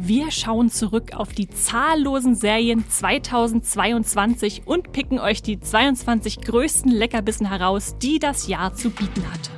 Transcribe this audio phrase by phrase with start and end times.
[0.00, 7.48] Wir schauen zurück auf die zahllosen Serien 2022 und picken euch die 22 größten Leckerbissen
[7.48, 9.57] heraus, die das Jahr zu bieten hatte.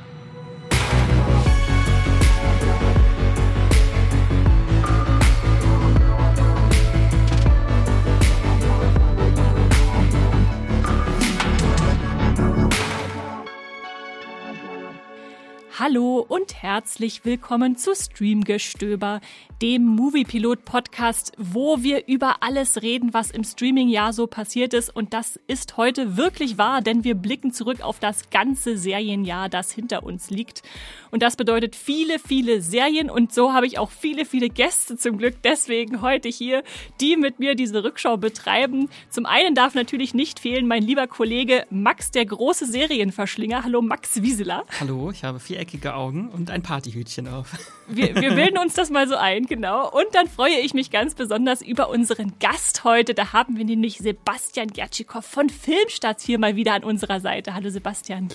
[15.83, 19.19] Hallo und herzlich willkommen zu Streamgestöber,
[19.63, 24.95] dem Moviepilot-Podcast, wo wir über alles reden, was im Streaming-Jahr so passiert ist.
[24.95, 29.71] Und das ist heute wirklich wahr, denn wir blicken zurück auf das ganze Serienjahr, das
[29.71, 30.61] hinter uns liegt.
[31.09, 33.09] Und das bedeutet viele, viele Serien.
[33.09, 36.63] Und so habe ich auch viele, viele Gäste zum Glück deswegen heute hier,
[36.99, 38.87] die mit mir diese Rückschau betreiben.
[39.09, 43.63] Zum einen darf natürlich nicht fehlen mein lieber Kollege Max, der große Serienverschlinger.
[43.63, 44.63] Hallo Max Wieseler.
[44.79, 47.47] Hallo, ich habe viereckige eckige Augen und ein Partyhütchen auf.
[47.87, 49.89] Wir, wir bilden uns das mal so ein, genau.
[49.89, 53.13] Und dann freue ich mich ganz besonders über unseren Gast heute.
[53.13, 57.53] Da haben wir nämlich Sebastian Gertschikow von Filmstarts hier mal wieder an unserer Seite.
[57.53, 58.29] Hallo Sebastian.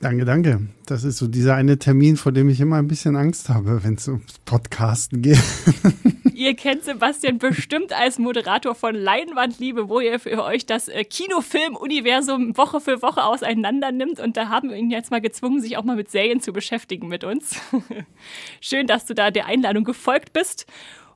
[0.00, 0.60] Danke, danke.
[0.84, 3.94] Das ist so dieser eine Termin, vor dem ich immer ein bisschen Angst habe, wenn
[3.94, 5.42] es ums Podcasten geht.
[6.34, 12.58] Ihr kennt Sebastian bestimmt als Moderator von Leinwandliebe, wo ihr für euch das äh, Kinofilm-Universum
[12.58, 14.20] Woche für Woche auseinander nimmt.
[14.20, 17.08] Und da haben wir ihn jetzt mal gezwungen, sich auch mal mit Serien zu beschäftigen
[17.08, 17.58] mit uns.
[18.60, 20.66] Schön, dass du da der Einladung gefolgt bist.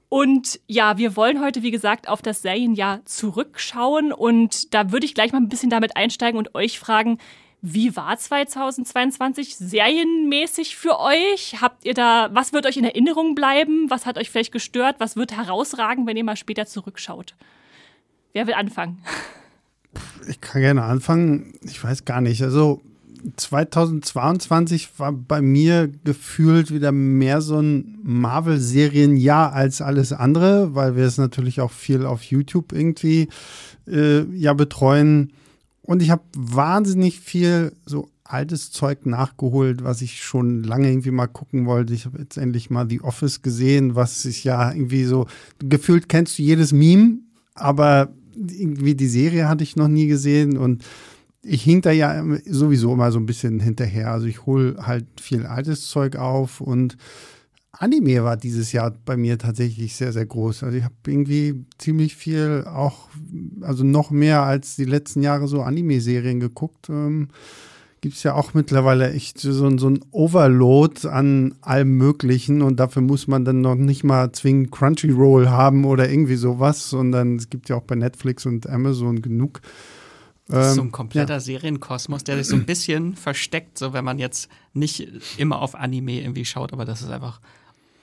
[0.08, 4.14] Und ja, wir wollen heute, wie gesagt, auf das Serienjahr zurückschauen.
[4.14, 7.18] Und da würde ich gleich mal ein bisschen damit einsteigen und euch fragen,
[7.62, 11.61] wie war 2022 serienmäßig für euch?
[11.61, 13.91] Habt ihr da, was wird euch in Erinnerung bleiben?
[13.91, 14.97] Was hat euch vielleicht gestört?
[14.98, 17.34] Was wird herausragen, wenn ihr mal später zurückschaut?
[18.33, 19.03] Wer will anfangen?
[20.28, 21.53] Ich kann gerne anfangen.
[21.62, 22.42] Ich weiß gar nicht.
[22.42, 22.81] Also
[23.36, 31.05] 2022 war bei mir gefühlt wieder mehr so ein Marvel-Serienjahr als alles andere, weil wir
[31.05, 33.28] es natürlich auch viel auf YouTube irgendwie
[33.86, 35.33] äh, ja betreuen.
[35.91, 41.26] Und ich habe wahnsinnig viel so altes Zeug nachgeholt, was ich schon lange irgendwie mal
[41.26, 41.94] gucken wollte.
[41.94, 45.26] Ich habe jetzt endlich mal The Office gesehen, was ich ja irgendwie so
[45.59, 47.19] gefühlt kennst du jedes Meme,
[47.56, 50.84] aber irgendwie die Serie hatte ich noch nie gesehen und
[51.42, 54.12] ich hink da ja sowieso immer so ein bisschen hinterher.
[54.12, 56.98] Also ich hole halt viel altes Zeug auf und
[57.80, 60.64] Anime war dieses Jahr bei mir tatsächlich sehr, sehr groß.
[60.64, 63.08] Also ich habe irgendwie ziemlich viel auch,
[63.62, 66.90] also noch mehr als die letzten Jahre so Anime-Serien geguckt.
[66.90, 67.28] Ähm,
[68.02, 73.00] Gibt es ja auch mittlerweile echt so, so ein Overload an allem Möglichen und dafür
[73.00, 77.70] muss man dann noch nicht mal zwingend Crunchyroll haben oder irgendwie sowas, sondern es gibt
[77.70, 79.62] ja auch bei Netflix und Amazon genug.
[80.48, 81.40] Das ist so ein ähm, kompletter ja.
[81.40, 85.08] Serienkosmos, der sich so ein bisschen versteckt, so wenn man jetzt nicht
[85.38, 87.40] immer auf Anime irgendwie schaut, aber das ist einfach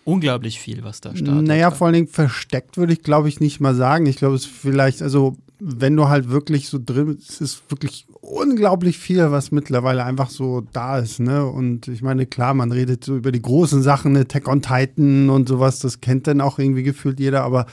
[0.08, 1.46] unglaublich viel, was da startet.
[1.46, 4.06] Naja, vor allen Dingen versteckt würde ich, glaube ich, nicht mal sagen.
[4.06, 7.64] Ich glaube, es ist vielleicht, also wenn du halt wirklich so drin bist, es ist
[7.70, 11.46] wirklich unglaublich viel, was mittlerweile einfach so da ist, ne?
[11.46, 15.30] Und ich meine, klar, man redet so über die großen Sachen, ne, Tech on Titan
[15.30, 17.66] und sowas, das kennt dann auch irgendwie gefühlt jeder, aber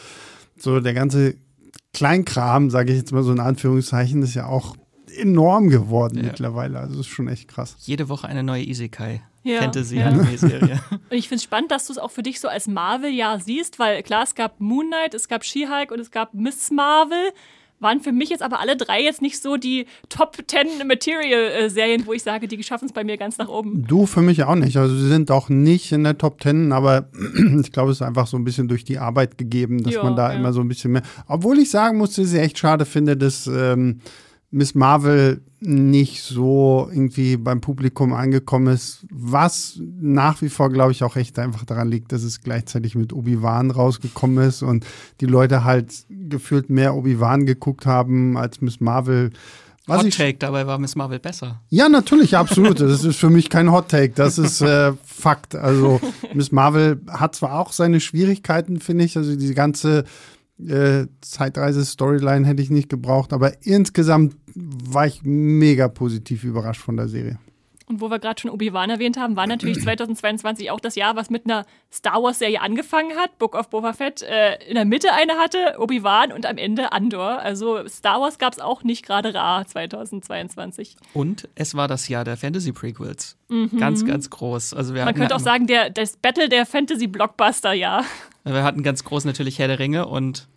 [0.59, 1.37] so der ganze
[1.93, 4.77] Kleinkram, sage ich jetzt mal so in Anführungszeichen, ist ja auch
[5.17, 6.25] enorm geworden ja.
[6.25, 6.79] mittlerweile.
[6.79, 7.77] Also das ist schon echt krass.
[7.81, 9.61] Jede Woche eine neue Isekai ja.
[9.61, 10.81] Fantasy-Anime-Serie.
[10.91, 13.79] und ich finde es spannend, dass du es auch für dich so als Marvel-Jahr siehst,
[13.79, 17.31] weil klar, es gab Moon Knight, es gab She-Hulk und es gab Miss Marvel.
[17.81, 22.13] Waren für mich jetzt aber alle drei jetzt nicht so die Top 10 Material-Serien, wo
[22.15, 23.85] ich sage, die schaffen es bei mir ganz nach oben.
[23.87, 24.79] Du für mich auch nicht.
[24.79, 27.11] Also sie sind auch nicht in der Top 10, aber
[27.61, 30.17] ich glaube, es ist einfach so ein bisschen durch die Arbeit gegeben, dass jo, man
[30.17, 30.39] da ja.
[30.39, 31.03] immer so ein bisschen mehr.
[31.27, 34.01] Obwohl ich sagen muss, dass ich echt schade finde, dass ähm,
[34.55, 41.03] Miss Marvel nicht so irgendwie beim Publikum angekommen ist, was nach wie vor, glaube ich,
[41.03, 44.87] auch echt einfach daran liegt, dass es gleichzeitig mit Obi-Wan rausgekommen ist und
[45.21, 49.33] die Leute halt gefühlt mehr Obi-Wan geguckt haben als Miss Marvel.
[49.87, 51.61] Was Hot Take, dabei war Miss Marvel besser.
[51.71, 52.81] Ja, natürlich, absolut.
[52.81, 55.57] Das ist für mich kein Hot Take, das ist äh, Fakt.
[55.57, 56.01] Also
[56.33, 60.05] Miss Marvel hat zwar auch seine Schwierigkeiten, finde ich, also die ganze
[60.59, 67.09] äh, Zeitreise-Storyline hätte ich nicht gebraucht, aber insgesamt war ich mega positiv überrascht von der
[67.09, 67.39] Serie.
[67.87, 71.31] Und wo wir gerade schon Obi-Wan erwähnt haben, war natürlich 2022 auch das Jahr, was
[71.31, 73.39] mit einer Star Wars-Serie angefangen hat.
[73.39, 77.41] Book of Boba Fett äh, in der Mitte eine hatte, Obi-Wan und am Ende Andor.
[77.41, 80.97] Also Star Wars gab es auch nicht gerade rar 2022.
[81.13, 83.37] Und es war das Jahr der Fantasy-Prequels.
[83.49, 83.79] Mhm.
[83.79, 84.75] Ganz, ganz groß.
[84.75, 88.05] Also wir Man könnte auch sagen, der, das Battle der Fantasy-Blockbuster, ja.
[88.45, 90.49] Wir hatten ganz groß natürlich Herr der Ringe und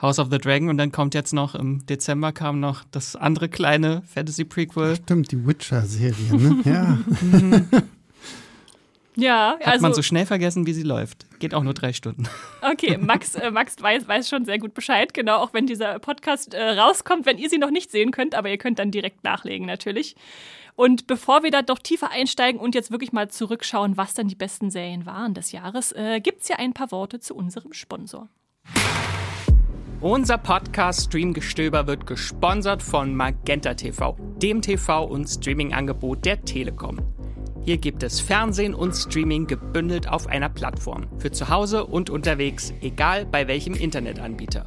[0.00, 3.48] House of the Dragon und dann kommt jetzt noch im Dezember kam noch das andere
[3.48, 4.96] kleine Fantasy Prequel.
[4.96, 6.62] Stimmt, die Witcher-Serie, ne?
[6.64, 6.98] ja.
[9.16, 11.26] Ja, Hat man so schnell vergessen, wie sie läuft.
[11.38, 12.28] Geht auch nur drei Stunden.
[12.62, 16.54] Okay, Max, äh, Max weiß, weiß schon sehr gut Bescheid, genau, auch wenn dieser Podcast
[16.54, 19.66] äh, rauskommt, wenn ihr sie noch nicht sehen könnt, aber ihr könnt dann direkt nachlegen
[19.66, 20.16] natürlich.
[20.74, 24.34] Und bevor wir da doch tiefer einsteigen und jetzt wirklich mal zurückschauen, was dann die
[24.34, 28.28] besten Serien waren des Jahres, äh, gibt es ja ein paar Worte zu unserem Sponsor.
[30.04, 36.98] Unser Podcast Streamgestöber wird gesponsert von Magenta TV, dem TV- und Streaming-Angebot der Telekom.
[37.62, 41.06] Hier gibt es Fernsehen und Streaming gebündelt auf einer Plattform.
[41.16, 44.66] Für zu Hause und unterwegs, egal bei welchem Internetanbieter.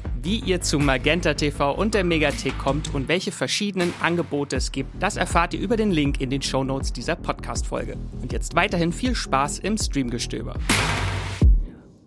[0.23, 5.01] Wie ihr zu Magenta TV und der Megathek kommt und welche verschiedenen Angebote es gibt,
[5.01, 7.97] das erfahrt ihr über den Link in den Shownotes dieser Podcast-Folge.
[8.21, 10.57] Und jetzt weiterhin viel Spaß im Streamgestöber.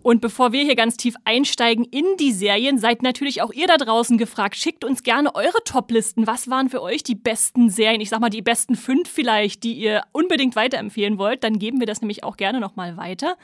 [0.01, 3.75] Und bevor wir hier ganz tief einsteigen in die Serien, seid natürlich auch ihr da
[3.75, 4.55] draußen gefragt.
[4.55, 6.25] Schickt uns gerne eure Top-Listen.
[6.25, 7.99] Was waren für euch die besten Serien?
[7.99, 11.43] Ich sag mal die besten fünf vielleicht, die ihr unbedingt weiterempfehlen wollt.
[11.43, 13.35] Dann geben wir das nämlich auch gerne nochmal weiter.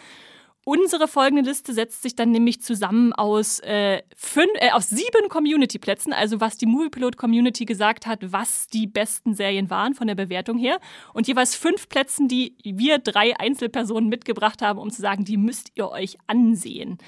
[0.64, 6.14] Unsere folgende Liste setzt sich dann nämlich zusammen aus, äh, fünf, äh, aus sieben Community-Plätzen,
[6.14, 10.80] also was die Moviepilot-Community gesagt hat, was die besten Serien waren von der Bewertung her.
[11.16, 15.72] Und jeweils fünf Plätzen, die wir drei Einzelpersonen mitgebracht haben, um zu sagen, die müsst
[15.74, 17.00] ihr euch ansehen.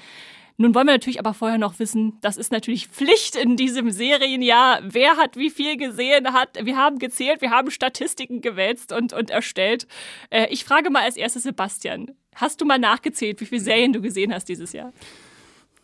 [0.56, 4.80] Nun wollen wir natürlich aber vorher noch wissen, das ist natürlich Pflicht in diesem Serienjahr.
[4.84, 6.64] Wer hat wie viel gesehen hat?
[6.64, 9.88] Wir haben gezählt, wir haben Statistiken gewälzt und, und erstellt.
[10.30, 12.12] Äh, ich frage mal als erstes Sebastian.
[12.34, 14.92] Hast du mal nachgezählt, wie viele Serien du gesehen hast dieses Jahr?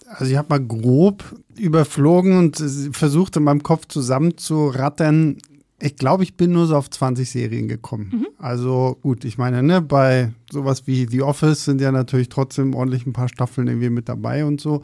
[0.06, 1.25] Also ich habe mal grob
[1.56, 2.62] überflogen und
[2.93, 5.38] versucht in meinem Kopf zusammenzurattern.
[5.79, 8.11] Ich glaube, ich bin nur so auf 20 Serien gekommen.
[8.12, 8.26] Mhm.
[8.38, 13.06] Also gut, ich meine, ne, bei sowas wie The Office sind ja natürlich trotzdem ordentlich
[13.06, 14.82] ein paar Staffeln irgendwie mit dabei und so.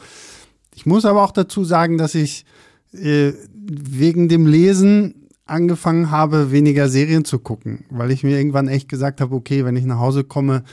[0.75, 2.45] Ich muss aber auch dazu sagen, dass ich
[2.93, 8.89] äh, wegen dem Lesen angefangen habe, weniger Serien zu gucken, weil ich mir irgendwann echt
[8.89, 10.65] gesagt habe, okay, wenn ich nach Hause komme,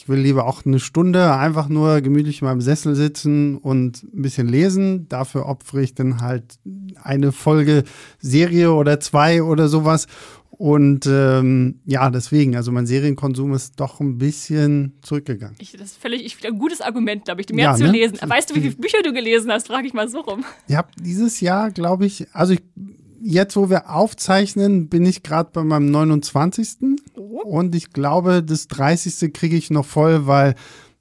[0.00, 4.22] ich will lieber auch eine Stunde einfach nur gemütlich in meinem Sessel sitzen und ein
[4.22, 5.06] bisschen lesen.
[5.10, 6.58] Dafür opfere ich dann halt
[7.02, 7.84] eine Folge
[8.18, 10.06] Serie oder zwei oder sowas.
[10.52, 15.56] Und ähm, ja, deswegen, also mein Serienkonsum ist doch ein bisschen zurückgegangen.
[15.58, 17.92] Ich, das ist völlig ich, ein gutes Argument, glaube ich, mehr ja, zu ne?
[17.92, 18.18] lesen.
[18.26, 19.66] Weißt du, wie viele Bücher du gelesen hast?
[19.66, 20.46] Frage ich mal so rum.
[20.66, 22.62] Ich habe dieses Jahr, glaube ich, also ich
[23.20, 26.76] jetzt, wo wir aufzeichnen, bin ich gerade bei meinem 29.
[27.16, 27.42] Oh.
[27.42, 29.32] Und ich glaube, das 30.
[29.32, 30.54] kriege ich noch voll, weil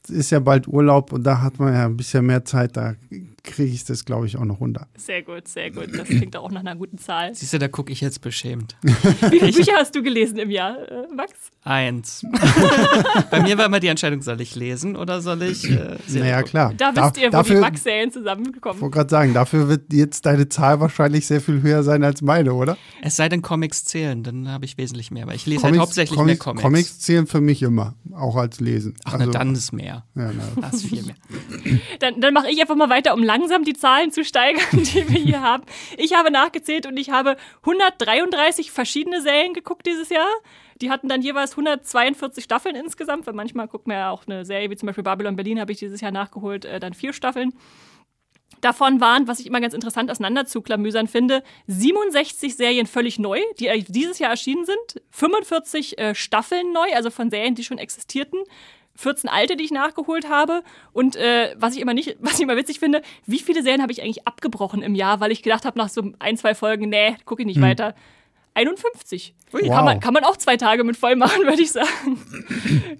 [0.04, 2.78] es ist ja bald Urlaub und da hat man ja ein bisschen mehr Zeit.
[2.78, 2.96] Da
[3.44, 4.88] kriege ich das, glaube ich, auch noch runter.
[4.96, 5.90] Sehr gut, sehr gut.
[5.98, 7.34] Das klingt auch nach einer guten Zahl.
[7.34, 8.76] Siehst du, da gucke ich jetzt beschämt.
[8.82, 11.34] Wie viele Bücher hast du gelesen im Jahr, äh, Max?
[11.64, 12.26] Eins.
[13.32, 16.74] Bei mir war immer die Entscheidung, soll ich lesen oder soll ich äh, Naja, klar.
[16.76, 20.26] Da wisst ihr, wo dafür, die Max-Serien zusammengekommen Ich wollte gerade sagen, dafür wird jetzt
[20.26, 22.78] deine Zahl wahrscheinlich sehr viel höher sein als meine, oder?
[23.02, 25.24] Es sei denn, Comics zählen, dann habe ich wesentlich mehr.
[25.24, 26.64] Aber ich lese halt Comics, halt hauptsächlich Comics, mehr Comics.
[26.64, 28.96] Comics zählen für mich immer, auch als Lesen.
[29.04, 30.06] Ach, also, na, dann ist mehr.
[30.16, 30.62] Ja, na.
[30.62, 31.16] Das ist viel mehr.
[32.00, 35.20] Dann, dann mache ich einfach mal weiter, um langsam die Zahlen zu steigern, die wir
[35.20, 35.64] hier haben.
[35.98, 40.28] Ich habe nachgezählt und ich habe 133 verschiedene Serien geguckt dieses Jahr.
[40.82, 44.70] Die hatten dann jeweils 142 Staffeln insgesamt, weil manchmal guckt man ja auch eine Serie
[44.70, 47.54] wie zum Beispiel Babylon Berlin, habe ich dieses Jahr nachgeholt, äh, dann vier Staffeln.
[48.62, 54.20] Davon waren, was ich immer ganz interessant auseinanderzuklamüsern finde, 67 Serien völlig neu, die dieses
[54.20, 58.40] Jahr erschienen sind, 45 äh, Staffeln neu, also von Serien, die schon existierten,
[59.00, 60.62] 14 alte, die ich nachgeholt habe.
[60.92, 63.92] Und äh, was ich immer nicht, was ich immer witzig finde, wie viele Serien habe
[63.92, 67.16] ich eigentlich abgebrochen im Jahr, weil ich gedacht habe, nach so ein, zwei Folgen, nee,
[67.26, 67.64] gucke ich nicht hm.
[67.64, 67.96] weiter.
[68.54, 69.36] 51.
[69.52, 69.62] Wow.
[69.68, 72.20] Kann, man, kann man auch zwei Tage mit voll machen, würde ich sagen.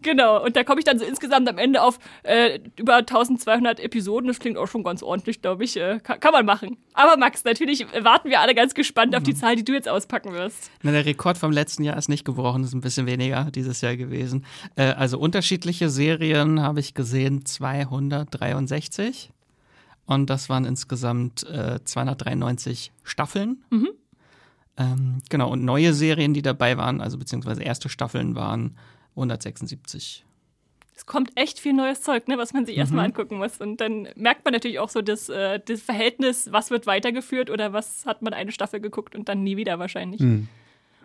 [0.02, 0.44] genau.
[0.44, 4.28] Und da komme ich dann so insgesamt am Ende auf äh, über 1200 Episoden.
[4.28, 5.78] Das klingt auch schon ganz ordentlich, glaube ich.
[5.78, 6.78] Äh, kann, kann, man machen.
[6.94, 9.38] Aber Max, natürlich warten wir alle ganz gespannt auf die mhm.
[9.38, 10.72] Zahl, die du jetzt auspacken wirst.
[10.82, 13.96] Na, der Rekord vom letzten Jahr ist nicht gebrochen, ist ein bisschen weniger dieses Jahr
[13.96, 14.46] gewesen.
[14.76, 19.32] Äh, also unterschiedliche Serien habe ich gesehen, 263.
[20.06, 23.64] Und das waren insgesamt 293 äh, Staffeln.
[23.70, 23.90] Mhm.
[24.80, 28.78] Ähm, genau, und neue Serien, die dabei waren, also beziehungsweise erste Staffeln waren
[29.12, 30.26] 176.
[30.96, 32.82] Es kommt echt viel neues Zeug, ne, was man sich mhm.
[32.82, 33.58] erstmal angucken muss.
[33.58, 37.74] Und dann merkt man natürlich auch so das, äh, das Verhältnis, was wird weitergeführt oder
[37.74, 40.22] was hat man eine Staffel geguckt und dann nie wieder wahrscheinlich.
[40.22, 40.48] Mhm.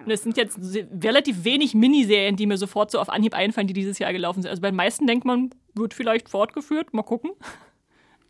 [0.04, 0.58] Und es sind jetzt
[1.02, 4.50] relativ wenig Miniserien, die mir sofort so auf Anhieb einfallen, die dieses Jahr gelaufen sind.
[4.50, 6.92] Also bei den meisten denkt man, wird vielleicht fortgeführt.
[6.94, 7.32] Mal gucken.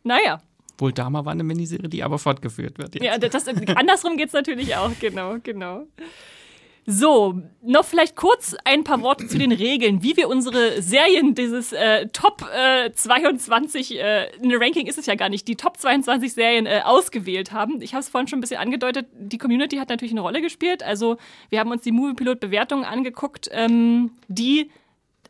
[0.07, 0.39] Naja.
[0.77, 2.95] Wohl Dama war eine Miniserie, die aber fortgeführt wird.
[2.95, 3.03] Jetzt.
[3.03, 5.87] Ja, das, andersrum geht es natürlich auch, genau, genau.
[6.87, 11.73] So, noch vielleicht kurz ein paar Worte zu den Regeln, wie wir unsere Serien, dieses
[11.73, 16.33] äh, Top äh, 22, äh, eine Ranking ist es ja gar nicht, die Top 22
[16.33, 17.81] Serien äh, ausgewählt haben.
[17.81, 20.83] Ich habe es vorhin schon ein bisschen angedeutet, die Community hat natürlich eine Rolle gespielt.
[20.83, 21.17] Also
[21.49, 24.69] wir haben uns die Moviepilot-Bewertungen angeguckt, ähm, die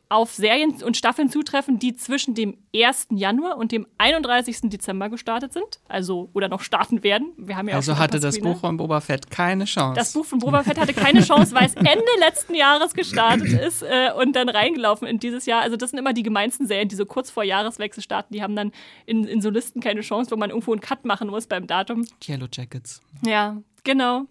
[0.10, 3.08] auf Serien und Staffeln zutreffen, die zwischen dem 1.
[3.12, 4.70] Januar und dem 31.
[4.70, 5.80] Dezember gestartet sind.
[5.88, 7.32] Also, oder noch starten werden.
[7.38, 9.96] Wir haben ja also hatte das Buch von Boba Fett keine Chance.
[9.96, 13.82] Das Buch von Boba Fett hatte keine Chance, weil es Ende letzten Jahres gestartet ist
[13.82, 15.62] äh, und dann reingelaufen in dieses Jahr.
[15.62, 18.34] Also, das sind immer die gemeinsten Serien, die so kurz vor Jahreswechsel starten.
[18.34, 18.72] Die haben dann
[19.06, 22.06] in, in so Listen keine Chance, wo man irgendwo einen Cut machen muss beim Datum.
[22.24, 23.02] Yellow Jackets.
[23.26, 24.26] Ja, genau.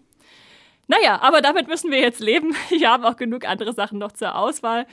[0.87, 2.55] Naja, aber damit müssen wir jetzt leben.
[2.69, 4.85] Wir haben auch genug andere Sachen noch zur Auswahl.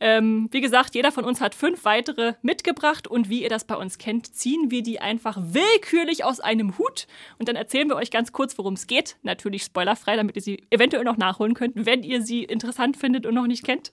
[0.00, 3.74] Ähm, wie gesagt, jeder von uns hat fünf weitere mitgebracht und wie ihr das bei
[3.74, 7.06] uns kennt, ziehen wir die einfach willkürlich aus einem Hut
[7.38, 9.16] und dann erzählen wir euch ganz kurz, worum es geht.
[9.22, 13.34] Natürlich spoilerfrei, damit ihr sie eventuell noch nachholen könnt, wenn ihr sie interessant findet und
[13.34, 13.92] noch nicht kennt.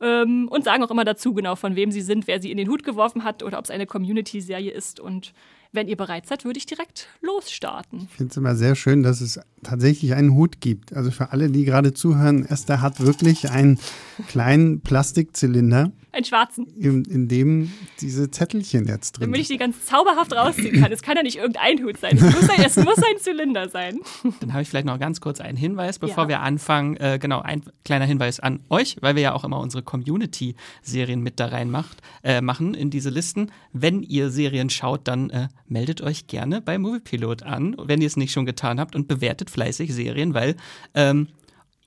[0.00, 2.68] Ähm, und sagen auch immer dazu genau, von wem sie sind, wer sie in den
[2.68, 5.32] Hut geworfen hat oder ob es eine Community-Serie ist und
[5.72, 8.08] wenn ihr bereit seid, würde ich direkt losstarten.
[8.10, 10.94] Ich finde es immer sehr schön, dass es tatsächlich einen Hut gibt.
[10.94, 13.78] Also für alle, die gerade zuhören, Esther hat wirklich einen
[14.28, 16.66] kleinen Plastikzylinder einen schwarzen.
[16.76, 19.32] In, in, dem diese Zettelchen jetzt drin sind.
[19.32, 20.92] Damit ich die ganz zauberhaft rausziehen kann.
[20.92, 22.16] Es kann ja nicht irgendein Hut sein.
[22.16, 23.98] Es muss ein, es muss ein Zylinder sein.
[24.40, 26.28] Dann habe ich vielleicht noch ganz kurz einen Hinweis, bevor ja.
[26.28, 26.96] wir anfangen.
[26.98, 31.40] Äh, genau, ein kleiner Hinweis an euch, weil wir ja auch immer unsere Community-Serien mit
[31.40, 33.50] da rein macht, äh, machen in diese Listen.
[33.72, 38.18] Wenn ihr Serien schaut, dann äh, meldet euch gerne bei Moviepilot an, wenn ihr es
[38.18, 40.56] nicht schon getan habt und bewertet fleißig Serien, weil
[40.94, 41.28] ähm,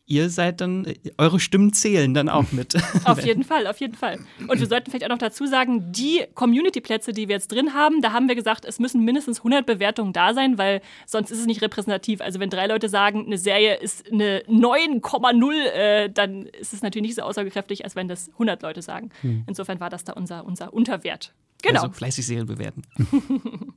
[0.07, 0.85] ihr seid dann,
[1.17, 2.75] eure Stimmen zählen dann auch mit.
[3.05, 4.19] auf jeden Fall, auf jeden Fall.
[4.47, 8.01] Und wir sollten vielleicht auch noch dazu sagen, die Community-Plätze, die wir jetzt drin haben,
[8.01, 11.45] da haben wir gesagt, es müssen mindestens 100 Bewertungen da sein, weil sonst ist es
[11.47, 12.21] nicht repräsentativ.
[12.21, 17.09] Also wenn drei Leute sagen, eine Serie ist eine 9,0, äh, dann ist es natürlich
[17.09, 19.09] nicht so aussagekräftig, als wenn das 100 Leute sagen.
[19.21, 19.43] Hm.
[19.47, 21.33] Insofern war das da unser, unser Unterwert.
[21.63, 21.81] Genau.
[21.81, 22.83] Also fleißig Serien bewerten.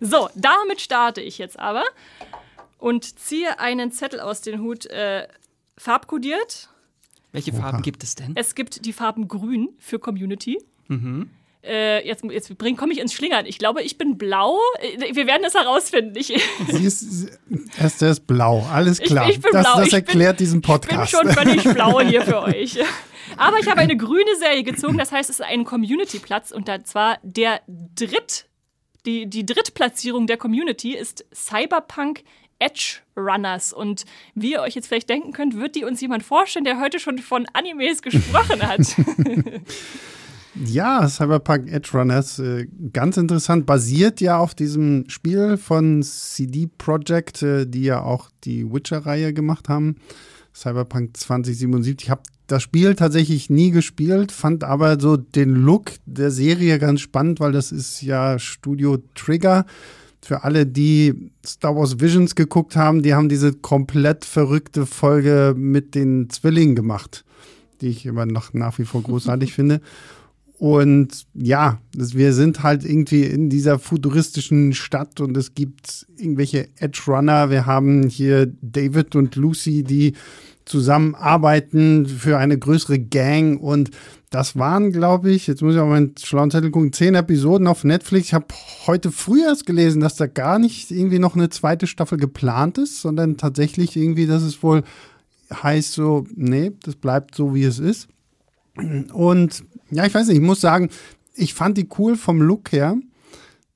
[0.00, 1.82] so, damit starte ich jetzt aber
[2.82, 4.86] und ziehe einen Zettel aus dem Hut.
[4.86, 5.28] Äh,
[5.78, 6.68] farbkodiert.
[7.32, 7.82] Welche Farben Oha.
[7.82, 8.32] gibt es denn?
[8.34, 10.58] Es gibt die Farben Grün für Community.
[10.88, 11.30] Mhm.
[11.64, 13.46] Äh, jetzt jetzt komme ich ins Schlingern.
[13.46, 14.58] Ich glaube, ich bin blau.
[14.80, 16.14] Äh, wir werden es herausfinden.
[16.16, 16.26] Ich
[16.68, 17.30] Sie ist,
[17.78, 18.66] Esther ist blau.
[18.70, 19.28] Alles klar.
[19.28, 19.78] Ich, ich bin das, blau.
[19.78, 21.12] Das erklärt bin, diesen Podcast.
[21.12, 22.78] Ich bin schon völlig blau hier für euch.
[23.36, 24.98] Aber ich habe eine grüne Serie gezogen.
[24.98, 26.50] Das heißt, es ist ein Community-Platz.
[26.50, 28.46] Und zwar der Dritt,
[29.06, 32.24] die, die Drittplatzierung der Community ist Cyberpunk
[32.62, 33.72] Edge Runners.
[33.72, 34.04] Und
[34.34, 37.18] wie ihr euch jetzt vielleicht denken könnt, wird die uns jemand vorstellen, der heute schon
[37.18, 38.80] von Animes gesprochen hat.
[40.54, 47.42] Ja, Cyberpunk Edge Runners, äh, ganz interessant, basiert ja auf diesem Spiel von CD Projekt,
[47.42, 49.96] äh, die ja auch die Witcher-Reihe gemacht haben.
[50.54, 52.04] Cyberpunk 2077.
[52.04, 57.00] Ich habe das Spiel tatsächlich nie gespielt, fand aber so den Look der Serie ganz
[57.00, 59.64] spannend, weil das ist ja Studio Trigger
[60.24, 65.94] für alle, die Star Wars Visions geguckt haben, die haben diese komplett verrückte Folge mit
[65.94, 67.24] den Zwillingen gemacht,
[67.80, 69.80] die ich immer noch nach wie vor großartig finde.
[70.58, 77.02] Und ja, wir sind halt irgendwie in dieser futuristischen Stadt und es gibt irgendwelche Edge
[77.08, 77.50] Runner.
[77.50, 80.12] Wir haben hier David und Lucy, die
[80.64, 83.90] zusammenarbeiten für eine größere Gang und
[84.32, 87.84] das waren, glaube ich, jetzt muss ich auf meinen schlauen Zettel gucken, zehn Episoden auf
[87.84, 88.28] Netflix.
[88.28, 88.46] Ich habe
[88.86, 93.02] heute früh erst gelesen, dass da gar nicht irgendwie noch eine zweite Staffel geplant ist,
[93.02, 94.84] sondern tatsächlich irgendwie, dass es wohl
[95.52, 98.08] heißt so, nee, das bleibt so, wie es ist.
[99.12, 100.88] Und ja, ich weiß nicht, ich muss sagen,
[101.34, 102.96] ich fand die cool vom Look her.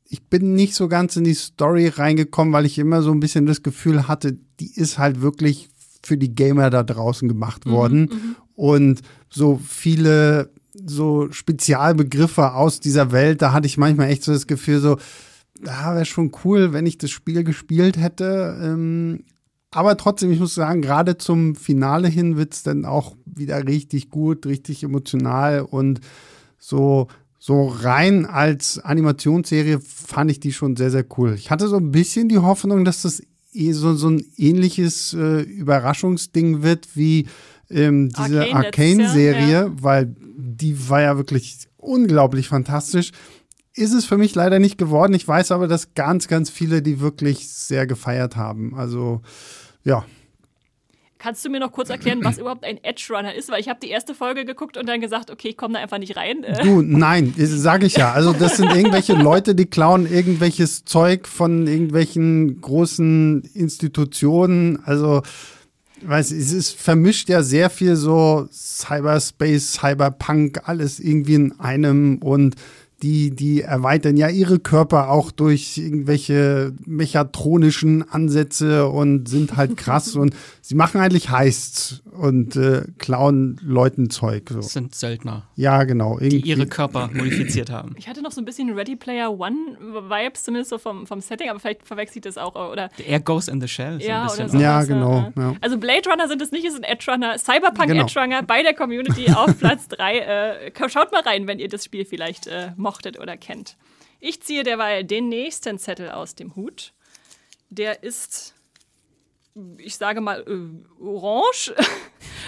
[0.09, 3.45] Ich bin nicht so ganz in die Story reingekommen, weil ich immer so ein bisschen
[3.45, 5.69] das Gefühl hatte, die ist halt wirklich
[6.07, 8.01] für die Gamer da draußen gemacht mhm, worden.
[8.01, 10.51] Mhm, und so viele
[10.85, 14.99] so Spezialbegriffe aus dieser Welt, da hatte ich manchmal echt so das Gefühl, so,
[15.65, 18.59] ja, wäre schon cool, wenn ich das Spiel gespielt hätte.
[18.63, 19.25] Ähm,
[19.71, 24.11] aber trotzdem, ich muss sagen, gerade zum Finale hin wird es dann auch wieder richtig
[24.11, 26.01] gut, richtig emotional und
[26.59, 27.09] so,
[27.39, 31.35] so rein als Animationsserie fand ich die schon sehr, sehr cool.
[31.35, 33.23] Ich hatte so ein bisschen die Hoffnung, dass das
[33.73, 37.27] so, so ein ähnliches äh, Überraschungsding wird wie
[37.71, 39.73] ähm, diese Arcane-Serie, ja.
[39.81, 43.13] weil die war ja wirklich unglaublich fantastisch.
[43.75, 45.15] Ist es für mich leider nicht geworden.
[45.15, 48.75] Ich weiß aber, dass ganz, ganz viele die wirklich sehr gefeiert haben.
[48.75, 49.21] Also,
[49.85, 50.05] ja
[51.27, 53.51] Kannst du mir noch kurz erklären, was überhaupt ein Edge Runner ist?
[53.51, 55.99] Weil ich habe die erste Folge geguckt und dann gesagt, okay, ich komme da einfach
[55.99, 56.45] nicht rein.
[56.45, 56.63] Äh.
[56.63, 58.13] Du, nein, sage ich ja.
[58.13, 64.79] Also das sind irgendwelche Leute, die klauen irgendwelches Zeug von irgendwelchen großen Institutionen.
[64.85, 65.23] Also
[66.03, 72.55] weiß, es ist vermischt ja sehr viel so Cyberspace, Cyberpunk, alles irgendwie in einem und
[73.03, 80.17] die, die erweitern ja ihre Körper auch durch irgendwelche mechatronischen Ansätze und sind halt krass
[80.17, 80.35] und
[80.67, 84.49] sie machen eigentlich Heists und äh, klauen Leuten Zeug.
[84.49, 84.57] So.
[84.57, 85.49] Das sind Söldner.
[85.55, 86.15] Ja, genau.
[86.19, 86.43] Irgendwie.
[86.43, 87.95] Die ihre Körper modifiziert haben.
[87.97, 91.61] Ich hatte noch so ein bisschen Ready Player One-Vibes, zumindest so vom, vom Setting, aber
[91.61, 92.57] vielleicht verwechselt das auch.
[92.57, 94.03] Oder Air Ghost in the Shell.
[94.03, 95.33] Ja, so so ja genau.
[95.37, 95.55] Ja.
[95.61, 97.39] Also Blade Runner sind es nicht, es sind Edge Runner.
[97.39, 98.03] Cyberpunk genau.
[98.03, 100.19] Edge Runner bei der Community auf Platz 3.
[100.19, 103.77] Äh, schaut mal rein, wenn ihr das Spiel vielleicht äh, mochtet oder kennt.
[104.19, 106.93] Ich ziehe derweil den nächsten Zettel aus dem Hut.
[107.71, 108.56] Der ist
[109.79, 111.75] ich sage mal, äh, orange.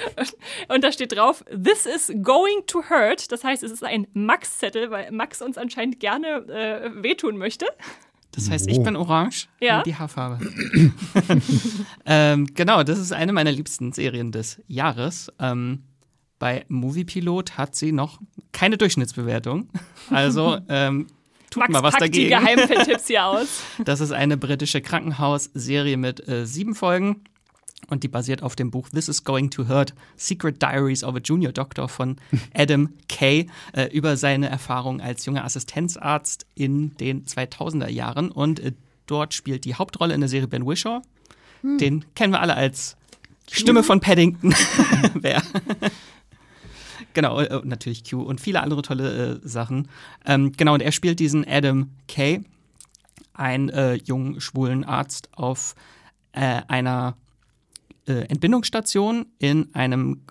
[0.68, 3.32] und da steht drauf, This is going to hurt.
[3.32, 7.66] Das heißt, es ist ein Max-Zettel, weil Max uns anscheinend gerne äh, wehtun möchte.
[8.32, 9.82] Das heißt, ich bin orange, ja.
[9.82, 10.38] die Haarfarbe.
[12.06, 15.32] ähm, genau, das ist eine meiner liebsten Serien des Jahres.
[15.40, 15.82] Ähm,
[16.38, 18.20] bei Moviepilot hat sie noch
[18.52, 19.70] keine Durchschnittsbewertung.
[20.10, 21.08] Also ähm,
[21.50, 22.24] tut Max mal was packt dagegen.
[22.24, 23.62] die Geheimtipps hier aus.
[23.84, 27.24] Das ist eine britische Krankenhausserie mit äh, sieben Folgen.
[27.86, 31.20] Und die basiert auf dem Buch This is Going to Hurt, Secret Diaries of a
[31.20, 32.16] Junior Doctor von
[32.54, 38.30] Adam Kay äh, über seine Erfahrung als junger Assistenzarzt in den 2000er Jahren.
[38.30, 38.72] Und äh,
[39.06, 41.02] dort spielt die Hauptrolle in der Serie Ben Wishaw.
[41.62, 41.78] Hm.
[41.78, 42.96] Den kennen wir alle als
[43.50, 44.54] Stimme von Paddington.
[45.14, 45.42] Wer?
[47.14, 49.88] Genau, äh, natürlich Q und viele andere tolle äh, Sachen.
[50.26, 52.42] Ähm, genau, und er spielt diesen Adam Kay,
[53.34, 55.74] einen äh, jungen, schwulen Arzt auf
[56.32, 57.16] äh, einer
[58.06, 60.22] äh, Entbindungsstation in einem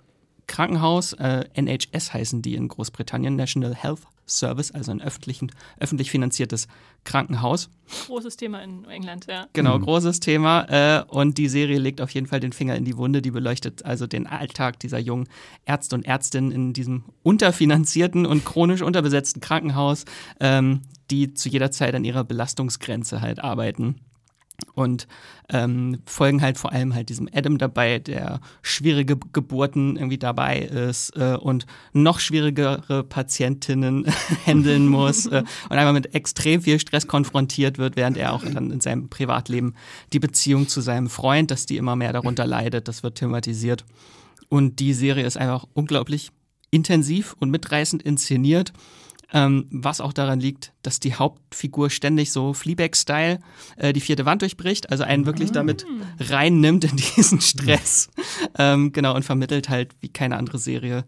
[0.48, 5.42] Krankenhaus, äh, NHS heißen die in Großbritannien, National Health Service, also ein öffentlich,
[5.80, 6.68] öffentlich finanziertes
[7.06, 7.70] Krankenhaus.
[8.08, 9.48] Großes Thema in England, ja.
[9.54, 9.84] Genau, mhm.
[9.84, 10.66] großes Thema.
[10.70, 13.86] Äh, und die Serie legt auf jeden Fall den Finger in die Wunde, die beleuchtet
[13.86, 15.28] also den Alltag dieser jungen
[15.66, 20.06] Ärzte und Ärztinnen in diesem unterfinanzierten und chronisch unterbesetzten Krankenhaus,
[20.40, 23.96] ähm, die zu jeder Zeit an ihrer Belastungsgrenze halt arbeiten
[24.74, 25.08] und
[25.50, 31.16] ähm, folgen halt vor allem halt diesem Adam dabei, der schwierige Geburten irgendwie dabei ist
[31.16, 34.06] äh, und noch schwierigere Patientinnen
[34.46, 38.72] handeln muss äh, und einmal mit extrem viel Stress konfrontiert wird, während er auch dann
[38.72, 39.76] in seinem Privatleben
[40.14, 43.86] die Beziehung zu seinem Freund, dass die immer mehr darunter leidet, das wird thematisiert.
[44.50, 46.32] Und die Serie ist einfach unglaublich
[46.72, 48.74] intensiv und mitreißend inszeniert.
[49.34, 53.40] Ähm, was auch daran liegt, dass die Hauptfigur ständig so Fleabag-Style
[53.76, 55.86] äh, die vierte Wand durchbricht, also einen wirklich damit
[56.20, 58.10] reinnimmt in diesen Stress.
[58.58, 61.04] ähm, genau, und vermittelt halt wie keine andere Serie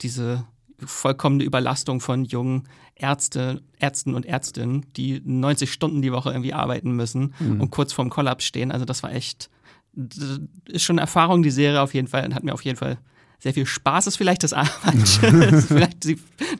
[0.00, 0.46] diese
[0.84, 6.92] vollkommene Überlastung von jungen Ärzte, Ärzten und Ärztinnen, die 90 Stunden die Woche irgendwie arbeiten
[6.92, 7.60] müssen mhm.
[7.60, 8.72] und kurz vorm Kollaps stehen.
[8.72, 9.50] Also das war echt,
[9.92, 12.78] das ist schon eine Erfahrung, die Serie auf jeden Fall, und hat mir auf jeden
[12.78, 12.98] Fall
[13.38, 14.52] sehr viel Spaß ist vielleicht das,
[14.94, 16.06] ist vielleicht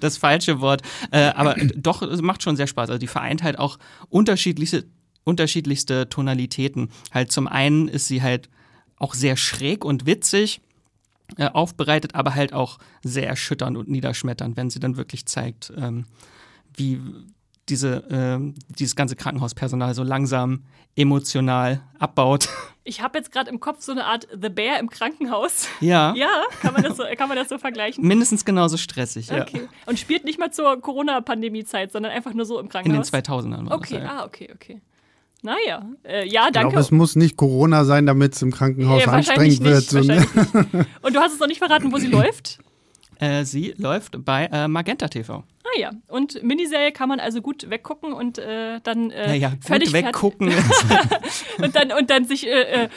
[0.00, 2.90] das falsche Wort, äh, aber doch, es macht schon sehr Spaß.
[2.90, 4.84] Also die vereint halt auch unterschiedlichste,
[5.24, 6.90] unterschiedlichste Tonalitäten.
[7.12, 8.48] Halt zum einen ist sie halt
[8.96, 10.60] auch sehr schräg und witzig
[11.36, 16.06] äh, aufbereitet, aber halt auch sehr erschütternd und niederschmetternd, wenn sie dann wirklich zeigt, ähm,
[16.74, 17.00] wie
[17.68, 20.64] diese, äh, dieses ganze Krankenhauspersonal so langsam
[20.96, 22.48] emotional abbaut.
[22.84, 25.68] Ich habe jetzt gerade im Kopf so eine Art The Bear im Krankenhaus.
[25.80, 26.14] Ja.
[26.16, 28.02] Ja, kann man das so, kann man das so vergleichen?
[28.02, 29.42] Mindestens genauso stressig, ja.
[29.42, 29.68] Okay.
[29.84, 33.10] Und spielt nicht mal zur Corona-Pandemie-Zeit, sondern einfach nur so im Krankenhaus?
[33.10, 33.74] In den 2000ern.
[33.74, 34.80] Okay, das, ah, okay, okay.
[35.42, 36.68] Naja, äh, ja, danke.
[36.68, 39.92] Ich glaube, es muss nicht Corona sein, damit es im Krankenhaus ja, anstrengend nicht, wird.
[41.02, 42.58] Und du hast es noch nicht verraten, wo sie läuft?
[43.20, 45.44] Äh, sie läuft bei äh, Magenta TV.
[45.78, 50.48] Ja, und Miniserie kann man also gut weggucken und äh, dann äh, naja, völlig weggucken.
[51.62, 52.88] und, dann, und dann sich äh, äh,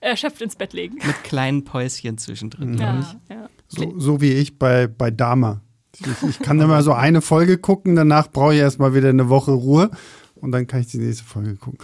[0.00, 0.94] erschöpft ins Bett legen.
[1.06, 3.50] Mit kleinen Päuschen zwischendrin, ja, ja.
[3.68, 5.60] So, so, wie ich bei, bei Dama.
[5.98, 9.50] Ich, ich kann immer so eine Folge gucken, danach brauche ich erstmal wieder eine Woche
[9.50, 9.90] Ruhe
[10.36, 11.78] und dann kann ich die nächste Folge gucken.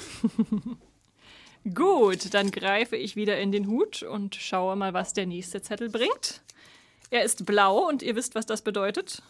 [1.75, 5.91] Gut, dann greife ich wieder in den Hut und schaue mal, was der nächste Zettel
[5.91, 6.43] bringt.
[7.11, 9.23] Er ist blau und ihr wisst, was das bedeutet.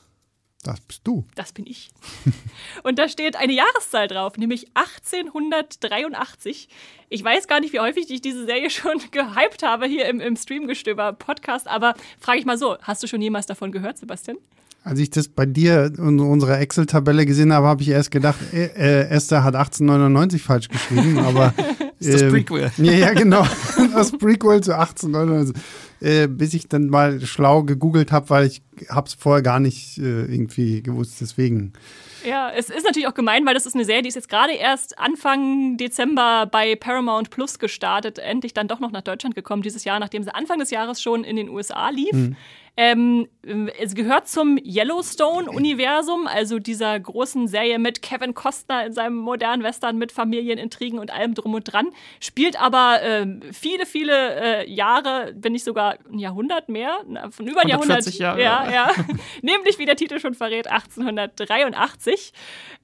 [0.66, 1.24] Das bist du.
[1.36, 1.90] Das bin ich.
[2.82, 6.68] Und da steht eine Jahreszahl drauf, nämlich 1883.
[7.08, 10.36] Ich weiß gar nicht, wie häufig ich diese Serie schon gehypt habe hier im, im
[10.36, 14.38] Streamgestöber-Podcast, aber frage ich mal so: Hast du schon jemals davon gehört, Sebastian?
[14.82, 18.66] Als ich das bei dir in unserer Excel-Tabelle gesehen habe, habe ich erst gedacht, äh,
[18.66, 21.54] äh Esther hat 1899 falsch geschrieben, aber
[22.00, 22.70] Das ähm, Prequel.
[22.78, 23.46] Ja, ja, genau.
[23.94, 25.56] Das Prequel zu 1899.
[26.00, 29.96] Äh, bis ich dann mal schlau gegoogelt habe, weil ich habe es vorher gar nicht
[29.96, 31.16] äh, irgendwie gewusst.
[31.22, 31.72] Deswegen.
[32.28, 34.52] Ja, es ist natürlich auch gemein, weil das ist eine Serie, die ist jetzt gerade
[34.52, 39.84] erst Anfang Dezember bei Paramount Plus gestartet, endlich dann doch noch nach Deutschland gekommen dieses
[39.84, 42.12] Jahr, nachdem sie Anfang des Jahres schon in den USA lief.
[42.12, 42.36] Mhm.
[42.76, 43.28] Ähm,
[43.78, 49.96] es gehört zum Yellowstone-Universum, also dieser großen Serie mit Kevin Costner in seinem modernen Western
[49.96, 51.88] mit Familienintrigen und allem drum und dran.
[52.20, 56.98] Spielt aber äh, viele, viele äh, Jahre, wenn nicht sogar ein Jahrhundert mehr,
[57.30, 58.06] von über ein Jahrhundert.
[58.06, 58.42] Jahre.
[58.42, 58.90] Ja, ja.
[59.42, 62.32] Nämlich, wie der Titel schon verrät, 1883.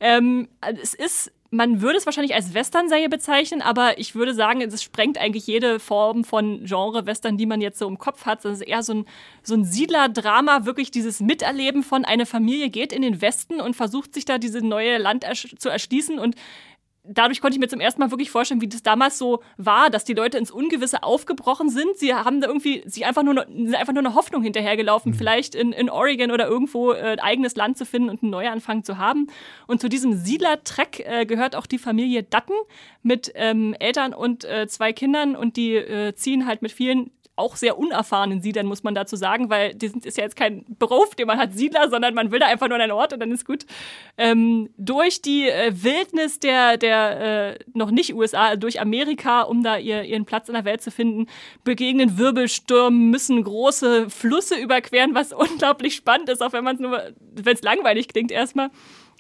[0.00, 0.48] Ähm,
[0.82, 5.18] es ist man würde es wahrscheinlich als Western-Serie bezeichnen, aber ich würde sagen, es sprengt
[5.18, 8.42] eigentlich jede Form von Genre-Western, die man jetzt so im Kopf hat.
[8.46, 9.06] Das ist eher so ein,
[9.42, 14.14] so ein Siedler-Drama, wirklich dieses Miterleben von einer Familie geht in den Westen und versucht
[14.14, 16.36] sich da diese neue Land ersch zu erschließen und
[17.04, 20.04] dadurch konnte ich mir zum ersten Mal wirklich vorstellen, wie das damals so war, dass
[20.04, 21.96] die Leute ins Ungewisse aufgebrochen sind.
[21.96, 25.16] Sie haben da irgendwie sich einfach nur, sind einfach nur eine Hoffnung hinterhergelaufen, mhm.
[25.16, 28.84] vielleicht in, in Oregon oder irgendwo äh, ein eigenes Land zu finden und einen Neuanfang
[28.84, 29.26] zu haben.
[29.66, 32.56] Und zu diesem Siedler-Trek äh, gehört auch die Familie Dutton
[33.02, 37.10] mit ähm, Eltern und äh, zwei Kindern und die äh, ziehen halt mit vielen
[37.42, 41.14] auch sehr unerfahrenen Siedlern, muss man dazu sagen, weil das ist ja jetzt kein Beruf,
[41.14, 43.44] den man hat Siedler, sondern man will da einfach nur einen Ort und dann ist
[43.44, 43.66] gut.
[44.16, 49.76] Ähm, durch die äh, Wildnis der, der äh, noch nicht USA, durch Amerika, um da
[49.76, 51.26] ihr, ihren Platz in der Welt zu finden,
[51.64, 56.66] begegnen Wirbelstürmen, müssen große Flüsse überqueren, was unglaublich spannend ist, auch wenn
[57.44, 58.70] es langweilig klingt erstmal.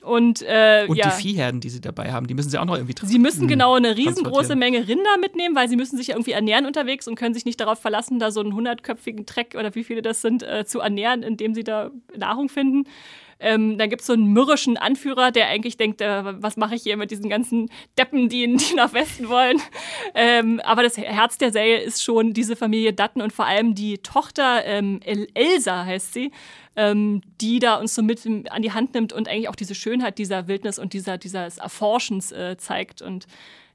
[0.02, 1.10] Und, äh, und ja.
[1.10, 3.74] die Viehherden, die sie dabei haben, die müssen sie auch noch irgendwie Sie müssen genau
[3.74, 7.44] eine riesengroße Menge Rinder mitnehmen, weil sie müssen sich irgendwie ernähren unterwegs und können sich
[7.44, 10.80] nicht darauf verlassen, da so einen hundertköpfigen Treck oder wie viele das sind, äh, zu
[10.80, 12.88] ernähren, indem sie da Nahrung finden.
[13.42, 16.82] Ähm, dann gibt es so einen mürrischen Anführer, der eigentlich denkt, äh, was mache ich
[16.82, 19.60] hier mit diesen ganzen Deppen, die, die nach Westen wollen.
[20.14, 23.98] Ähm, aber das Herz der Serie ist schon diese Familie Dutton und vor allem die
[23.98, 25.00] Tochter ähm,
[25.34, 26.30] Elsa heißt sie,
[26.76, 30.18] ähm, die da uns so mit an die Hand nimmt und eigentlich auch diese Schönheit
[30.18, 33.02] dieser Wildnis und dieser, dieses Erforschens äh, zeigt.
[33.02, 33.26] Und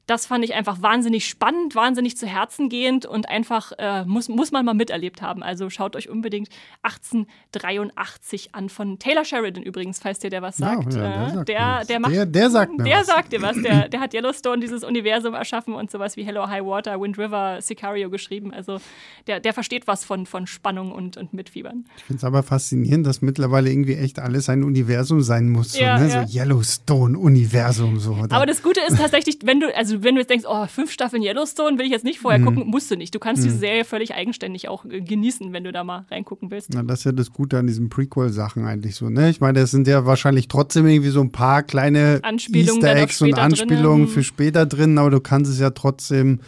[0.07, 4.51] das fand ich einfach wahnsinnig spannend, wahnsinnig zu Herzen gehend und einfach äh, muss, muss
[4.51, 5.43] man mal miterlebt haben.
[5.43, 6.47] Also schaut euch unbedingt
[6.83, 10.93] 1883 an von Taylor Sheridan übrigens, falls dir der was sagt.
[10.93, 13.07] Ja, ja, der, äh, sagt der, der, macht, der, der, sagt Der was.
[13.07, 13.61] sagt dir was.
[13.61, 17.61] Der, der hat Yellowstone, dieses Universum erschaffen und sowas wie Hello High Water, Wind River,
[17.61, 18.53] Sicario geschrieben.
[18.53, 18.79] Also
[19.27, 21.83] der, der versteht was von, von Spannung und, und Mitfiebern.
[21.97, 25.73] Ich finde es aber faszinierend, dass mittlerweile irgendwie echt alles ein Universum sein muss.
[25.73, 26.09] So, ja, ne?
[26.09, 27.99] so Yellowstone-Universum.
[27.99, 30.91] So, aber das Gute ist tatsächlich, wenn du, also wenn du jetzt denkst, oh, fünf
[30.91, 32.45] Staffeln Yellowstone will ich jetzt nicht vorher mhm.
[32.45, 33.13] gucken, musst du nicht.
[33.13, 33.47] Du kannst mhm.
[33.47, 36.73] diese Serie völlig eigenständig auch äh, genießen, wenn du da mal reingucken willst.
[36.73, 39.29] Na, das ist ja das Gute an diesen Prequel-Sachen eigentlich so, ne?
[39.29, 43.21] Ich meine, das sind ja wahrscheinlich trotzdem irgendwie so ein paar kleine Anspielungen Easter Eggs
[43.21, 44.13] und Anspielungen drin.
[44.13, 46.39] für später drin, aber du kannst es ja trotzdem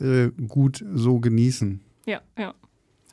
[0.00, 1.80] äh, gut so genießen.
[2.06, 2.54] Ja, ja.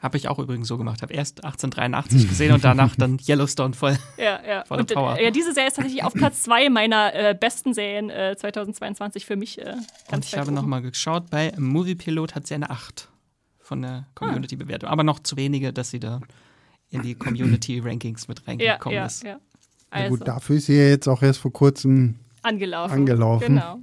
[0.04, 1.02] Habe ich auch übrigens so gemacht.
[1.02, 3.98] Habe erst 1883 gesehen und danach dann Yellowstone voll.
[4.18, 4.66] Ja, ja.
[4.68, 5.20] Voller und, äh, Power.
[5.20, 9.38] ja, diese Serie ist tatsächlich auf Platz zwei meiner äh, besten Serien äh, 2022 für
[9.38, 9.62] mich.
[9.62, 9.76] Äh,
[10.12, 13.08] und ich habe nochmal geschaut, bei Movie Pilot hat sie eine 8
[13.60, 14.90] von der Community-Bewertung.
[14.90, 16.20] Aber noch zu wenige, dass sie da
[16.90, 19.24] in die Community-Rankings mit reingekommen ja, ja, ist.
[19.24, 19.40] Ja.
[19.90, 20.04] Also.
[20.04, 22.94] Ja, gut, dafür ist sie ja jetzt auch erst vor kurzem angelaufen.
[22.94, 23.48] angelaufen.
[23.56, 23.80] Genau.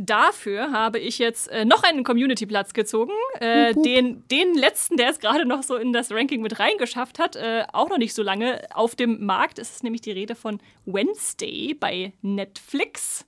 [0.00, 3.10] Dafür habe ich jetzt äh, noch einen Community-Platz gezogen.
[3.40, 7.34] Äh, den, den letzten, der es gerade noch so in das Ranking mit reingeschafft hat,
[7.34, 9.58] äh, auch noch nicht so lange auf dem Markt.
[9.58, 13.26] Es ist nämlich die Rede von Wednesday bei Netflix.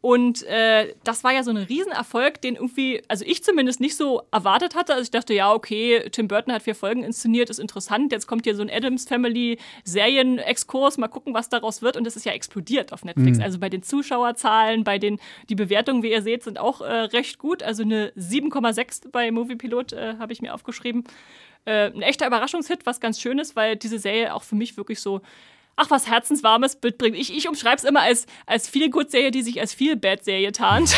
[0.00, 4.22] Und äh, das war ja so ein Riesenerfolg, den irgendwie, also ich zumindest nicht so
[4.30, 4.92] erwartet hatte.
[4.92, 8.12] Also ich dachte, ja, okay, Tim Burton hat vier Folgen inszeniert, ist interessant.
[8.12, 11.96] Jetzt kommt hier so ein Adams Family Serien-Exkurs, mal gucken, was daraus wird.
[11.96, 13.38] Und das ist ja explodiert auf Netflix.
[13.38, 13.44] Mhm.
[13.44, 17.38] Also bei den Zuschauerzahlen, bei den, die Bewertungen, wie ihr seht, sind auch äh, recht
[17.38, 17.64] gut.
[17.64, 21.02] Also eine 7,6 bei Movie Pilot äh, habe ich mir aufgeschrieben.
[21.64, 25.00] Äh, ein echter Überraschungshit, was ganz schön ist, weil diese Serie auch für mich wirklich
[25.00, 25.22] so
[25.78, 27.16] ach, was Herzenswarmes bringt.
[27.16, 30.94] Ich, ich umschreibe es immer als, als Feel-Good-Serie, die sich als Feel-Bad-Serie tarnt.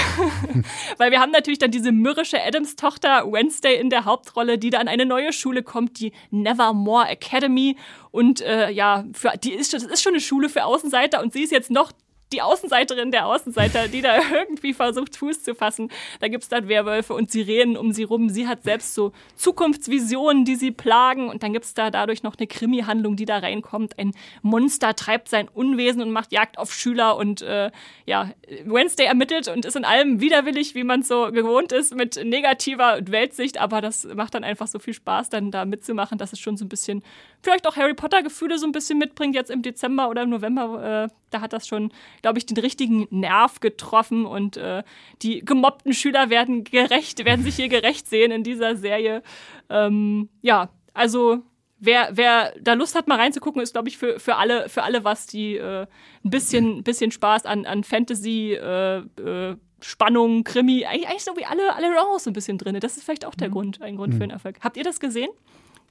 [0.99, 4.89] Weil wir haben natürlich dann diese mürrische Adams-Tochter Wednesday in der Hauptrolle, die da an
[4.89, 7.77] eine neue Schule kommt, die Nevermore Academy.
[8.11, 11.43] Und äh, ja, für, die ist, das ist schon eine Schule für Außenseiter und sie
[11.43, 11.93] ist jetzt noch
[12.33, 15.91] die Außenseiterin der Außenseiter, die da irgendwie versucht, Fuß zu fassen.
[16.21, 18.29] Da gibt es dann Werwölfe und Sirenen um sie rum.
[18.29, 21.29] Sie hat selbst so Zukunftsvisionen, die sie plagen.
[21.29, 23.99] Und dann gibt es da dadurch noch eine Krimi-Handlung, die da reinkommt.
[23.99, 24.13] Ein
[24.43, 27.17] Monster treibt sein Unwesen und macht Jagd auf Schüler.
[27.17, 27.71] Und äh,
[28.07, 28.31] ja,
[28.65, 33.59] Wednesday ermittelt und ist in allem widerwillig, wie man so gewohnt ist, mit negativer Weltsicht.
[33.59, 36.65] Aber das macht dann einfach so viel Spaß, dann da mitzumachen, dass es schon so
[36.65, 37.03] ein bisschen
[37.43, 41.05] vielleicht auch Harry Potter-Gefühle so ein bisschen mitbringt, jetzt im Dezember oder im November.
[41.05, 44.83] Äh, da hat das schon, glaube ich, den richtigen Nerv getroffen und äh,
[45.23, 49.23] die gemobbten Schüler werden gerecht, werden sich hier gerecht sehen in dieser Serie.
[49.69, 51.43] Ähm, ja, also
[51.81, 55.05] wer, wer da Lust hat, mal reinzugucken, ist, glaube ich, für, für, alle, für alle
[55.05, 55.87] was, die äh,
[56.25, 61.47] ein bisschen, bisschen Spaß an, an Fantasy, äh, äh, Spannung, Krimi, eigentlich, eigentlich so wie
[61.47, 62.79] alle, alle Genres ein bisschen drin.
[62.81, 63.53] Das ist vielleicht auch der mhm.
[63.53, 64.19] Grund, ein Grund mhm.
[64.19, 64.57] für den Erfolg.
[64.61, 65.31] Habt ihr das gesehen?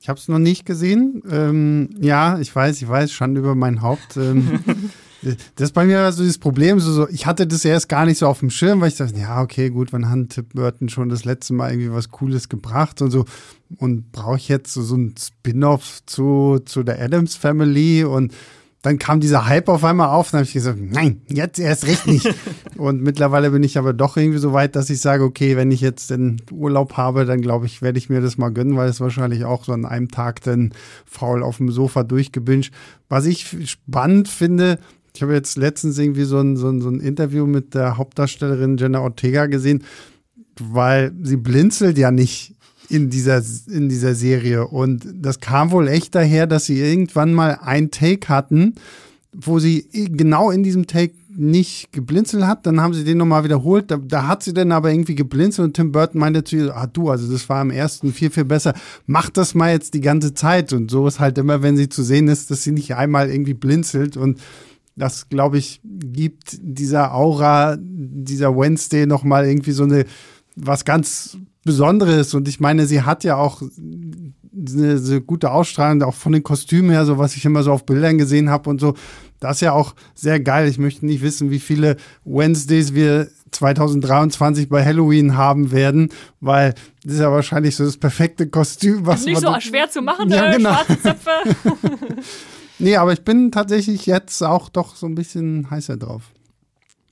[0.02, 1.22] Ich habe es noch nicht gesehen.
[1.30, 4.16] Ähm, ja, ich weiß, ich weiß, Schande über mein Haupt.
[4.16, 4.60] Ähm,
[5.22, 5.36] das
[5.70, 6.80] ist bei mir so dieses Problem.
[6.80, 9.20] So, so, ich hatte das erst gar nicht so auf dem Schirm, weil ich dachte,
[9.20, 13.02] ja, okay, gut, wann hat Tim Burton schon das letzte Mal irgendwie was Cooles gebracht
[13.02, 13.26] und so.
[13.76, 18.34] Und brauche ich jetzt so, so ein Spin-off zu, zu der Adams Family und
[18.82, 22.08] dann kam dieser Hype auf einmal auf, dann habe ich gesagt, nein, jetzt erst recht
[22.08, 22.34] nicht.
[22.78, 25.82] und mittlerweile bin ich aber doch irgendwie so weit, dass ich sage, okay, wenn ich
[25.82, 29.02] jetzt den Urlaub habe, dann glaube ich, werde ich mir das mal gönnen, weil es
[29.02, 30.72] wahrscheinlich auch so an einem Tag dann
[31.06, 32.72] faul auf dem Sofa durchgebinged.
[33.10, 34.80] Was ich spannend finde,
[35.14, 38.78] ich habe jetzt letztens irgendwie so ein, so, ein, so ein Interview mit der Hauptdarstellerin
[38.78, 39.84] Jenna Ortega gesehen,
[40.58, 42.56] weil sie blinzelt ja nicht
[42.90, 44.68] in dieser, in dieser Serie.
[44.68, 48.76] Und das kam wohl echt daher, dass sie irgendwann mal ein Take hatten,
[49.32, 52.66] wo sie genau in diesem Take nicht geblinzelt hat.
[52.66, 53.92] Dann haben sie den nochmal wiederholt.
[53.92, 56.88] Da, da, hat sie dann aber irgendwie geblinzelt und Tim Burton meinte zu ihr, ah
[56.88, 58.74] du, also das war am ersten viel, viel besser.
[59.06, 60.74] Mach das mal jetzt die ganze Zeit.
[60.74, 63.54] Und so ist halt immer, wenn sie zu sehen ist, dass sie nicht einmal irgendwie
[63.54, 64.40] blinzelt und
[64.96, 70.06] das, glaube ich, gibt dieser Aura, dieser Wednesday nochmal irgendwie so eine,
[70.58, 72.34] was ganz Besonderes.
[72.34, 74.34] Und ich meine, sie hat ja auch eine,
[74.96, 78.18] eine gute Ausstrahlung, auch von den Kostümen her, so was ich immer so auf Bildern
[78.18, 78.96] gesehen habe und so.
[79.40, 80.68] Das ist ja auch sehr geil.
[80.68, 81.96] Ich möchte nicht wissen, wie viele
[82.26, 88.48] Wednesdays wir 2023 bei Halloween haben werden, weil das ist ja wahrscheinlich so das perfekte
[88.48, 90.58] Kostüm, was ist nicht so schwer zu machen, ja, ne?
[90.58, 90.74] genau.
[90.74, 91.32] schwarze Zöpfe.
[92.80, 96.24] nee, aber ich bin tatsächlich jetzt auch doch so ein bisschen heißer drauf.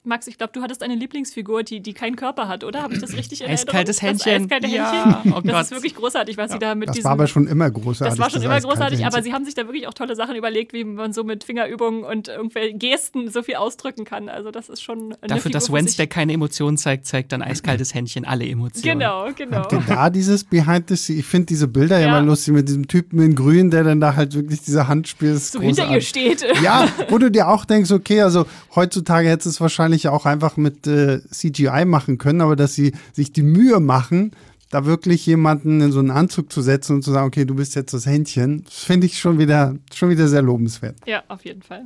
[0.08, 2.82] Max, ich glaube, du hattest eine Lieblingsfigur, die, die keinen Körper hat, oder?
[2.82, 4.02] Habe ich das richtig in Eiskaltes?
[4.02, 4.34] Händchen.
[4.34, 5.14] Das eiskalte ja.
[5.14, 5.34] Händchen.
[5.34, 6.54] Oh das ist wirklich großartig, was ja.
[6.56, 7.04] sie da mit das diesem...
[7.04, 8.18] Das war aber schon immer großartig.
[8.18, 10.74] Das war schon immer großartig, aber sie haben sich da wirklich auch tolle Sachen überlegt,
[10.74, 14.30] wie man so mit Fingerübungen und irgendwelchen Gesten so viel ausdrücken kann.
[14.30, 17.94] Also das ist schon eine Dafür, Figur dass Wednesday keine Emotionen zeigt, zeigt dann eiskaltes
[17.94, 19.00] Händchen alle Emotionen.
[19.00, 19.58] Genau, genau.
[19.58, 21.20] Habt ihr da dieses Behind the Scenes?
[21.20, 22.08] Ich finde diese Bilder ja.
[22.08, 25.42] immer lustig mit diesem Typen in grün, der dann da halt wirklich diese Hand spielt.
[25.42, 25.78] So großartig.
[25.78, 26.46] hinter ihr steht.
[26.62, 30.56] Ja, wo du dir auch denkst, okay, also heutzutage hättest du es wahrscheinlich auch einfach
[30.56, 34.32] mit mit äh, CGI machen können, aber dass sie sich die Mühe machen,
[34.70, 37.76] da wirklich jemanden in so einen Anzug zu setzen und zu sagen, okay, du bist
[37.76, 40.98] jetzt das Händchen, finde ich schon wieder, schon wieder sehr lobenswert.
[41.06, 41.86] Ja, auf jeden Fall.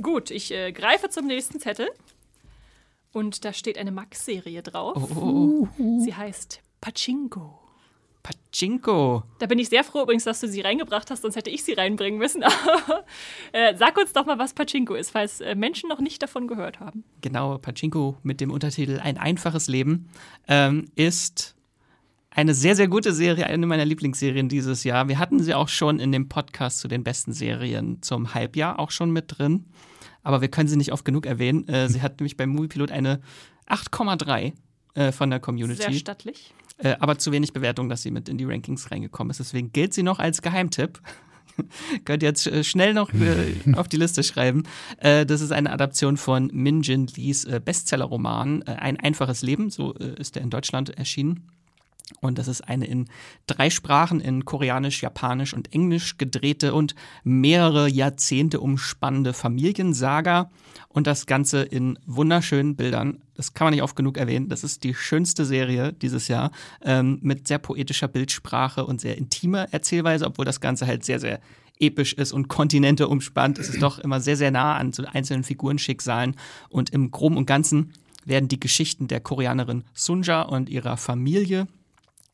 [0.00, 1.88] Gut, ich äh, greife zum nächsten Zettel.
[3.12, 4.98] Und da steht eine Max-Serie drauf.
[5.16, 6.00] Oh, oh, oh.
[6.04, 7.65] Sie heißt Pachinko.
[8.26, 9.22] Pachinko.
[9.38, 11.74] Da bin ich sehr froh übrigens, dass du sie reingebracht hast, sonst hätte ich sie
[11.74, 12.42] reinbringen müssen.
[13.52, 16.80] äh, sag uns doch mal, was Pachinko ist, falls äh, Menschen noch nicht davon gehört
[16.80, 17.04] haben.
[17.20, 20.08] Genau, Pachinko mit dem Untertitel Ein einfaches Leben
[20.48, 21.54] ähm, ist
[22.30, 25.08] eine sehr, sehr gute Serie, eine meiner Lieblingsserien dieses Jahr.
[25.08, 28.90] Wir hatten sie auch schon in dem Podcast zu den besten Serien zum Halbjahr auch
[28.90, 29.66] schon mit drin.
[30.24, 31.68] Aber wir können sie nicht oft genug erwähnen.
[31.68, 33.20] Äh, sie hat nämlich beim Moviepilot eine
[33.68, 34.52] 8,3
[34.94, 35.82] äh, von der Community.
[35.82, 36.52] Sehr stattlich.
[36.78, 39.40] Äh, aber zu wenig Bewertung, dass sie mit in die Rankings reingekommen ist.
[39.40, 41.00] Deswegen gilt sie noch als Geheimtipp.
[42.04, 44.64] Könnt ihr jetzt äh, schnell noch äh, auf die Liste schreiben.
[44.98, 50.34] Äh, das ist eine Adaption von Min Jin Lees Bestsellerroman Ein einfaches Leben, so ist
[50.34, 51.48] der in Deutschland erschienen.
[52.20, 53.08] Und das ist eine in
[53.46, 60.50] drei Sprachen, in Koreanisch, Japanisch und Englisch gedrehte und mehrere Jahrzehnte umspannende Familiensaga.
[60.88, 63.18] Und das Ganze in wunderschönen Bildern.
[63.34, 64.48] Das kann man nicht oft genug erwähnen.
[64.48, 69.66] Das ist die schönste Serie dieses Jahr ähm, mit sehr poetischer Bildsprache und sehr intimer
[69.72, 71.40] Erzählweise, obwohl das Ganze halt sehr, sehr
[71.78, 73.58] episch ist und Kontinente umspannt.
[73.58, 76.36] Es ist doch immer sehr, sehr nah an so einzelnen Figurenschicksalen.
[76.70, 77.92] Und im Groben und Ganzen
[78.24, 81.66] werden die Geschichten der Koreanerin Sunja und ihrer Familie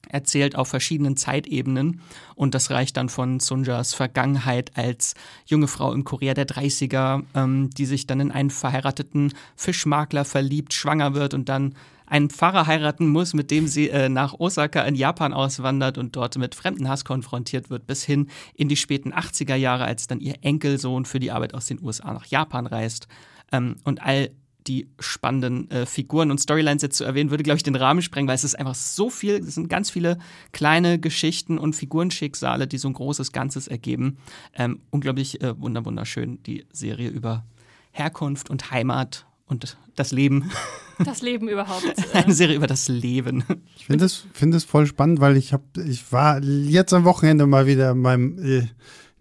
[0.08, 2.00] erzählt auf verschiedenen Zeitebenen
[2.34, 5.14] und das reicht dann von Sunjas Vergangenheit als
[5.46, 10.74] junge Frau im Korea der 30er, ähm, die sich dann in einen verheirateten Fischmakler verliebt,
[10.74, 11.74] schwanger wird und dann
[12.12, 16.36] einen Pfarrer heiraten muss, mit dem sie äh, nach Osaka in Japan auswandert und dort
[16.36, 21.06] mit Fremdenhass konfrontiert wird, bis hin in die späten 80er Jahre, als dann ihr Enkelsohn
[21.06, 23.08] für die Arbeit aus den USA nach Japan reist.
[23.50, 24.30] Ähm, und all
[24.66, 28.28] die spannenden äh, Figuren und Storylines jetzt zu erwähnen, würde, glaube ich, den Rahmen sprengen,
[28.28, 30.18] weil es ist einfach so viel, es sind ganz viele
[30.52, 34.18] kleine Geschichten und Figurenschicksale, die so ein großes Ganzes ergeben.
[34.54, 37.44] Ähm, unglaublich äh, wunderschön, die Serie über
[37.92, 40.50] Herkunft und Heimat und das Leben.
[41.04, 41.84] Das Leben überhaupt.
[42.12, 42.18] Äh.
[42.18, 43.42] Eine Serie über das Leben.
[43.76, 47.66] Ich finde es find voll spannend, weil ich habe, ich war jetzt am Wochenende mal
[47.66, 48.68] wieder in meinem äh,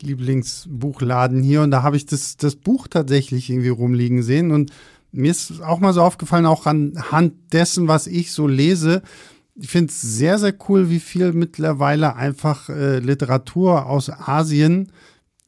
[0.02, 4.72] Lieblingsbuchladen hier und da habe ich das, das Buch tatsächlich irgendwie rumliegen sehen und
[5.12, 9.02] mir ist auch mal so aufgefallen, auch anhand dessen, was ich so lese,
[9.56, 14.92] ich finde es sehr, sehr cool, wie viel mittlerweile einfach äh, Literatur aus Asien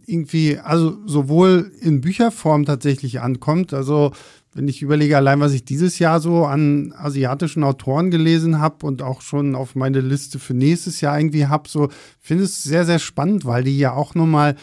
[0.06, 3.74] irgendwie, also sowohl in Bücherform tatsächlich ankommt.
[3.74, 4.12] Also
[4.54, 9.02] wenn ich überlege, allein was ich dieses Jahr so an asiatischen Autoren gelesen habe und
[9.02, 13.00] auch schon auf meine Liste für nächstes Jahr irgendwie habe, so finde es sehr, sehr
[13.00, 14.56] spannend, weil die ja auch nochmal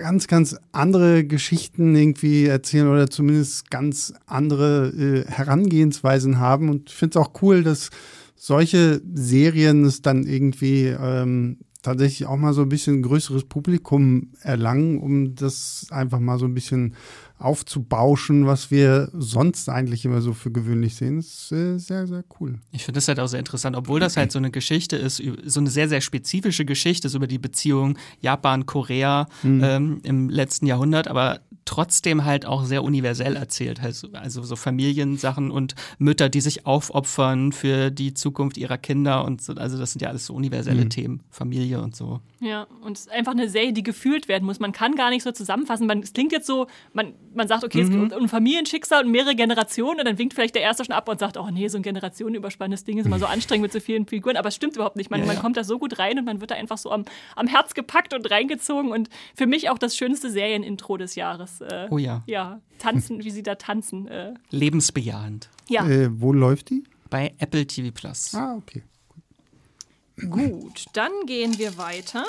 [0.00, 6.68] ganz, ganz andere Geschichten irgendwie erzählen oder zumindest ganz andere äh, Herangehensweisen haben.
[6.68, 7.90] Und ich finde es auch cool, dass
[8.34, 14.98] solche Serien es dann irgendwie ähm, tatsächlich auch mal so ein bisschen größeres Publikum erlangen,
[14.98, 16.94] um das einfach mal so ein bisschen
[17.40, 21.16] aufzubauschen, was wir sonst eigentlich immer so für gewöhnlich sehen.
[21.16, 22.58] Das ist äh, sehr, sehr cool.
[22.70, 25.60] Ich finde das halt auch sehr interessant, obwohl das halt so eine Geschichte ist, so
[25.60, 29.64] eine sehr, sehr spezifische Geschichte ist über die Beziehung Japan-Korea mhm.
[29.64, 33.82] ähm, im letzten Jahrhundert, aber trotzdem halt auch sehr universell erzählt.
[33.82, 39.42] Also, also so Familiensachen und Mütter, die sich aufopfern für die Zukunft ihrer Kinder und
[39.42, 39.54] so.
[39.54, 40.90] Also das sind ja alles so universelle mhm.
[40.90, 42.20] Themen, Familie und so.
[42.40, 44.60] Ja, und es ist einfach eine Serie, die gefühlt werden muss.
[44.60, 45.86] Man kann gar nicht so zusammenfassen.
[45.86, 48.04] Man, es klingt jetzt so, man, man sagt, okay, mhm.
[48.04, 51.08] es geht um Familienschicksal und mehrere Generationen und dann winkt vielleicht der Erste schon ab
[51.08, 54.06] und sagt, oh nee, so ein generationenüberspannendes Ding ist immer so anstrengend mit so vielen
[54.06, 54.36] Figuren.
[54.36, 55.10] Aber es stimmt überhaupt nicht.
[55.10, 57.04] Man, ja, man kommt da so gut rein und man wird da einfach so am,
[57.36, 58.90] am Herz gepackt und reingezogen.
[58.90, 61.49] Und für mich auch das schönste Serienintro des Jahres.
[61.60, 62.22] Äh, oh ja.
[62.26, 64.08] Ja, tanzen, wie sie da tanzen.
[64.08, 64.34] Äh.
[64.50, 65.50] Lebensbejahend.
[65.68, 65.88] Ja.
[65.88, 66.84] Äh, wo läuft die?
[67.08, 68.34] Bei Apple TV Plus.
[68.34, 68.82] Ah, okay.
[70.28, 72.24] Gut, dann gehen wir weiter.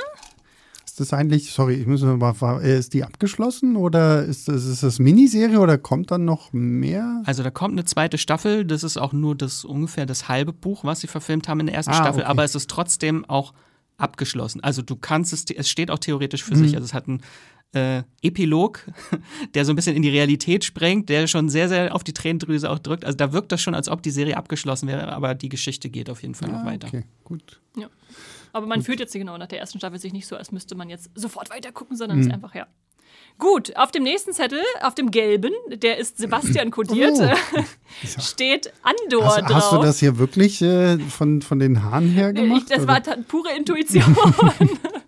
[0.85, 4.83] Ist das eigentlich, sorry, ich muss mal, äh, ist die abgeschlossen oder ist das, ist
[4.83, 7.21] das Miniserie oder kommt dann noch mehr?
[7.25, 10.83] Also da kommt eine zweite Staffel, das ist auch nur das ungefähr das halbe Buch,
[10.83, 12.29] was sie verfilmt haben in der ersten ah, Staffel, okay.
[12.29, 13.53] aber es ist trotzdem auch
[13.97, 14.61] abgeschlossen.
[14.63, 16.63] Also du kannst es, es steht auch theoretisch für mhm.
[16.63, 17.21] sich, also es hat einen
[17.73, 18.85] äh, Epilog,
[19.53, 22.69] der so ein bisschen in die Realität sprengt, der schon sehr, sehr auf die Tränendrüse
[22.69, 23.05] auch drückt.
[23.05, 26.09] Also da wirkt das schon, als ob die Serie abgeschlossen wäre, aber die Geschichte geht
[26.09, 26.87] auf jeden Fall ah, noch weiter.
[26.87, 27.61] Okay, gut.
[27.77, 27.87] Ja.
[28.53, 28.85] Aber man Gut.
[28.85, 31.49] fühlt jetzt genau nach der ersten Staffel sich nicht so, als müsste man jetzt sofort
[31.49, 32.21] weiter gucken, sondern mhm.
[32.21, 32.67] es ist einfach, ja.
[33.37, 37.63] Gut, auf dem nächsten Zettel, auf dem gelben, der ist Sebastian kodiert, oh.
[38.21, 39.53] steht Andor hast, drauf.
[39.53, 42.63] Hast du das hier wirklich äh, von, von den Haaren her gemacht?
[42.63, 42.87] Ich, das oder?
[42.87, 44.15] war pure Intuition.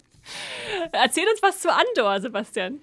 [0.91, 2.79] Erzähl uns was zu Andor, Sebastian.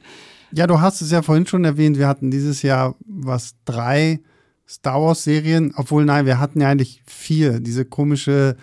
[0.53, 4.21] Ja, du hast es ja vorhin schon erwähnt, wir hatten dieses Jahr was drei
[4.69, 7.61] Star Wars Serien, obwohl nein, wir hatten ja eigentlich vier.
[7.61, 8.57] Diese komische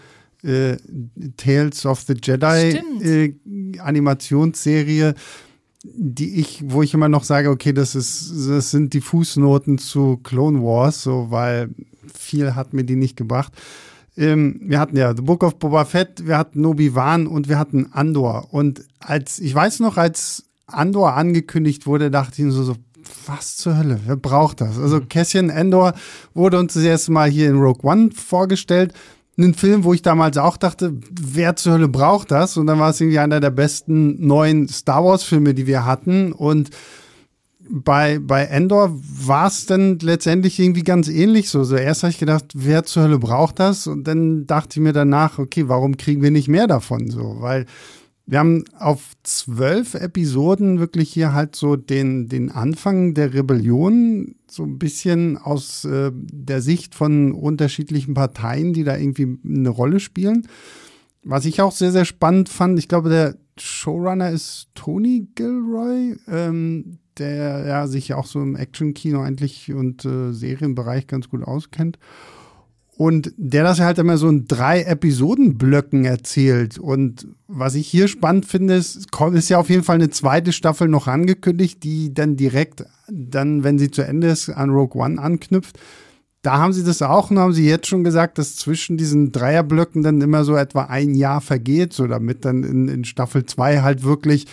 [0.43, 0.77] äh,
[1.35, 3.33] Tales of the Jedi äh,
[3.79, 5.15] Animationsserie,
[5.83, 10.17] die ich, wo ich immer noch sage, okay, das ist, das sind die Fußnoten zu
[10.23, 11.69] Clone Wars, so, weil
[12.13, 13.53] viel hat mir die nicht gebracht.
[14.17, 17.89] Ähm, wir hatten ja The Book of Boba Fett, wir hatten Obi-Wan und wir hatten
[17.91, 18.47] Andor.
[18.51, 22.75] Und als, ich weiß noch, als Andor angekündigt wurde, dachte ich mir so, so
[23.25, 24.77] was zur Hölle, wer braucht das?
[24.77, 25.09] Also mhm.
[25.09, 25.93] Cassian Andor
[26.33, 28.93] wurde uns das erste Mal hier in Rogue One vorgestellt
[29.37, 32.57] einen Film, wo ich damals auch dachte, wer zur Hölle braucht das?
[32.57, 36.31] Und dann war es irgendwie einer der besten neuen Star Wars-Filme, die wir hatten.
[36.31, 36.71] Und
[37.69, 41.63] bei, bei Endor war es dann letztendlich irgendwie ganz ähnlich so.
[41.63, 41.75] so.
[41.75, 43.87] Erst habe ich gedacht, wer zur Hölle braucht das?
[43.87, 47.09] Und dann dachte ich mir danach, okay, warum kriegen wir nicht mehr davon?
[47.09, 47.65] So, weil
[48.25, 54.63] wir haben auf zwölf Episoden wirklich hier halt so den, den Anfang der Rebellion, so
[54.63, 60.47] ein bisschen aus äh, der Sicht von unterschiedlichen Parteien, die da irgendwie eine Rolle spielen.
[61.23, 66.99] Was ich auch sehr, sehr spannend fand, ich glaube, der Showrunner ist Tony Gilroy, ähm,
[67.19, 71.97] der ja sich auch so im Action-Kino eigentlich und äh, Serienbereich ganz gut auskennt.
[72.97, 76.79] Und der das halt immer so in drei Episodenblöcken erzählt.
[76.79, 80.87] Und was ich hier spannend finde, ist, ist ja auf jeden Fall eine zweite Staffel
[80.87, 85.77] noch angekündigt, die dann direkt dann, wenn sie zu Ende ist, an Rogue One anknüpft.
[86.41, 90.01] Da haben sie das auch und haben sie jetzt schon gesagt, dass zwischen diesen Dreierblöcken
[90.01, 94.03] dann immer so etwa ein Jahr vergeht, so damit dann in, in Staffel zwei halt
[94.03, 94.47] wirklich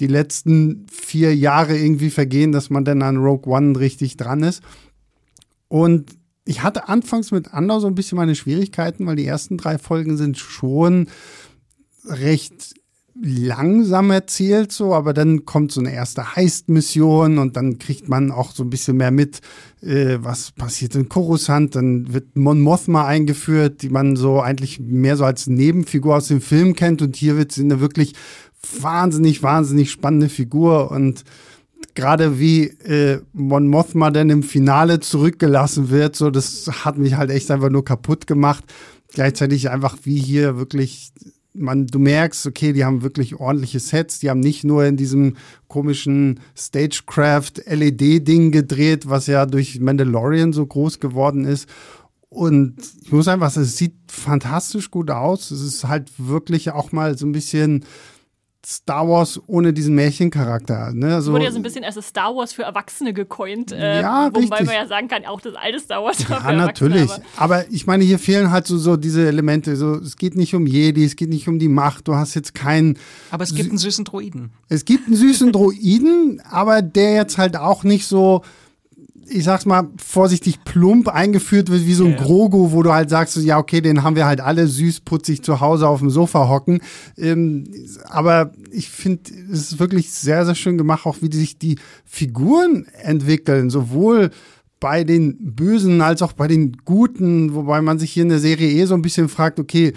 [0.00, 4.62] die letzten vier Jahre irgendwie vergehen, dass man dann an Rogue One richtig dran ist.
[5.68, 9.76] Und ich hatte anfangs mit Andor so ein bisschen meine Schwierigkeiten, weil die ersten drei
[9.76, 11.08] Folgen sind schon
[12.06, 12.74] recht
[13.20, 18.52] langsam erzählt, so, aber dann kommt so eine erste Heist-Mission und dann kriegt man auch
[18.52, 19.40] so ein bisschen mehr mit,
[19.82, 21.74] äh, was passiert in Coruscant.
[21.74, 26.40] Dann wird Mon Mothma eingeführt, die man so eigentlich mehr so als Nebenfigur aus dem
[26.40, 28.14] Film kennt und hier wird sie eine wirklich
[28.80, 31.24] wahnsinnig, wahnsinnig spannende Figur und
[31.94, 37.30] gerade wie äh, Mon Mothma dann im Finale zurückgelassen wird, so das hat mich halt
[37.30, 38.64] echt einfach nur kaputt gemacht.
[39.12, 41.12] Gleichzeitig einfach wie hier wirklich
[41.58, 44.20] man, du merkst, okay, die haben wirklich ordentliche Sets.
[44.20, 45.36] Die haben nicht nur in diesem
[45.66, 51.68] komischen Stagecraft LED-Ding gedreht, was ja durch Mandalorian so groß geworden ist.
[52.28, 55.50] Und ich muss einfach sagen, es sieht fantastisch gut aus.
[55.50, 57.84] Es ist halt wirklich auch mal so ein bisschen
[58.66, 60.92] Star Wars ohne diesen Märchencharakter.
[60.92, 61.14] Ne?
[61.14, 63.70] Also, wurde ja so ein bisschen als Star Wars für Erwachsene gecoint.
[63.72, 64.66] Äh, ja, wobei richtig.
[64.66, 67.10] man ja sagen kann, auch das alte Star Wars war Ja, natürlich.
[67.10, 67.22] Aber.
[67.36, 67.70] aber.
[67.70, 69.76] ich meine, hier fehlen halt so, so diese Elemente.
[69.76, 72.08] So, es geht nicht um Jedi, es geht nicht um die Macht.
[72.08, 72.98] Du hast jetzt keinen.
[73.30, 74.52] Aber es gibt einen süßen Droiden.
[74.68, 78.42] Es gibt einen süßen Droiden, aber der jetzt halt auch nicht so
[79.30, 82.22] ich sag's mal, vorsichtig plump eingeführt wird, wie so ein ja.
[82.22, 85.60] Grogu, wo du halt sagst, ja, okay, den haben wir halt alle süß putzig zu
[85.60, 86.80] Hause auf dem Sofa hocken.
[87.16, 87.64] Ähm,
[88.06, 89.22] aber ich finde,
[89.52, 94.30] es ist wirklich sehr, sehr schön gemacht, auch wie sich die Figuren entwickeln, sowohl
[94.80, 98.70] bei den Bösen als auch bei den Guten, wobei man sich hier in der Serie
[98.70, 99.92] eh so ein bisschen fragt, okay,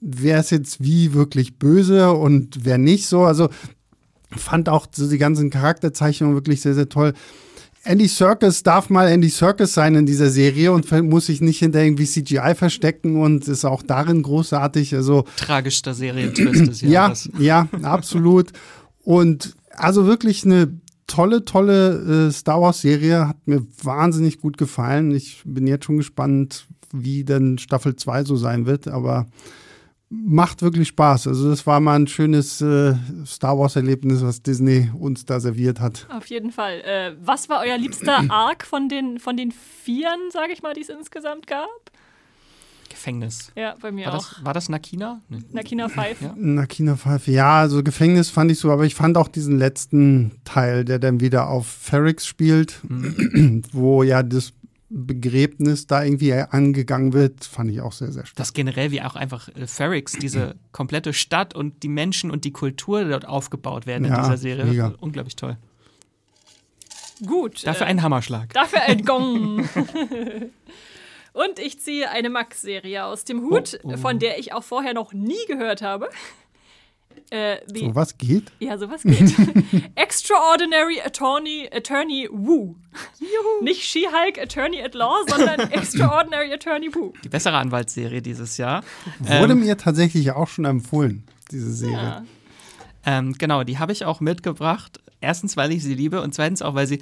[0.00, 3.24] wer ist jetzt wie wirklich böse und wer nicht so.
[3.24, 3.48] Also
[4.30, 7.12] fand auch so die ganzen Charakterzeichnungen wirklich sehr, sehr toll.
[7.86, 11.82] Andy Circus darf mal Andy Circus sein in dieser Serie und muss sich nicht hinter
[11.82, 14.94] irgendwie CGI verstecken und ist auch darin großartig.
[14.94, 17.30] Also tragischster Serientwist des Jahres.
[17.38, 18.52] Ja, ja, absolut.
[19.04, 25.12] Und also wirklich eine tolle, tolle äh, Star Wars Serie hat mir wahnsinnig gut gefallen.
[25.12, 29.26] Ich bin jetzt schon gespannt, wie denn Staffel 2 so sein wird, aber
[30.08, 31.26] macht wirklich Spaß.
[31.26, 32.94] Also das war mal ein schönes äh,
[33.26, 36.06] Star Wars-Erlebnis, was Disney uns da serviert hat.
[36.10, 36.80] Auf jeden Fall.
[36.82, 40.82] Äh, was war euer liebster Arc von den, von den Vieren, sage ich mal, die
[40.82, 41.68] es insgesamt gab?
[42.88, 43.52] Gefängnis.
[43.56, 44.32] Ja, bei mir war auch.
[44.34, 45.20] Das, war das Nakina?
[45.28, 45.40] Nee.
[45.52, 46.22] Nakina 5.
[46.22, 46.34] Ja?
[46.36, 50.84] Nakina 5, ja, also Gefängnis fand ich so, aber ich fand auch diesen letzten Teil,
[50.84, 53.62] der dann wieder auf Ferrix spielt, mhm.
[53.72, 54.52] wo ja das
[54.88, 58.36] Begräbnis da irgendwie angegangen wird, fand ich auch sehr, sehr stark.
[58.36, 62.52] Das generell, wie auch einfach äh, Ferrix, diese komplette Stadt und die Menschen und die
[62.52, 64.64] Kultur dort aufgebaut werden ja, in dieser Serie.
[64.64, 64.94] Mega.
[65.00, 65.56] Unglaublich toll.
[67.24, 67.66] Gut.
[67.66, 68.52] Dafür äh, ein Hammerschlag.
[68.52, 69.68] Dafür ein Gong.
[71.32, 73.96] und ich ziehe eine Max-Serie aus dem Hut, oh, oh.
[73.96, 76.08] von der ich auch vorher noch nie gehört habe.
[77.30, 78.52] Äh, so was geht?
[78.60, 79.34] Ja, sowas geht.
[79.94, 82.76] Extraordinary Attorney, Attorney Wu.
[83.18, 83.64] Juhu.
[83.64, 87.12] Nicht She-Hulk Attorney at Law, sondern Extraordinary Attorney Wu.
[87.24, 88.82] Die bessere Anwaltsserie dieses Jahr.
[89.18, 91.96] Wurde ähm, mir tatsächlich auch schon empfohlen, diese Serie.
[91.96, 92.24] Ja.
[93.04, 95.00] Ähm, genau, die habe ich auch mitgebracht.
[95.20, 97.00] Erstens, weil ich sie liebe und zweitens auch, weil sie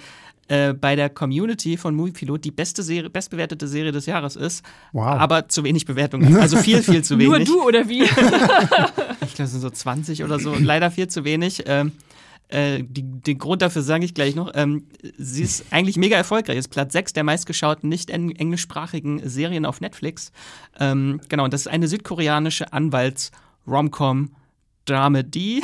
[0.48, 5.06] äh, bei der Community von Moviepilot die beste Serie, bestbewertete Serie des Jahres ist, wow.
[5.06, 6.36] aber zu wenig Bewertungen.
[6.36, 7.48] Also viel, viel zu wenig.
[7.48, 8.02] Nur du oder wie?
[8.02, 10.54] ich glaube, es sind so 20 oder so.
[10.54, 11.64] Leider viel zu wenig.
[11.66, 11.92] Ähm,
[12.48, 14.52] äh, die, den Grund dafür sage ich gleich noch.
[14.54, 14.84] Ähm,
[15.16, 16.58] sie ist eigentlich mega erfolgreich.
[16.58, 20.30] Ist Platz 6 der meistgeschauten nicht englischsprachigen Serien auf Netflix.
[20.78, 24.30] Ähm, genau, und das ist eine südkoreanische Anwalts-Romcom
[24.84, 25.62] Dramedy,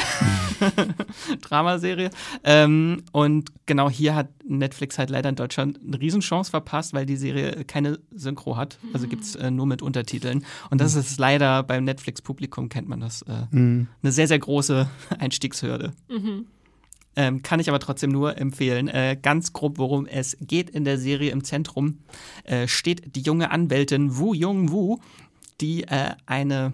[1.43, 2.11] Dramaserie.
[2.45, 7.17] Ähm, und genau hier hat Netflix halt leider in Deutschland eine Riesenchance verpasst, weil die
[7.17, 8.79] Serie keine Synchro hat.
[8.93, 10.45] Also gibt es äh, nur mit Untertiteln.
[10.71, 13.89] Und das ist leider beim Netflix-Publikum, kennt man das, äh, mhm.
[14.03, 15.93] eine sehr, sehr große Einstiegshürde.
[16.09, 16.47] Mhm.
[17.17, 18.89] Ähm, kann ich aber trotzdem nur empfehlen.
[18.89, 21.99] Äh, ganz grob, worum es geht in der Serie im Zentrum,
[22.45, 24.99] äh, steht die junge Anwältin Wu Jung Wu,
[25.61, 26.73] die äh, eine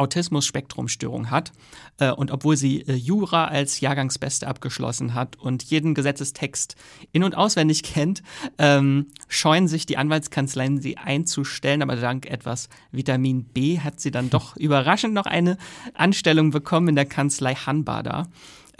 [0.00, 1.52] Autismus-Spektrum-Störung hat.
[1.98, 6.76] Äh, und obwohl sie äh, Jura als Jahrgangsbeste abgeschlossen hat und jeden Gesetzestext
[7.12, 8.22] in- und auswendig kennt,
[8.58, 11.82] ähm, scheuen sich die Anwaltskanzleien, sie einzustellen.
[11.82, 15.58] Aber dank etwas Vitamin B hat sie dann doch überraschend noch eine
[15.94, 18.26] Anstellung bekommen in der Kanzlei Hanbada.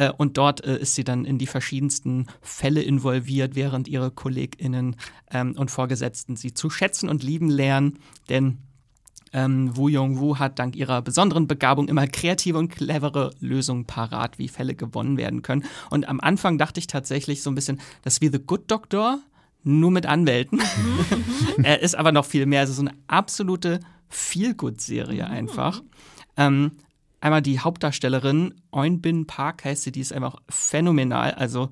[0.01, 4.97] Äh, und dort äh, ist sie dann in die verschiedensten Fälle involviert, während ihre KollegInnen
[5.31, 7.99] ähm, und Vorgesetzten sie zu schätzen und lieben lernen.
[8.31, 8.59] Denn
[9.33, 14.49] ähm, Wu Yong-Wu hat dank ihrer besonderen Begabung immer kreative und clevere Lösungen parat, wie
[14.49, 15.65] Fälle gewonnen werden können.
[15.91, 19.21] Und am Anfang dachte ich tatsächlich so ein bisschen, das ist wie The Good Doctor,
[19.63, 20.61] nur mit Anwälten.
[21.63, 22.61] Er ist aber noch viel mehr.
[22.61, 25.31] Also so eine absolute Feel-Good-Serie mhm.
[25.31, 25.83] einfach.
[26.37, 26.73] Ähm,
[27.21, 31.33] einmal die Hauptdarstellerin, Eunbin Park heißt sie, die ist einfach phänomenal.
[31.33, 31.71] Also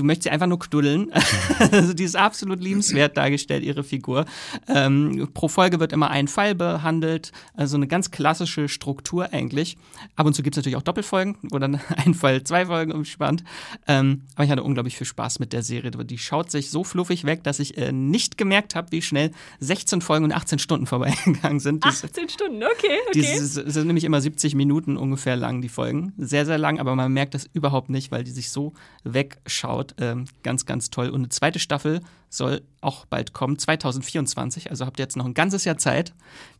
[0.00, 1.12] du möchtest sie einfach nur knuddeln.
[1.72, 4.24] also die ist absolut liebenswert dargestellt, ihre Figur.
[4.66, 9.76] Ähm, pro Folge wird immer ein Fall behandelt, also eine ganz klassische Struktur eigentlich.
[10.16, 13.44] Ab und zu gibt es natürlich auch Doppelfolgen, wo dann ein Fall zwei Folgen umspannt.
[13.86, 15.90] Ähm, aber ich hatte unglaublich viel Spaß mit der Serie.
[15.90, 20.00] Die schaut sich so fluffig weg, dass ich äh, nicht gemerkt habe, wie schnell 16
[20.00, 21.84] Folgen und 18 Stunden vorbeigegangen sind.
[21.84, 23.20] 18 Stunden, okay, okay.
[23.20, 26.14] Die sind nämlich immer 70 Minuten ungefähr lang, die Folgen.
[26.16, 28.72] Sehr, sehr lang, aber man merkt das überhaupt nicht, weil die sich so
[29.04, 29.89] wegschaut.
[29.98, 31.08] Ähm, ganz, ganz toll.
[31.08, 34.70] Und eine zweite Staffel soll auch bald kommen, 2024.
[34.70, 36.12] Also habt ihr jetzt noch ein ganzes Jahr Zeit,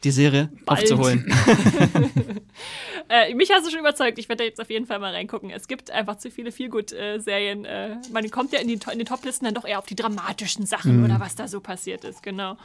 [0.05, 0.83] die Serie bald.
[0.83, 1.26] aufzuholen.
[3.09, 4.18] äh, mich hast du schon überzeugt.
[4.18, 5.51] Ich werde da jetzt auf jeden Fall mal reingucken.
[5.51, 7.64] Es gibt einfach zu viele Feelgood-Serien.
[7.64, 10.66] Äh, man kommt ja in, die, in den Toplisten dann doch eher auf die dramatischen
[10.66, 11.05] Sachen mhm.
[11.05, 12.22] oder was da so passiert ist.
[12.22, 12.57] Genau.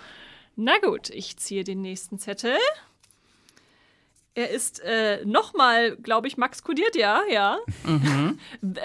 [0.55, 2.57] Na gut, ich ziehe den nächsten Zettel.
[4.37, 7.57] Er ist äh, nochmal, glaube ich, Max kodiert, ja, ja.
[7.85, 8.37] Mhm.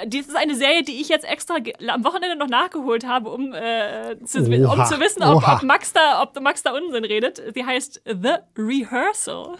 [0.06, 1.56] Dies ist eine Serie, die ich jetzt extra
[1.88, 6.22] am Wochenende noch nachgeholt habe, um, äh, zu, um zu wissen, ob, ob, Max da,
[6.22, 7.42] ob Max da Unsinn redet.
[7.52, 9.56] Sie heißt The Rehearsal.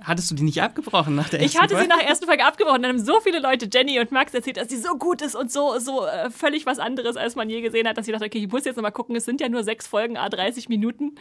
[0.00, 1.84] Hattest du die nicht abgebrochen nach der ersten Ich hatte Folge?
[1.84, 2.82] sie nach der ersten Folge abgebrochen.
[2.82, 5.52] Dann haben so viele Leute, Jenny und Max, erzählt, dass sie so gut ist und
[5.52, 8.38] so, so äh, völlig was anderes, als man je gesehen hat, dass ich dachte, okay,
[8.38, 9.14] ich muss jetzt nochmal gucken.
[9.14, 11.16] Es sind ja nur sechs Folgen, a 30 Minuten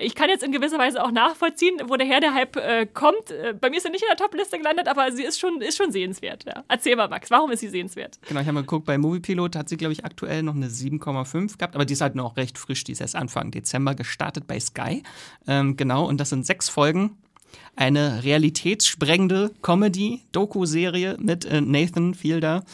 [0.00, 3.30] ich kann jetzt in gewisser Weise auch nachvollziehen, woher der Hype äh, kommt.
[3.30, 5.76] Äh, bei mir ist er nicht in der Top-Liste gelandet, aber sie ist schon, ist
[5.76, 6.44] schon sehenswert.
[6.44, 6.64] Ja.
[6.68, 8.18] Erzähl mal, Max, warum ist sie sehenswert?
[8.26, 11.58] Genau, ich habe mal geguckt, bei Moviepilot hat sie, glaube ich, aktuell noch eine 7,5
[11.58, 14.58] gehabt, aber die ist halt noch recht frisch, die ist erst Anfang Dezember gestartet bei
[14.58, 15.02] Sky.
[15.46, 17.16] Ähm, genau, und das sind sechs Folgen
[17.76, 22.64] eine realitätssprengende Comedy-Doku-Serie mit äh, Nathan Fielder.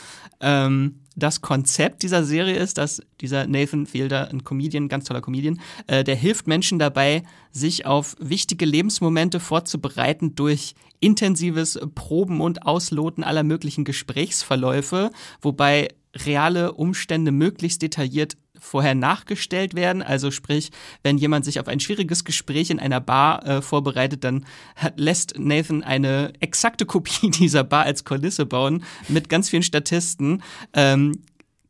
[0.40, 5.60] Ähm, das Konzept dieser Serie ist, dass dieser Nathan Fielder, ein Comedian, ganz toller Comedian,
[5.86, 7.22] äh, der hilft Menschen dabei,
[7.52, 15.10] sich auf wichtige Lebensmomente vorzubereiten durch intensives Proben und Ausloten aller möglichen Gesprächsverläufe,
[15.40, 20.02] wobei reale Umstände möglichst detailliert vorher nachgestellt werden.
[20.02, 20.70] Also sprich,
[21.02, 24.44] wenn jemand sich auf ein schwieriges Gespräch in einer Bar äh, vorbereitet, dann
[24.76, 30.42] hat, lässt Nathan eine exakte Kopie dieser Bar als Kulisse bauen mit ganz vielen Statisten.
[30.72, 31.20] Ähm,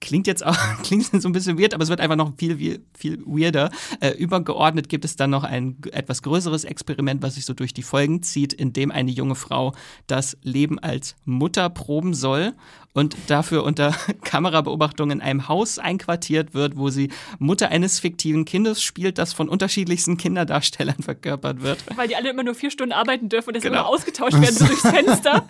[0.01, 2.85] klingt jetzt auch klingt so ein bisschen weird, aber es wird einfach noch viel, viel,
[2.97, 3.71] viel weirder.
[4.01, 7.83] Äh, übergeordnet gibt es dann noch ein etwas größeres Experiment, was sich so durch die
[7.83, 9.75] Folgen zieht, in dem eine junge Frau
[10.07, 12.55] das Leben als Mutter proben soll
[12.97, 13.95] und dafür unter
[14.25, 19.49] Kamerabeobachtung in einem Haus einquartiert wird, wo sie Mutter eines fiktiven Kindes spielt, das von
[19.49, 21.79] unterschiedlichsten Kinderdarstellern verkörpert wird.
[21.95, 23.89] Weil die alle immer nur vier Stunden arbeiten dürfen und deswegen genau.
[23.89, 25.47] immer ausgetauscht werden, so durchs Fenster.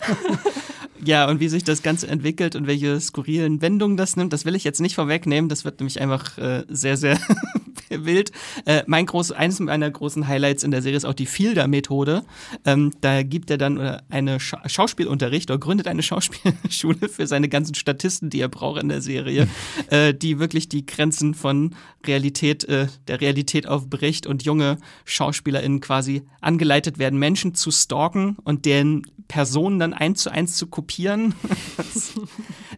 [1.07, 4.55] Ja, und wie sich das Ganze entwickelt und welche skurrilen Wendungen das nimmt, das will
[4.55, 5.47] ich jetzt nicht vorwegnehmen.
[5.47, 7.17] Das wird nämlich einfach äh, sehr, sehr
[8.05, 8.31] wild.
[8.65, 12.23] Äh, mein groß, eines meiner großen Highlights in der Serie ist auch die Fielder-Methode.
[12.65, 17.49] Ähm, da gibt er dann äh, eine Scha Schauspielunterricht oder gründet eine Schauspielschule für seine
[17.49, 19.47] ganzen Statisten, die er braucht in der Serie,
[19.89, 21.75] äh, die wirklich die Grenzen von
[22.05, 28.65] Realität, äh, der Realität aufbricht und junge SchauspielerInnen quasi angeleitet werden, Menschen zu stalken und
[28.65, 31.35] deren Personen dann eins zu eins zu kopieren.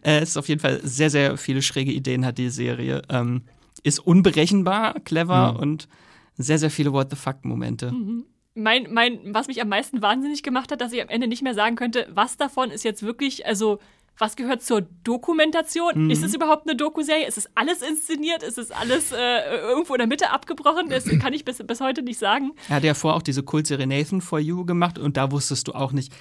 [0.04, 3.02] äh, ist auf jeden Fall sehr, sehr viele schräge Ideen hat die Serie.
[3.08, 3.42] Ähm,
[3.82, 5.60] ist unberechenbar, clever mhm.
[5.60, 5.88] und
[6.36, 7.92] sehr, sehr viele What the fuck-Momente.
[7.92, 8.24] Mhm.
[8.54, 11.54] Mein, mein, was mich am meisten wahnsinnig gemacht hat, dass ich am Ende nicht mehr
[11.54, 13.78] sagen könnte, was davon ist jetzt wirklich, also
[14.20, 16.04] was gehört zur Dokumentation?
[16.04, 16.10] Mhm.
[16.10, 17.26] Ist es überhaupt eine Dokuserie?
[17.26, 18.42] Ist es alles inszeniert?
[18.42, 19.16] Ist es alles äh,
[19.62, 20.90] irgendwo in der Mitte abgebrochen?
[20.90, 22.52] Das kann ich bis, bis heute nicht sagen.
[22.68, 25.72] Er hat ja vorher auch diese Kultserie Nathan for You gemacht und da wusstest du
[25.72, 26.12] auch nicht,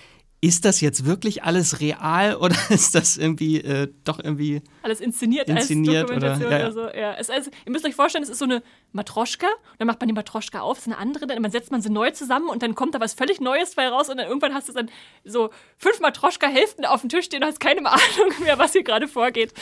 [0.41, 5.49] ist das jetzt wirklich alles real oder ist das irgendwie äh, doch irgendwie alles inszeniert,
[5.49, 6.71] inszeniert als Dokumentation oder, ja, ja.
[6.71, 6.97] oder so?
[6.97, 7.13] Ja.
[7.15, 8.63] Es, also, ihr müsst euch vorstellen, es ist so eine
[8.93, 9.47] Matroschka.
[9.77, 12.11] Dann macht man die Matroschka auf, es ist eine andere, dann setzt man sie neu
[12.11, 14.73] zusammen und dann kommt da was völlig Neues bei raus und dann irgendwann hast du
[14.73, 14.89] dann
[15.25, 19.07] so fünf Matroschka-Hälften auf dem Tisch stehen und hast keine Ahnung mehr, was hier gerade
[19.07, 19.53] vorgeht.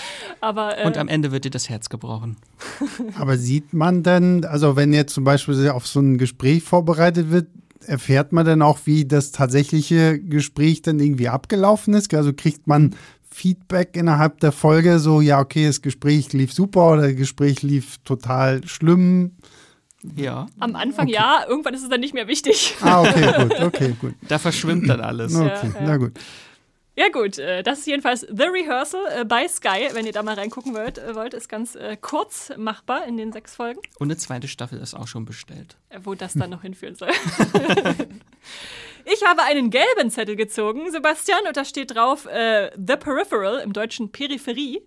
[0.41, 2.37] Aber, äh, und am Ende wird dir das Herz gebrochen.
[3.17, 7.47] Aber sieht man denn, also wenn jetzt zum Beispiel auf so ein Gespräch vorbereitet wird,
[7.87, 12.13] erfährt man dann auch, wie das tatsächliche Gespräch dann irgendwie abgelaufen ist?
[12.13, 12.95] Also kriegt man
[13.29, 17.97] Feedback innerhalb der Folge, so, ja, okay, das Gespräch lief super oder das Gespräch lief
[18.03, 19.31] total schlimm?
[20.15, 20.47] Ja.
[20.59, 21.15] Am Anfang okay.
[21.15, 22.75] ja, irgendwann ist es dann nicht mehr wichtig.
[22.81, 24.13] Ah, okay, gut, okay, gut.
[24.27, 25.35] Da verschwimmt dann alles.
[25.35, 25.85] Okay, ja, ja.
[25.85, 26.13] na gut.
[26.99, 29.89] Ja gut, äh, das ist jedenfalls The Rehearsal äh, bei Sky.
[29.93, 33.55] Wenn ihr da mal reingucken wollt, äh, wollt ist ganz kurz machbar in den sechs
[33.55, 33.79] Folgen.
[33.99, 35.77] Und eine zweite Staffel ist auch schon bestellt.
[36.01, 37.09] Wo das dann noch hinführen soll.
[39.05, 44.11] ich habe einen gelben Zettel gezogen, Sebastian, und da steht drauf The Peripheral, im Deutschen
[44.11, 44.81] Peripherie.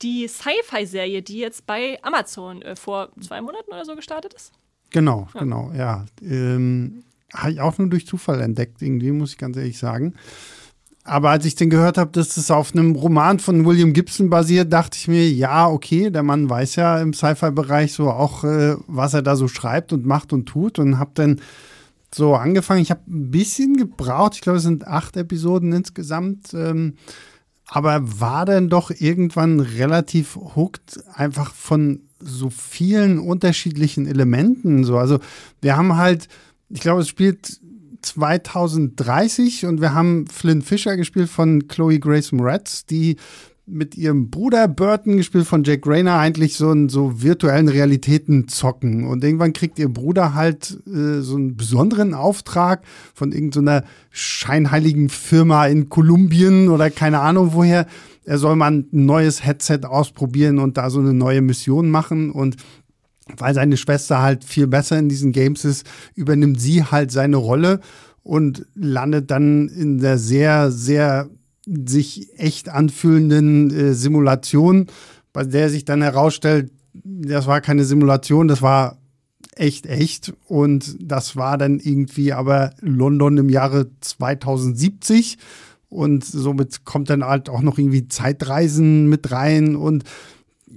[0.00, 4.52] Die Sci-Fi-Serie, die jetzt bei Amazon vor zwei Monaten oder so gestartet ist.
[4.90, 5.40] Genau, ja.
[5.40, 6.06] genau, ja.
[6.22, 7.04] Ähm,
[7.34, 10.14] habe ich auch nur durch Zufall entdeckt, irgendwie, muss ich ganz ehrlich sagen.
[11.08, 14.72] Aber als ich den gehört habe, dass das auf einem Roman von William Gibson basiert,
[14.72, 19.14] dachte ich mir, ja, okay, der Mann weiß ja im Sci-Fi-Bereich so auch, äh, was
[19.14, 21.40] er da so schreibt und macht und tut und habe dann
[22.14, 22.82] so angefangen.
[22.82, 26.94] Ich habe ein bisschen gebraucht, ich glaube, es sind acht Episoden insgesamt, ähm,
[27.66, 34.84] aber war dann doch irgendwann relativ hooked, einfach von so vielen unterschiedlichen Elementen.
[34.84, 35.20] So, also
[35.60, 36.28] wir haben halt,
[36.68, 37.60] ich glaube, es spielt
[38.02, 43.16] 2030 und wir haben Flynn Fisher gespielt von Chloe Grace Moretz, die
[43.68, 49.06] mit ihrem Bruder Burton, gespielt von Jack Rayner, eigentlich so in so virtuellen Realitäten zocken.
[49.06, 52.82] Und irgendwann kriegt ihr Bruder halt äh, so einen besonderen Auftrag
[53.14, 57.86] von irgendeiner so scheinheiligen Firma in Kolumbien oder keine Ahnung woher.
[58.24, 62.30] Er soll mal ein neues Headset ausprobieren und da so eine neue Mission machen.
[62.30, 62.56] Und
[63.36, 67.80] weil seine Schwester halt viel besser in diesen Games ist, übernimmt sie halt seine Rolle
[68.22, 71.28] und landet dann in der sehr, sehr
[71.66, 74.86] sich echt anfühlenden äh, Simulation,
[75.32, 76.70] bei der sich dann herausstellt,
[77.04, 78.98] das war keine Simulation, das war
[79.58, 80.32] echt, echt.
[80.46, 85.38] Und das war dann irgendwie aber London im Jahre 2070.
[85.90, 90.04] Und somit kommt dann halt auch noch irgendwie Zeitreisen mit rein und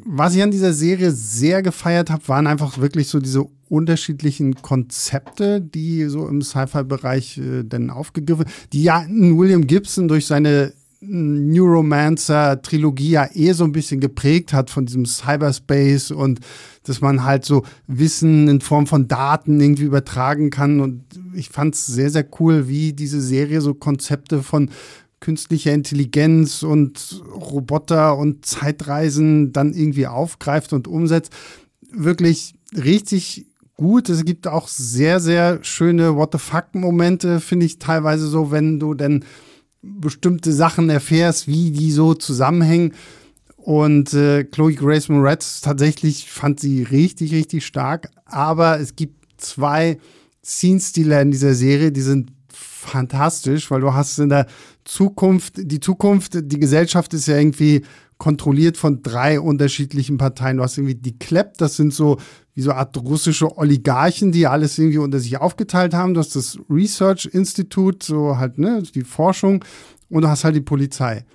[0.06, 5.62] was ich an dieser Serie sehr gefeiert habe, waren einfach wirklich so diese unterschiedlichen Konzepte,
[5.62, 10.74] die so im Sci-Fi-Bereich äh, dann aufgegriffen, die ja William Gibson durch seine
[11.04, 16.42] Neuromancer-Trilogie ja eh so ein bisschen geprägt hat von diesem Cyberspace und
[16.84, 20.80] dass man halt so Wissen in Form von Daten irgendwie übertragen kann.
[20.80, 24.70] Und ich fand es sehr, sehr cool, wie diese Serie so Konzepte von
[25.22, 31.32] künstlicher Intelligenz und Roboter und Zeitreisen dann irgendwie aufgreift und umsetzt.
[31.94, 33.46] Wirklich richtig
[33.78, 34.10] gut.
[34.10, 38.94] Es gibt auch sehr, sehr schöne What the fuck-Momente, finde ich teilweise so, wenn du
[38.94, 39.24] denn
[39.82, 42.94] bestimmte Sachen erfährst, wie die so zusammenhängen.
[43.56, 48.10] Und äh, Chloe Grace Moretz tatsächlich fand sie richtig, richtig stark.
[48.26, 50.00] Aber es gibt zwei
[50.44, 54.48] Scene-Stealer in dieser Serie, die sind fantastisch, weil du hast in der
[54.86, 57.84] Zukunft, die Zukunft, die Gesellschaft ist ja irgendwie
[58.18, 60.58] kontrolliert von drei unterschiedlichen Parteien.
[60.58, 62.18] Du hast irgendwie die Klepp, das sind so
[62.54, 66.14] wie so eine Art russische Oligarchen, die alles irgendwie unter sich aufgeteilt haben.
[66.14, 69.66] Du hast das Research Institute, so halt, ne, die Forschung
[70.10, 71.26] und du hast halt die Polizei.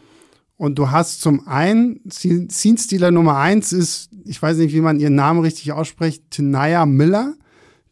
[0.56, 5.00] Und du hast zum einen, Scene Stealer Nummer eins ist, ich weiß nicht, wie man
[5.00, 7.34] ihren Namen richtig ausspricht, Tenaya Miller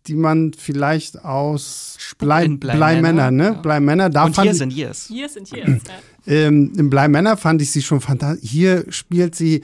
[0.06, 3.44] die man vielleicht aus Blei, Bleimänner, ne?
[3.44, 3.52] Ja.
[3.52, 5.06] Bleimänner, da Und fand hier sind Years.
[5.08, 5.82] Hier sind Years,
[6.26, 6.32] ja.
[6.32, 8.48] Ähm, Im Bleimänner fand ich sie schon fantastisch.
[8.48, 9.62] Hier spielt sie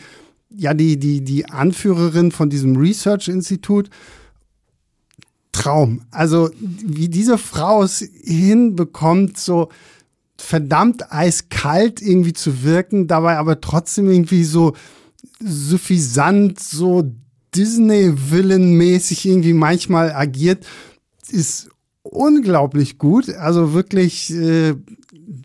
[0.51, 3.91] ja die, die, die Anführerin von diesem Research-Institut.
[5.53, 6.03] Traum.
[6.11, 9.69] Also, wie diese Frau es hinbekommt, so
[10.39, 14.75] verdammt eiskalt irgendwie zu wirken, dabei aber trotzdem irgendwie so
[15.41, 17.13] suffisant, so
[17.55, 20.67] Disney-Villain-mäßig irgendwie manchmal agiert,
[21.31, 21.69] ist
[22.03, 23.29] unglaublich gut.
[23.35, 24.75] Also wirklich äh,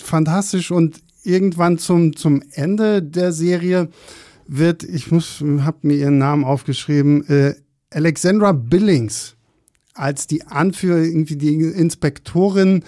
[0.01, 3.89] fantastisch und irgendwann zum, zum Ende der Serie
[4.47, 7.55] wird, ich muss, habe mir ihren Namen aufgeschrieben, äh,
[7.89, 9.35] Alexandra Billings
[9.93, 12.83] als die Anführer, irgendwie die Inspektorin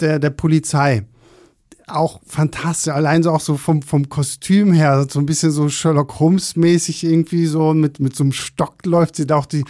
[0.00, 1.04] der, der Polizei
[1.86, 2.92] auch fantastisch.
[2.92, 7.46] Allein so auch so vom, vom Kostüm her, so ein bisschen so Sherlock Holmes-mäßig irgendwie
[7.46, 9.64] so mit, mit so einem Stock läuft sie da auch die,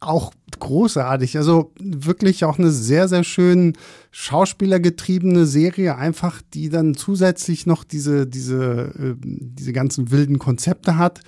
[0.00, 1.36] auch großartig.
[1.36, 3.74] Also wirklich auch eine sehr, sehr schön
[4.12, 11.20] schauspielergetriebene Serie, einfach, die dann zusätzlich noch diese, diese, äh, diese ganzen wilden Konzepte hat.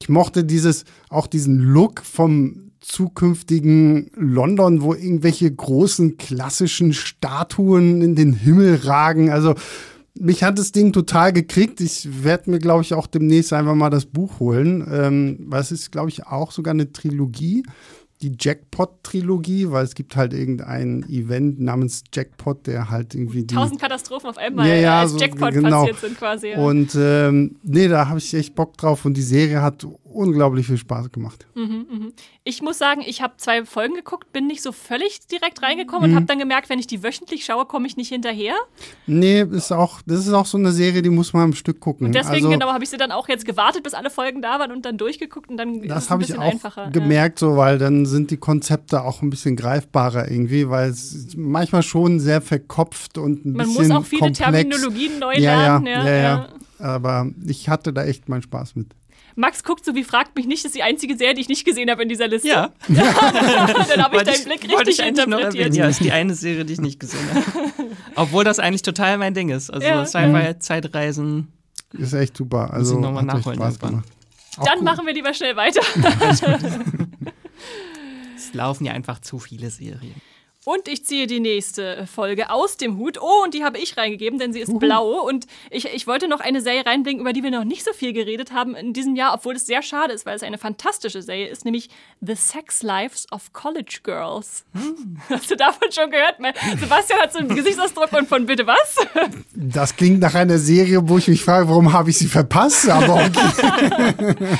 [0.00, 8.14] Ich mochte dieses, auch diesen Look vom zukünftigen London, wo irgendwelche großen klassischen Statuen in
[8.14, 9.30] den Himmel ragen.
[9.30, 9.54] Also
[10.14, 11.80] mich hat das Ding total gekriegt.
[11.80, 14.86] Ich werde mir, glaube ich, auch demnächst einfach mal das Buch holen.
[14.90, 17.64] Ähm, weil es ist, glaube ich, auch sogar eine Trilogie
[18.24, 23.80] die Jackpot-Trilogie, weil es gibt halt irgendein Event namens Jackpot, der halt irgendwie die Tausend
[23.80, 25.80] Katastrophen auf einmal ja, ja, als so, Jackpot genau.
[25.80, 26.48] passiert sind quasi.
[26.48, 26.58] Ja.
[26.58, 30.78] Und ähm, nee, da habe ich echt Bock drauf und die Serie hat unglaublich viel
[30.78, 31.46] Spaß gemacht.
[31.54, 32.06] Mhm, mh.
[32.44, 36.16] Ich muss sagen, ich habe zwei Folgen geguckt, bin nicht so völlig direkt reingekommen mhm.
[36.16, 38.54] und habe dann gemerkt, wenn ich die wöchentlich schaue, komme ich nicht hinterher.
[39.06, 42.06] Nee, ist auch, das ist auch so eine Serie, die muss man am Stück gucken.
[42.06, 44.58] Und deswegen also, genau habe ich sie dann auch jetzt gewartet, bis alle Folgen da
[44.58, 46.90] waren und dann durchgeguckt und dann das habe ich auch einfacher.
[46.90, 51.82] gemerkt, so weil dann sind die Konzepte auch ein bisschen greifbarer irgendwie, weil es manchmal
[51.82, 54.38] schon sehr verkopft und ein man bisschen Man muss auch viele komplex.
[54.38, 55.86] Terminologien neu lernen.
[55.86, 56.06] ja, ja.
[56.06, 56.22] ja.
[56.22, 56.48] ja.
[56.78, 58.88] Aber ich hatte da echt meinen Spaß mit.
[59.36, 61.64] Max guckt so wie fragt mich nicht, das ist die einzige Serie, die ich nicht
[61.64, 62.48] gesehen habe in dieser Liste.
[62.48, 62.72] Ja.
[62.88, 65.74] Dann habe ich deinen Blick richtig ich eigentlich noch interpretiert.
[65.74, 67.44] Ja, ist die eine Serie, die ich nicht gesehen habe.
[68.14, 69.70] Obwohl das eigentlich total mein Ding ist.
[69.70, 70.06] Also Ja.
[70.06, 71.48] Sci-Fi, Zeitreisen.
[71.92, 72.72] Ist echt super.
[72.72, 74.08] Also ich noch mal hat euch nachholen Spaß gemacht.
[74.56, 74.84] Auch Dann gut.
[74.84, 75.80] machen wir lieber schnell weiter.
[78.36, 80.14] Es laufen ja einfach zu viele Serien.
[80.64, 83.20] Und ich ziehe die nächste Folge aus dem Hut.
[83.20, 85.20] Oh, und die habe ich reingegeben, denn sie ist blau.
[85.20, 88.14] Und ich, ich wollte noch eine Serie reinbringen, über die wir noch nicht so viel
[88.14, 91.48] geredet haben in diesem Jahr, obwohl es sehr schade ist, weil es eine fantastische Serie
[91.48, 91.90] ist, nämlich
[92.22, 94.64] The Sex Lives of College Girls.
[95.28, 96.36] Hast du davon schon gehört?
[96.80, 98.96] Sebastian hat so einen Gesichtsausdruck und von bitte was?
[99.54, 102.88] Das klingt nach einer Serie, wo ich mich frage, warum habe ich sie verpasst?
[102.88, 104.34] Aber okay.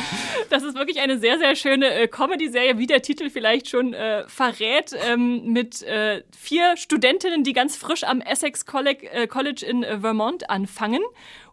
[0.55, 4.23] Das ist wirklich eine sehr, sehr schöne äh, Comedy-Serie, wie der Titel vielleicht schon äh,
[4.29, 9.83] verrät, ähm, mit äh, vier Studentinnen, die ganz frisch am Essex College, äh, College in
[9.83, 11.03] äh, Vermont anfangen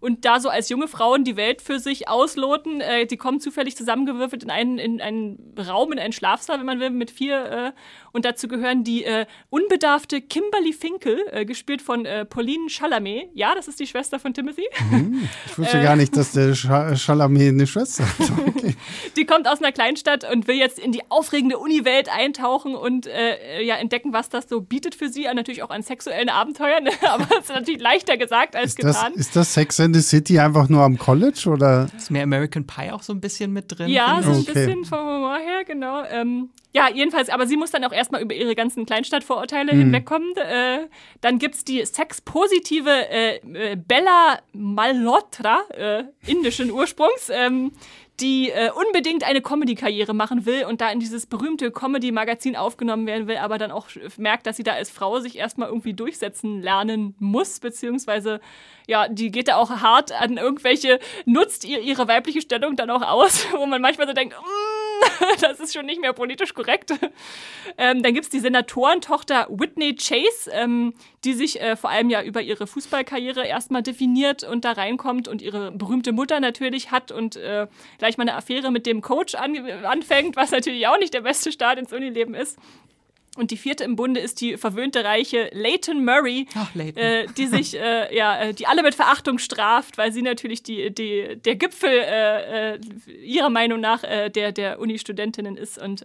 [0.01, 2.81] und da so als junge Frauen die Welt für sich ausloten.
[2.81, 6.79] Äh, die kommen zufällig zusammengewürfelt in einen, in einen Raum, in einen Schlafsaal, wenn man
[6.81, 7.45] will, mit vier.
[7.45, 7.71] Äh,
[8.11, 13.29] und dazu gehören die äh, unbedarfte Kimberly Finkel, äh, gespielt von äh, Pauline Chalamet.
[13.33, 14.65] Ja, das ist die Schwester von Timothy.
[15.45, 18.31] Ich wusste gar nicht, dass der Scha- Chalamet eine Schwester hat.
[18.51, 18.75] Okay.
[19.31, 23.75] Kommt aus einer Kleinstadt und will jetzt in die aufregende Uni-Welt eintauchen und äh, ja,
[23.77, 25.27] entdecken, was das so bietet für sie.
[25.27, 26.89] Und natürlich auch an sexuellen Abenteuern.
[27.07, 29.13] Aber es ist natürlich leichter gesagt als Ist das, getan.
[29.13, 31.87] ist das Sex and the City einfach nur am College oder?
[31.95, 33.87] Ist mehr American Pie auch so ein bisschen mit drin?
[33.87, 34.53] ja, so ein Okay.
[34.53, 36.03] bisschen vom Humor her, genau.
[36.11, 40.35] Ähm, ja, jedenfalls, aber sie muss dann auch erstmal über ihre ganzen Kleinstadtvorurteile hinwegkommen.
[40.37, 40.87] Äh,
[41.19, 47.71] dann gibt's die sexpositive äh, äh, Bella Malhotra, äh, indischen Ursprungs, ähm,
[48.21, 53.27] die äh, unbedingt eine Comedy-Karriere machen will und da in dieses berühmte Comedy-Magazin aufgenommen werden
[53.27, 57.15] will, aber dann auch merkt, dass sie da als Frau sich erstmal irgendwie durchsetzen lernen
[57.19, 58.39] muss, beziehungsweise
[58.87, 63.01] ja, die geht da auch hart an irgendwelche, nutzt ihr ihre weibliche Stellung dann auch
[63.01, 64.80] aus, wo man manchmal so denkt, mm,
[65.41, 66.93] das ist schon nicht mehr politisch korrekt.
[67.77, 70.93] Ähm, dann gibt es die Senatorentochter Whitney Chase, ähm,
[71.23, 75.41] die sich äh, vor allem ja über ihre Fußballkarriere erstmal definiert und da reinkommt und
[75.41, 79.55] ihre berühmte Mutter natürlich hat und äh, gleich mal eine Affäre mit dem Coach an
[79.83, 82.57] anfängt, was natürlich auch nicht der beste Start ins Unileben ist.
[83.37, 87.01] Und die vierte im Bunde ist die verwöhnte Reiche Leighton Murray, Ach, Leighton.
[87.01, 90.93] Äh, die sich, äh, ja, äh, die alle mit Verachtung straft, weil sie natürlich die,
[90.93, 92.79] die, der Gipfel äh, äh,
[93.23, 96.03] ihrer Meinung nach äh, der, der Uni-Studentinnen ist und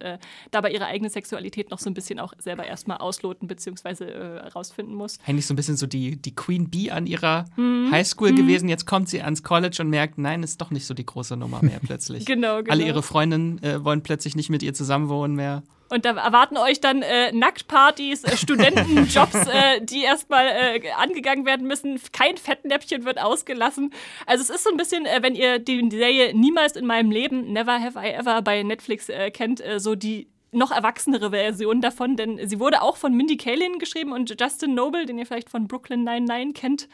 [0.50, 4.04] dabei ihre eigene Sexualität noch so ein bisschen auch selber erstmal ausloten bzw.
[4.04, 5.18] Herausfinden muss.
[5.26, 7.90] Eigentlich so ein bisschen so die, die Queen Bee an ihrer Mhm.
[7.90, 8.68] Highschool gewesen.
[8.68, 11.62] Jetzt kommt sie ans College und merkt, nein, ist doch nicht so die große Nummer
[11.62, 12.24] mehr plötzlich.
[12.36, 12.70] Genau, genau.
[12.70, 15.62] Alle ihre Freundinnen wollen plötzlich nicht mit ihr zusammenwohnen mehr.
[15.88, 21.66] Und da erwarten euch dann äh, Nacktpartys, äh, Studentenjobs, äh, die erstmal äh, angegangen werden
[21.66, 22.00] müssen.
[22.12, 23.92] Kein Fettnäpfchen wird ausgelassen.
[24.26, 27.52] Also es ist so ein bisschen, äh, wenn ihr die Serie Niemals in meinem Leben,
[27.52, 32.48] Never Have I Ever bei Netflix äh, kennt, so die noch erwachsenere Version davon, denn
[32.48, 36.04] sie wurde auch von Mindy Kaling geschrieben und Justin Noble, den ihr vielleicht von Brooklyn
[36.04, 36.88] 99 kennt.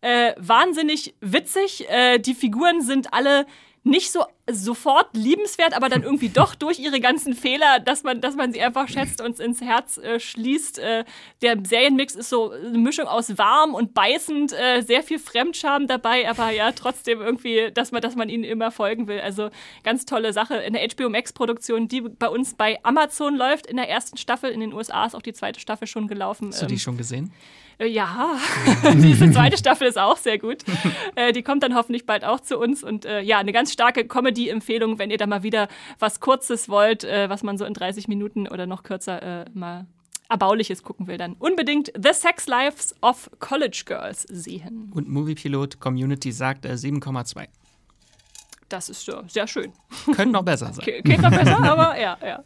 [0.00, 1.86] Wahnsinnig witzig.
[2.20, 3.46] Die Figuren sind alle
[3.84, 8.34] nicht so sofort liebenswert, aber dann irgendwie doch durch ihre ganzen Fehler, dass man, dass
[8.34, 10.78] man sie einfach schätzt und ins Herz äh, schließt.
[10.78, 11.04] Äh,
[11.42, 16.28] der Serienmix ist so eine Mischung aus warm und beißend, äh, sehr viel Fremdscham dabei,
[16.28, 19.20] aber ja, trotzdem irgendwie, dass man, dass man ihnen immer folgen will.
[19.20, 19.50] Also
[19.84, 20.56] ganz tolle Sache.
[20.56, 24.50] In der HBO Max-Produktion, die bei uns bei Amazon läuft in der ersten Staffel.
[24.50, 26.48] In den USA ist auch die zweite Staffel schon gelaufen.
[26.48, 27.32] Hast du die schon gesehen?
[27.82, 28.38] Äh, Ja,
[28.94, 30.58] diese zweite Staffel ist auch sehr gut.
[31.14, 32.82] Äh, die kommt dann hoffentlich bald auch zu uns.
[32.82, 35.68] Und äh, ja, eine ganz starke Comedy-Empfehlung, wenn ihr da mal wieder
[35.98, 39.86] was Kurzes wollt, äh, was man so in 30 Minuten oder noch kürzer äh, mal
[40.30, 44.90] Erbauliches gucken will, dann unbedingt The Sex Lives of College Girls sehen.
[44.94, 47.46] Und Moviepilot Community sagt äh, 7,2.
[48.70, 49.72] Das ist sehr schön.
[50.06, 50.86] Könnte noch besser sein.
[51.04, 52.42] Geht noch besser, aber ja, ja.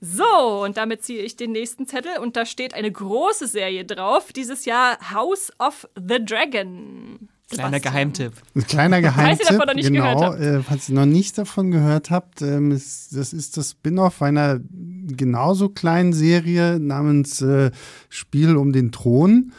[0.00, 4.32] So, und damit ziehe ich den nächsten Zettel und da steht eine große Serie drauf.
[4.32, 7.28] Dieses Jahr House of the Dragon.
[7.50, 7.92] Kleiner Sebastian.
[7.92, 8.32] Geheimtipp.
[8.54, 9.48] Ein kleiner Falls ihr Geheimtipp.
[9.48, 13.16] davon noch nicht genau, gehört Äh, falls ihr noch nicht davon gehört habt, ähm, ist,
[13.16, 14.60] das ist das Spin-off einer
[15.08, 17.70] genauso kleinen Serie namens äh,
[18.08, 19.52] Spiel um den Thron.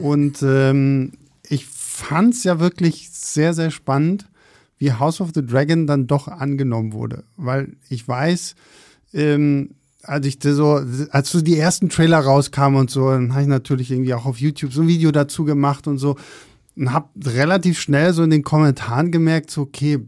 [0.00, 1.12] Und ähm,
[1.48, 4.26] ich fand es ja wirklich sehr, sehr spannend,
[4.78, 7.24] wie House of the Dragon dann doch angenommen wurde.
[7.36, 8.54] Weil ich weiß,
[9.14, 9.70] ähm,
[10.02, 10.80] als ich so,
[11.10, 14.40] als so die ersten Trailer rauskamen und so, dann habe ich natürlich irgendwie auch auf
[14.40, 16.16] YouTube so ein Video dazu gemacht und so
[16.76, 19.98] und habe relativ schnell so in den Kommentaren gemerkt, so okay,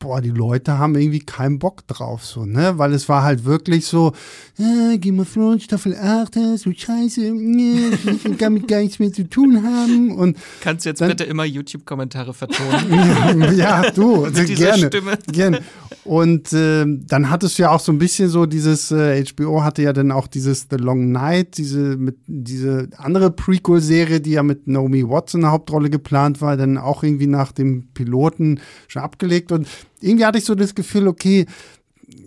[0.00, 2.78] boah, die Leute haben irgendwie keinen Bock drauf, so, ne?
[2.78, 4.12] Weil es war halt wirklich so,
[4.58, 8.80] äh, Game of Thrones Staffel 8, das ist so scheiße, äh, ich will damit gar
[8.80, 10.12] nichts mehr zu tun haben.
[10.16, 13.56] Und Kannst du jetzt dann, bitte immer YouTube-Kommentare vertonen?
[13.56, 15.18] ja, du, also gerne, Stimme.
[15.30, 15.60] gerne.
[16.04, 19.82] Und äh, dann hattest du ja auch so ein bisschen so dieses, äh, HBO hatte
[19.82, 24.66] ja dann auch dieses The Long Night, diese, mit, diese andere Prequel-Serie, die ja mit
[24.66, 29.52] Naomi Watts in der Hauptrolle geplant war, dann auch irgendwie nach dem Piloten schon abgelegt.
[29.52, 29.68] Und
[30.00, 31.46] irgendwie hatte ich so das Gefühl, okay,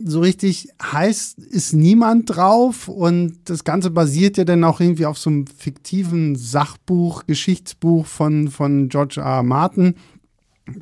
[0.06, 5.18] so richtig heiß ist niemand drauf und das Ganze basiert ja dann auch irgendwie auf
[5.18, 9.38] so einem fiktiven Sachbuch, Geschichtsbuch von, von George R.
[9.38, 9.44] R.
[9.44, 9.96] Martin,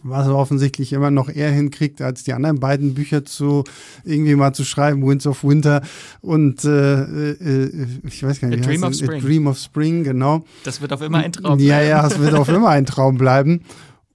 [0.04, 3.64] was er offensichtlich immer noch eher hinkriegt, als die anderen beiden Bücher zu
[4.04, 5.82] irgendwie mal zu schreiben, Winds of Winter
[6.22, 9.12] und äh, äh, ich weiß gar nicht, A Dream of Spring.
[9.12, 10.44] A Dream of Spring, genau.
[10.64, 11.70] Das wird auf immer ein Traum bleiben.
[11.70, 13.62] Ja, ja, es wird auf immer ein Traum bleiben.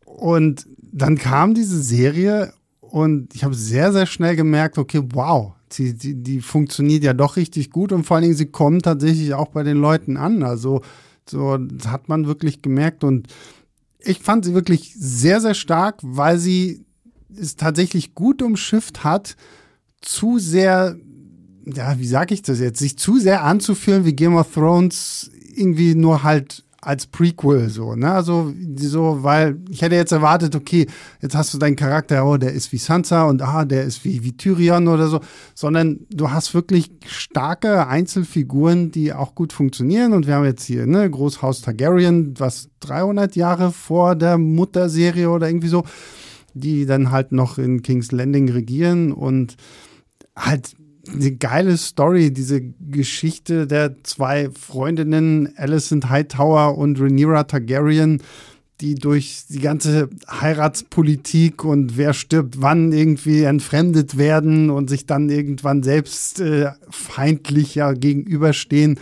[0.05, 5.95] Und dann kam diese Serie und ich habe sehr, sehr schnell gemerkt, okay, wow, die,
[5.95, 9.49] die, die funktioniert ja doch richtig gut und vor allen Dingen, sie kommt tatsächlich auch
[9.49, 10.43] bei den Leuten an.
[10.43, 10.83] Also,
[11.29, 13.29] so, das hat man wirklich gemerkt und
[14.07, 16.85] ich fand sie wirklich sehr, sehr stark, weil sie
[17.37, 19.37] es tatsächlich gut umschifft hat,
[20.01, 20.97] zu sehr,
[21.65, 25.95] ja, wie sage ich das jetzt, sich zu sehr anzufühlen wie Game of Thrones irgendwie
[25.95, 28.13] nur halt als Prequel so, ne?
[28.13, 30.87] Also so, weil ich hätte jetzt erwartet, okay,
[31.21, 34.23] jetzt hast du deinen Charakter, oh, der ist wie Sansa und ah, der ist wie,
[34.23, 35.21] wie Tyrion oder so,
[35.53, 40.87] sondern du hast wirklich starke Einzelfiguren, die auch gut funktionieren und wir haben jetzt hier,
[40.87, 45.83] ne, Großhaus Targaryen, was 300 Jahre vor der Mutterserie oder irgendwie so,
[46.55, 49.57] die dann halt noch in King's Landing regieren und
[50.37, 50.77] halt
[51.13, 58.23] eine geile Story, diese Geschichte der zwei Freundinnen, Alicent Hightower und Rhaenyra Targaryen,
[58.81, 65.31] die durch die ganze Heiratspolitik und wer stirbt wann irgendwie entfremdet werden und sich dann
[65.31, 68.99] irgendwann selbst äh, feindlich ja gegenüberstehen.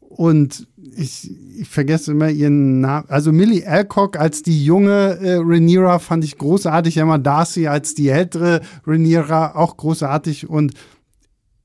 [0.00, 3.08] Und ich, ich vergesse immer ihren Namen.
[3.08, 6.96] Also Millie Alcock als die junge äh, Rhaenyra fand ich großartig.
[6.98, 10.50] Emma Darcy als die ältere Rhaenyra auch großartig.
[10.50, 10.74] Und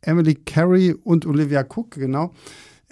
[0.01, 2.31] Emily Carey und Olivia Cook, genau.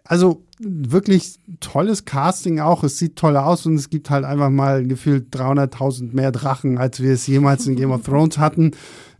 [0.04, 2.84] Also wirklich tolles Casting auch.
[2.84, 7.02] Es sieht toll aus und es gibt halt einfach mal gefühlt 300.000 mehr Drachen, als
[7.02, 8.72] wir es jemals in Game of Thrones hatten.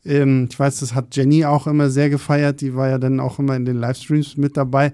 [0.06, 2.62] Ähm, ich weiß, das hat Jenny auch immer sehr gefeiert.
[2.62, 4.94] Die war ja dann auch immer in den Livestreams mit dabei.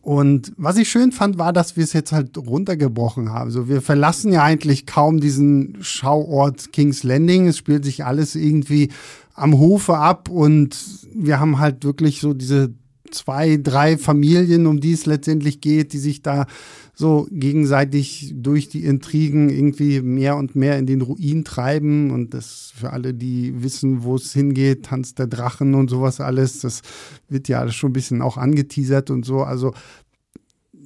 [0.00, 3.48] Und was ich schön fand, war, dass wir es jetzt halt runtergebrochen haben.
[3.48, 7.48] Also wir verlassen ja eigentlich kaum diesen Schauort King's Landing.
[7.48, 8.90] Es spielt sich alles irgendwie
[9.34, 10.76] am Hofe ab und
[11.12, 12.72] wir haben halt wirklich so diese
[13.10, 16.46] zwei, drei Familien, um die es letztendlich geht, die sich da
[16.94, 22.10] so gegenseitig durch die Intrigen irgendwie mehr und mehr in den Ruin treiben.
[22.10, 26.60] Und das für alle, die wissen, wo es hingeht, Tanz der Drachen und sowas alles,
[26.60, 26.82] das
[27.28, 29.42] wird ja alles schon ein bisschen auch angeteasert und so.
[29.42, 29.72] Also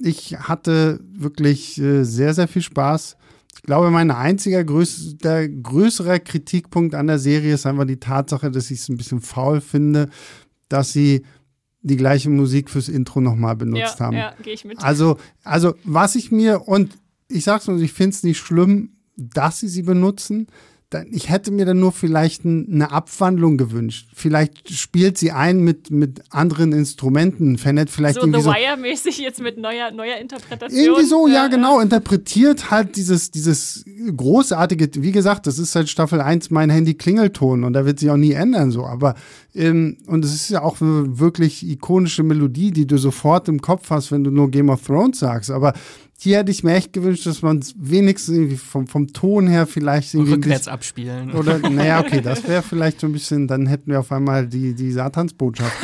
[0.00, 3.16] ich hatte wirklich äh, sehr, sehr viel Spaß.
[3.58, 8.70] Ich glaube, mein einziger größter, größerer Kritikpunkt an der Serie ist einfach die Tatsache, dass
[8.70, 10.08] ich es ein bisschen faul finde,
[10.68, 11.24] dass sie
[11.82, 14.16] die gleiche Musik fürs Intro nochmal benutzt ja, haben.
[14.16, 14.80] Ja, gehe ich mit.
[14.80, 16.96] Also, also, was ich mir, und
[17.26, 20.46] ich sag's nur, ich finde es nicht schlimm, dass sie sie benutzen
[21.10, 24.08] ich hätte mir dann nur vielleicht eine Abwandlung gewünscht.
[24.14, 27.58] Vielleicht spielt sie ein mit, mit anderen Instrumenten.
[27.58, 30.80] Fernett vielleicht so irgendwie The Wire-mäßig jetzt mit neuer, neuer Interpretation.
[30.80, 31.80] Irgendwie so, ja, ja, genau.
[31.80, 33.84] Interpretiert halt dieses, dieses
[34.16, 38.16] großartige, wie gesagt, das ist seit Staffel 1 mein Handy-Klingelton und da wird sich auch
[38.16, 38.86] nie ändern, so.
[38.86, 39.14] Aber,
[39.54, 43.90] ähm, und es ist ja auch eine wirklich ikonische Melodie, die du sofort im Kopf
[43.90, 45.50] hast, wenn du nur Game of Thrones sagst.
[45.50, 45.74] Aber
[46.20, 49.68] hier hätte ich mir echt gewünscht, dass man es wenigstens irgendwie vom, vom Ton her
[49.68, 50.32] vielleicht irgendwie.
[50.32, 51.32] Rückwärts abspielen.
[51.32, 54.74] Oder, naja, okay, das wäre vielleicht so ein bisschen, dann hätten wir auf einmal die,
[54.74, 55.76] die Satansbotschaft.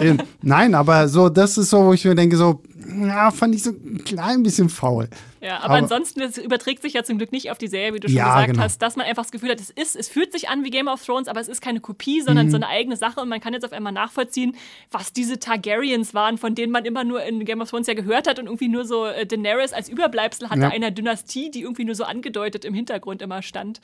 [0.00, 2.62] ähm, nein, aber so, das ist so, wo ich mir denke, so,
[3.00, 5.08] ja, fand ich so ein klein bisschen faul.
[5.44, 8.08] Ja, aber, aber ansonsten, überträgt sich ja zum Glück nicht auf die Serie, wie du
[8.08, 8.62] schon ja, gesagt genau.
[8.62, 10.88] hast, dass man einfach das Gefühl hat, es ist, es fühlt sich an wie Game
[10.88, 12.50] of Thrones, aber es ist keine Kopie, sondern mhm.
[12.50, 14.56] so eine eigene Sache und man kann jetzt auf einmal nachvollziehen,
[14.90, 18.26] was diese Targaryens waren, von denen man immer nur in Game of Thrones ja gehört
[18.26, 20.68] hat und irgendwie nur so äh, Daenerys als Überbleibsel hatte ja.
[20.70, 23.82] einer Dynastie, die irgendwie nur so angedeutet im Hintergrund immer stand.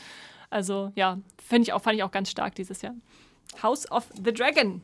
[0.48, 2.94] Also ja, finde ich auch, fand ich auch ganz stark dieses Jahr.
[3.62, 4.80] House of the Dragon.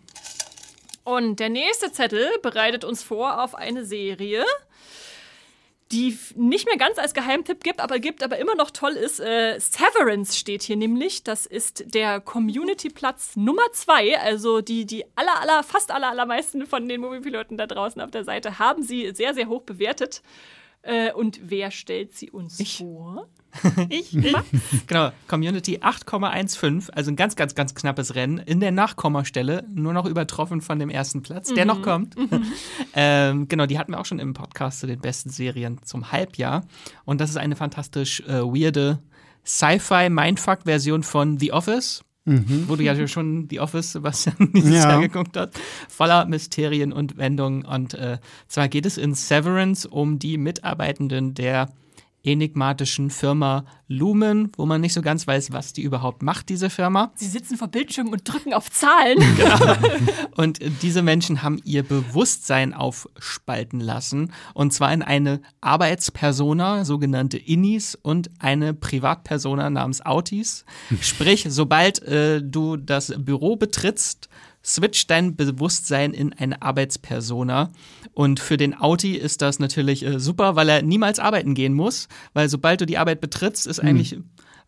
[1.05, 4.45] Und der nächste Zettel bereitet uns vor auf eine Serie,
[5.93, 9.21] die nicht mehr ganz als Geheimtipp gibt, aber gibt, aber immer noch toll ist.
[9.21, 11.23] Äh, Severance steht hier nämlich.
[11.23, 14.19] Das ist der Community-Platz Nummer zwei.
[14.19, 18.25] Also die, die aller, aller, fast aller, allermeisten von den Moviepiloten da draußen auf der
[18.25, 20.23] Seite haben sie sehr, sehr hoch bewertet.
[20.83, 22.79] Äh, und wer stellt sie uns Ich.
[22.79, 23.29] vor?
[23.89, 24.35] ich, ich.
[24.87, 28.39] Genau, Community 8,15, also ein ganz, ganz, ganz knappes Rennen.
[28.39, 32.15] In der Nachkommastelle, nur noch übertroffen von dem ersten Platz, der noch kommt.
[32.95, 36.67] ähm, genau, die hatten wir auch schon im Podcast zu den besten Serien zum Halbjahr.
[37.05, 38.99] Und das ist eine fantastisch äh, weirde
[39.45, 42.03] Sci-Fi-Mindfuck-Version von The Office.
[42.29, 44.91] Wo du ja schon The Office, Sebastian, dieses Ja.
[44.91, 45.53] Jahr geguckt hast,
[45.89, 47.65] voller Mysterien und Wendungen.
[47.65, 51.69] Und äh, zwar geht es in Severance um die Mitarbeitenden der
[52.27, 57.13] enigmatischen Firma Lumen, wo man nicht so ganz weiß, was die überhaupt macht, diese Firma.
[57.15, 59.19] Sie sitzen vor Bildschirmen und drücken auf Zahlen.
[60.37, 64.33] Und äh, diese Menschen haben ihr Bewusstsein aufspalten lassen.
[64.55, 70.65] Und zwar in eine Arbeitspersona, sogenannte Innis, und eine Privatpersona namens Autis.
[71.01, 74.29] Sprich, sobald äh, du das Büro betrittst,
[74.67, 77.71] switcht dein Bewusstsein in eine Arbeitspersona.
[78.13, 82.09] Und für den Auti ist das natürlich äh, super, weil er niemals arbeiten gehen muss.
[82.35, 84.19] Weil sobald du die Arbeit betrittst, ist eigentlich.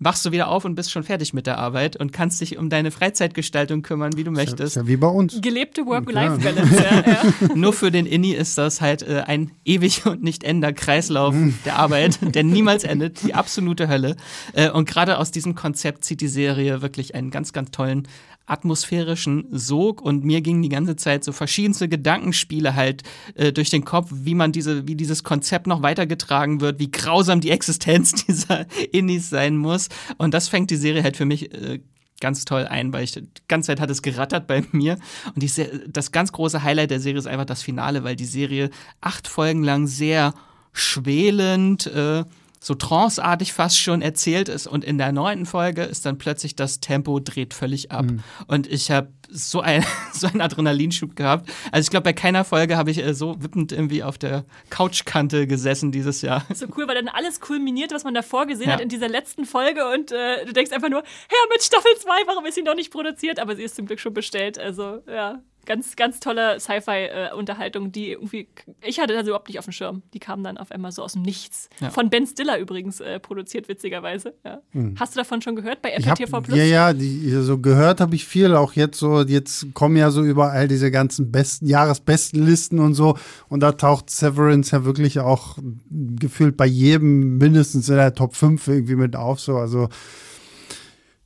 [0.01, 2.71] Wachst du wieder auf und bist schon fertig mit der Arbeit und kannst dich um
[2.71, 4.77] deine Freizeitgestaltung kümmern, wie du Ist möchtest.
[4.77, 5.41] ja wie bei uns.
[5.41, 6.85] Gelebte Work-Life-Balance.
[6.85, 7.55] Ja, ja.
[7.57, 11.35] Nur für den Inni ist das halt äh, ein ewig und nicht ender Kreislauf
[11.65, 14.15] der Arbeit, der niemals endet, die absolute Hölle.
[14.53, 18.07] Äh, und gerade aus diesem Konzept zieht die Serie wirklich einen ganz, ganz tollen
[18.49, 23.03] atmosphärischen Sog und mir gingen die ganze Zeit so verschiedenste Gedankenspiele halt
[23.35, 27.41] äh, durch den Kopf, wie man diese, wie dieses Konzept noch weitergetragen wird, wie grausam
[27.41, 29.89] die Existenz dieser Innis sein muss.
[30.17, 31.81] Und das fängt die Serie halt für mich äh,
[32.21, 34.99] ganz toll ein, weil ich die ganze Zeit hat es gerattert bei mir.
[35.35, 35.51] Und die,
[35.89, 38.71] das ganz große Highlight der Serie ist einfach das Finale, weil die Serie
[39.01, 40.35] acht Folgen lang sehr
[40.73, 42.25] schwelend, äh,
[42.61, 44.67] so tranceartig fast schon erzählt ist.
[44.67, 48.07] Und in der neunten Folge ist dann plötzlich das Tempo dreht völlig ab.
[48.47, 51.51] Und ich habe so, ein, so einen Adrenalinschub gehabt.
[51.73, 55.47] Also ich glaube, bei keiner Folge habe ich äh, so wippend irgendwie auf der Couchkante
[55.47, 56.45] gesessen dieses Jahr.
[56.55, 58.75] So cool, weil dann alles kulminiert, was man davor gesehen Ja.
[58.75, 62.09] hat in dieser letzten Folge und äh, du denkst einfach nur, Herr, mit Staffel 2,
[62.27, 63.39] warum ist sie noch nicht produziert?
[63.39, 64.59] Aber sie ist zum Glück schon bestellt.
[64.59, 68.49] Also, ja, ganz, ganz tolle Sci-Fi-Unterhaltung, die irgendwie,
[68.83, 70.03] ich hatte das überhaupt nicht auf dem Schirm.
[70.15, 71.69] Die kam dann auf einmal so aus dem Nichts.
[71.81, 71.91] Ja.
[71.91, 74.35] Von Ben Stiller übrigens äh, produziert, witzigerweise.
[74.45, 74.63] Ja.
[74.99, 76.57] Hast du davon schon gehört bei Apple hab, TV Plus?
[76.57, 80.25] ja, ja, die, so gehört habe ich viel, auch jetzt so, jetzt kommen ja so
[80.25, 83.19] überall diese ganzen besten, Jahresbestenlisten und so.
[83.51, 85.59] Und da taucht Severance ja wirklich auch
[85.91, 89.39] gefühlt bei jedem mindestens in der Top 5 irgendwie mit auf.
[89.39, 89.91] So, also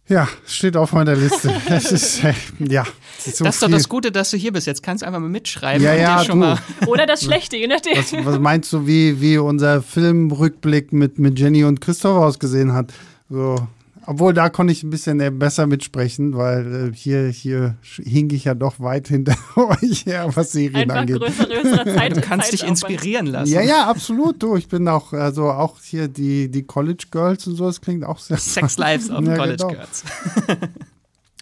[0.08, 1.52] ja, steht auf meiner Liste.
[1.68, 2.84] Das ist, äh, ja,
[3.16, 4.66] das ist so das ist doch das Gute, dass du hier bist.
[4.66, 6.46] Jetzt kannst du einfach mal mitschreiben Ja, ja, schon du.
[6.46, 7.96] mal Oder das Schlechte, je nachdem.
[7.96, 12.92] Was, was meinst du, wie, wie unser Filmrückblick mit, mit Jenny und Christoph ausgesehen hat?
[13.30, 13.66] So,
[14.06, 18.44] obwohl da konnte ich ein bisschen äh, besser mitsprechen, weil äh, hier, hier hing ich
[18.44, 21.18] ja doch weit hinter euch her, was Serien Einfach angeht.
[21.20, 22.16] größere, Zeit.
[22.16, 22.90] Du kannst dich Zeitaufwand.
[22.90, 23.52] inspirieren lassen.
[23.52, 24.42] Ja, ja, absolut.
[24.42, 28.04] Du, ich bin auch, also auch hier die, die College Girls und so, das klingt
[28.04, 28.36] auch sehr.
[28.38, 29.68] Sex Lives of Ja, College genau.
[29.74, 30.04] Girls.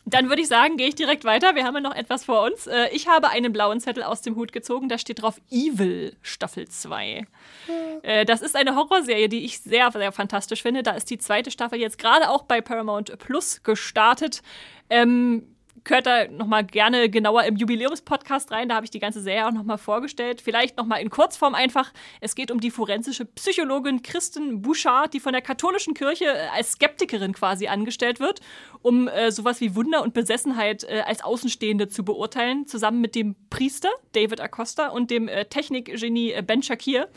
[0.07, 1.55] Dann würde ich sagen, gehe ich direkt weiter.
[1.55, 2.67] Wir haben ja noch etwas vor uns.
[2.67, 4.89] Äh, Ich habe einen blauen Zettel aus dem Hut gezogen.
[4.89, 7.27] Da steht drauf Evil Staffel 2.
[8.03, 10.83] Äh, Das ist eine Horrorserie, die ich sehr, sehr fantastisch finde.
[10.83, 14.43] Da ist die zweite Staffel jetzt gerade auch bei Paramount Plus gestartet.
[14.89, 15.47] Ähm,
[15.89, 18.69] Hört da nochmal gerne genauer im Jubiläumspodcast rein.
[18.69, 20.43] Da habe ich die ganze Serie auch nochmal vorgestellt.
[20.43, 21.93] Vielleicht nochmal in Kurzform einfach.
[22.21, 26.73] Es geht um die forensische Psychologin Kristen Bouchard, die von der katholischen Kirche äh, als
[26.73, 28.41] Skeptikerin quasi angestellt wird,
[28.83, 33.35] um äh, sowas wie Wunder und Besessenheit äh, als Außenstehende zu beurteilen, zusammen mit dem
[33.49, 37.09] Priester David Acosta und dem äh, Technikgenie äh, Ben Shakir.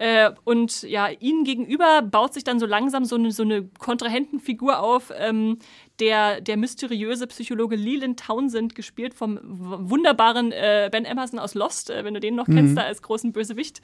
[0.00, 4.80] Äh, und ja, ihnen gegenüber baut sich dann so langsam so eine, so eine Kontrahentenfigur
[4.80, 5.58] auf, ähm,
[6.00, 12.04] der, der mysteriöse Psychologe Leland Townsend, gespielt vom wunderbaren äh, Ben Emerson aus Lost, äh,
[12.04, 13.80] wenn du den noch kennst, da als großen Bösewicht.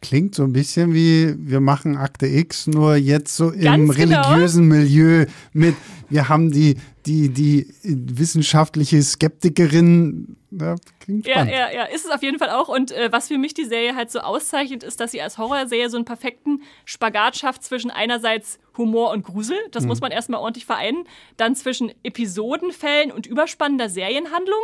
[0.00, 4.22] Klingt so ein bisschen wie, wir machen Akte X, nur jetzt so im Ganz genau.
[4.22, 5.74] religiösen Milieu mit,
[6.08, 10.36] wir haben die, die, die wissenschaftliche Skeptikerin.
[10.50, 11.52] Ja, klingt Ja, spannend.
[11.52, 12.68] ja, ja, ist es auf jeden Fall auch.
[12.68, 15.90] Und äh, was für mich die Serie halt so auszeichnet, ist, dass sie als Horrorserie
[15.90, 20.66] so einen perfekten Spagat schafft zwischen einerseits Humor und Grusel, das muss man erstmal ordentlich
[20.66, 21.04] vereinen,
[21.36, 24.62] dann zwischen Episodenfällen und überspannender Serienhandlung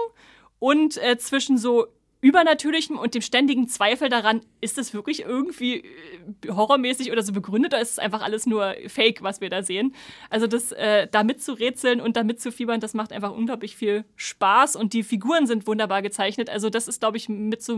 [0.58, 1.86] und äh, zwischen so
[2.24, 7.74] Übernatürlichem und dem ständigen Zweifel daran, ist es wirklich irgendwie äh, horrormäßig oder so begründet
[7.74, 9.94] oder ist es einfach alles nur Fake, was wir da sehen?
[10.30, 14.94] Also das äh, da mitzurätseln und da mitzufiebern, das macht einfach unglaublich viel Spaß und
[14.94, 16.48] die Figuren sind wunderbar gezeichnet.
[16.48, 17.76] Also das ist, glaube ich, mit so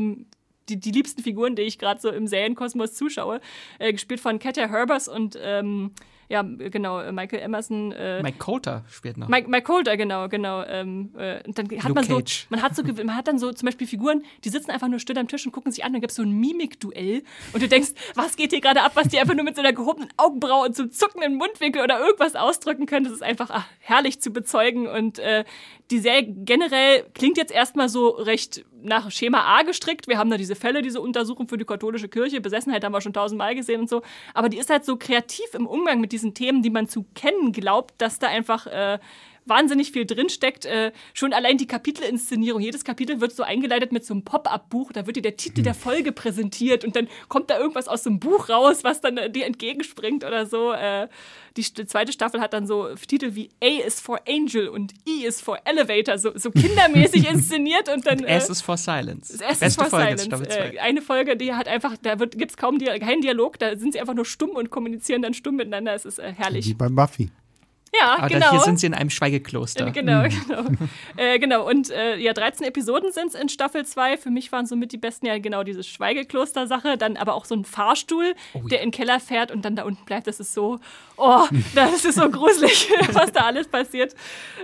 [0.69, 3.41] die, die liebsten Figuren, die ich gerade so im Serienkosmos zuschaue,
[3.81, 5.91] äh, gespielt von Katja Herbers und ähm,
[6.29, 7.93] ja, genau, äh, Michael Emerson.
[7.93, 9.29] Äh, Mike Coulter spielt noch.
[9.29, 10.65] Mike, Mike Coulter, genau, genau.
[10.65, 12.47] Ähm, äh, und dann hat Luke man so, Cage.
[12.51, 15.19] man hat so, man hat dann so zum Beispiel Figuren, die sitzen einfach nur still
[15.19, 15.93] am Tisch und gucken sich an.
[15.93, 17.23] Dann gibt es so ein Mimikduell
[17.53, 19.73] und du denkst, was geht hier gerade ab, was die einfach nur mit so einer
[19.73, 23.05] gehobenen Augenbraue und so einem zuckenden Mundwinkel oder irgendwas ausdrücken können.
[23.05, 25.45] Das ist einfach ach, herrlich zu bezeugen und äh,
[25.91, 30.09] die Serie generell klingt jetzt erstmal so recht nach Schema A gestrickt.
[30.09, 32.41] Wir haben da diese Fälle, diese Untersuchung für die katholische Kirche.
[32.41, 34.03] Besessenheit haben wir schon tausendmal gesehen und so.
[34.35, 37.53] Aber die ist halt so kreativ im Umgang mit diesen Themen, die man zu kennen
[37.53, 38.99] glaubt, dass da einfach äh,
[39.47, 40.67] wahnsinnig viel drinsteckt.
[40.67, 42.61] Äh, schon allein die Kapitelinszenierung.
[42.61, 44.93] Jedes Kapitel wird so eingeleitet mit so einem Pop-up-Buch.
[44.93, 48.21] Da wird dir der Titel der Folge präsentiert und dann kommt da irgendwas aus dem
[48.21, 50.73] Buch raus, was dann äh, dir entgegenspringt oder so.
[50.73, 51.09] Äh,
[51.57, 55.41] die, zweite Staffel hat dann so Titel wie A is for Angel und E is
[55.41, 58.25] for Elevator, so, so kindermäßig inszeniert und dann.
[58.25, 59.33] S is for Silence.
[59.33, 60.51] Das erste Beste for Folge Silence.
[60.51, 60.81] Äh, 2.
[60.81, 64.01] eine Folge, die hat einfach, da gibt es kaum Dia keinen Dialog, da sind sie
[64.01, 65.95] einfach nur stumm und kommunizieren dann stumm miteinander.
[65.95, 66.77] Es ist äh, Wie herrlich.
[66.77, 67.31] bei Buffy.
[68.01, 68.41] Ja, Aber genau.
[68.47, 69.87] da, hier sind sie in einem Schweigekloster.
[69.89, 70.65] Äh, Genau, genau.
[71.17, 71.69] äh, genau.
[71.69, 74.19] Und äh, ja, 13 Episoden sind es in Staffel 2.
[74.19, 76.97] Für mich waren somit die besten ja genau diese Schweigekloster-Sache.
[76.99, 80.05] Dann aber auch so ein Fahrstuhl, der in den Keller fährt und dann da unten
[80.05, 80.27] bleibt.
[80.27, 80.79] Das ist so,
[81.17, 84.15] oh, das ist so gruselig, was da alles passiert.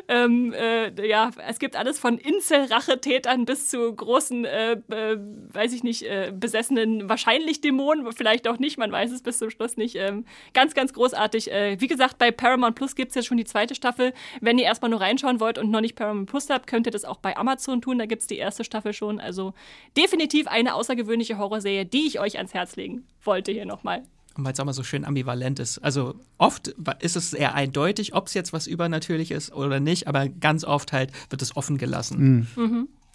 [0.08, 5.18] Ähm, äh, ja, es gibt alles von Insel-Rachetätern bis zu großen, äh, äh,
[5.52, 9.50] weiß ich nicht, äh, besessenen, wahrscheinlich Dämonen, vielleicht auch nicht, man weiß es bis zum
[9.50, 9.96] Schluss nicht.
[9.96, 10.24] Ähm,
[10.54, 11.50] ganz, ganz großartig.
[11.50, 14.12] Äh, wie gesagt, bei Paramount Plus gibt es jetzt schon die zweite Staffel.
[14.40, 17.04] Wenn ihr erstmal nur reinschauen wollt und noch nicht Paramount Plus habt, könnt ihr das
[17.04, 17.98] auch bei Amazon tun.
[17.98, 19.20] Da gibt es die erste Staffel schon.
[19.20, 19.54] Also
[19.96, 24.02] definitiv eine außergewöhnliche Horrorserie, die ich euch ans Herz legen wollte hier nochmal.
[24.36, 25.78] Und weil es auch mal so schön ambivalent ist.
[25.78, 26.68] Also oft
[27.00, 30.92] ist es sehr eindeutig, ob es jetzt was Übernatürliches ist oder nicht, aber ganz oft
[30.92, 32.48] halt wird es offen gelassen.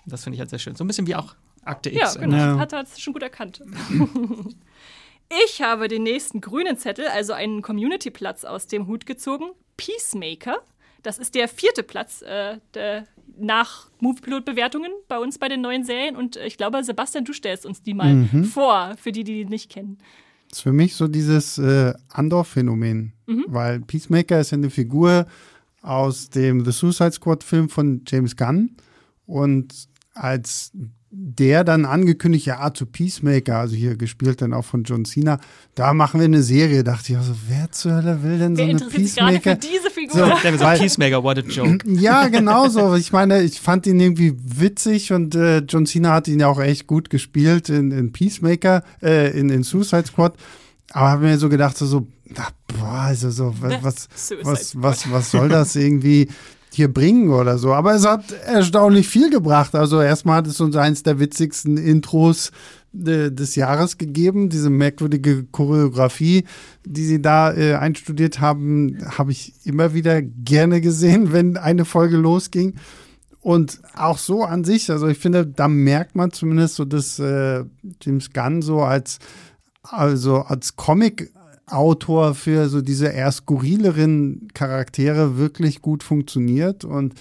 [0.05, 0.75] Das finde ich halt sehr schön.
[0.75, 2.19] So ein bisschen wie auch Akte Ja, X.
[2.19, 2.37] genau.
[2.37, 2.59] Ja.
[2.59, 3.61] Hat er schon gut erkannt.
[5.45, 9.45] ich habe den nächsten grünen Zettel, also einen Community-Platz aus dem Hut gezogen.
[9.75, 10.57] Peacemaker.
[11.03, 13.05] Das ist der vierte Platz äh, der,
[13.37, 16.15] nach Moviepilot-Bewertungen bei uns bei den neuen Serien.
[16.15, 18.45] Und äh, ich glaube, Sebastian, du stellst uns die mal Mhm.
[18.45, 19.97] vor, für die, die die nicht kennen.
[20.49, 23.13] Das ist für mich so dieses äh, Andor-Phänomen,
[23.47, 25.27] weil Peacemaker ist ja eine Figur
[25.81, 28.75] aus dem The Suicide Squad-Film von James Gunn.
[29.25, 30.71] Und als
[31.09, 35.39] der dann angekündigt, ja, zu Peacemaker, also hier gespielt dann auch von John Cena,
[35.73, 38.63] da machen wir eine Serie, dachte ich, also wer zur Hölle will denn so Wer
[38.65, 39.55] eine interessiert sich gerade für Peacemaker?
[39.55, 40.17] diese Figur?
[40.17, 40.41] So.
[40.43, 41.77] Der so Weil- Peacemaker, what a joke.
[41.87, 42.95] Ja, genau so.
[42.95, 46.59] Ich meine, ich fand ihn irgendwie witzig und äh, John Cena hat ihn ja auch
[46.59, 50.35] echt gut gespielt in, in Peacemaker, äh, in, in Suicide Squad.
[50.91, 54.09] Aber habe mir so gedacht, so, so na, boah, also so, was,
[54.43, 56.27] was, was, was soll das irgendwie
[56.77, 57.73] hier bringen oder so?
[57.73, 59.75] Aber es hat erstaunlich viel gebracht.
[59.75, 62.51] Also erstmal hat es uns eins der witzigsten Intros
[62.93, 64.49] äh, des Jahres gegeben.
[64.49, 66.45] Diese merkwürdige Choreografie,
[66.85, 72.17] die sie da äh, einstudiert haben, habe ich immer wieder gerne gesehen, wenn eine Folge
[72.17, 72.75] losging.
[73.41, 77.63] Und auch so an sich, also ich finde, da merkt man zumindest so, dass äh,
[78.01, 79.19] James Gunn so als,
[79.83, 80.75] also als
[81.67, 87.13] Comic-Autor für so diese eher skurrileren Charaktere wirklich gut funktioniert und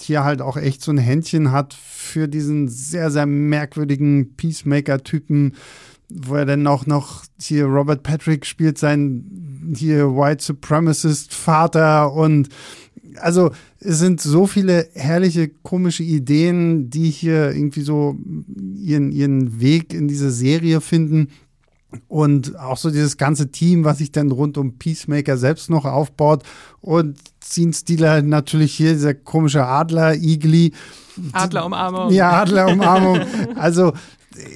[0.00, 5.54] hier halt auch echt so ein Händchen hat für diesen sehr, sehr merkwürdigen Peacemaker-Typen,
[6.08, 12.48] wo er dann auch noch hier Robert Patrick spielt, sein hier White Supremacist Vater und
[13.20, 18.18] also es sind so viele herrliche, komische Ideen, die hier irgendwie so
[18.76, 21.28] ihren, ihren Weg in diese Serie finden.
[22.08, 26.42] Und auch so dieses ganze Team, was sich dann rund um Peacemaker selbst noch aufbaut.
[26.80, 30.72] Und Scene Stealer natürlich hier, dieser komische Adler, Igli.
[31.32, 32.10] Adlerumarmung.
[32.12, 33.20] Ja, Adlerumarmung.
[33.56, 33.92] also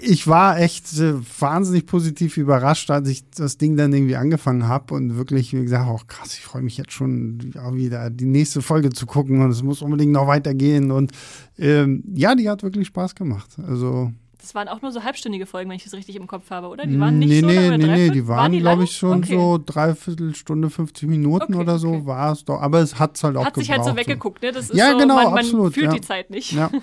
[0.02, 4.94] ich war echt äh, wahnsinnig positiv überrascht, als ich das Ding dann irgendwie angefangen habe
[4.94, 8.60] und wirklich wie gesagt, auch krass, ich freue mich jetzt schon ja, wieder die nächste
[8.60, 11.12] Folge zu gucken und es muss unbedingt noch weitergehen und
[11.58, 13.56] ähm, ja, die hat wirklich Spaß gemacht.
[13.66, 14.12] Also
[14.48, 16.86] Das waren auch nur so halbstündige Folgen, wenn ich das richtig im Kopf habe, oder?
[16.86, 19.36] Die waren nicht nee, so nee, nee, nee, die waren, die glaube ich, schon Okay.
[19.36, 22.06] so dreiviertel Stunde, 50 Minuten Okay, oder so okay.
[22.06, 22.58] war es doch.
[22.62, 24.50] Aber es hat es halt auch Hat sich halt so weggeguckt, ne?
[24.50, 25.92] Das ist Ja, so, genau, man, man absolut, fühlt ja.
[25.92, 26.52] die Zeit nicht.
[26.52, 26.70] Ja.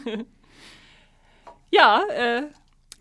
[1.72, 2.43] Ja, äh,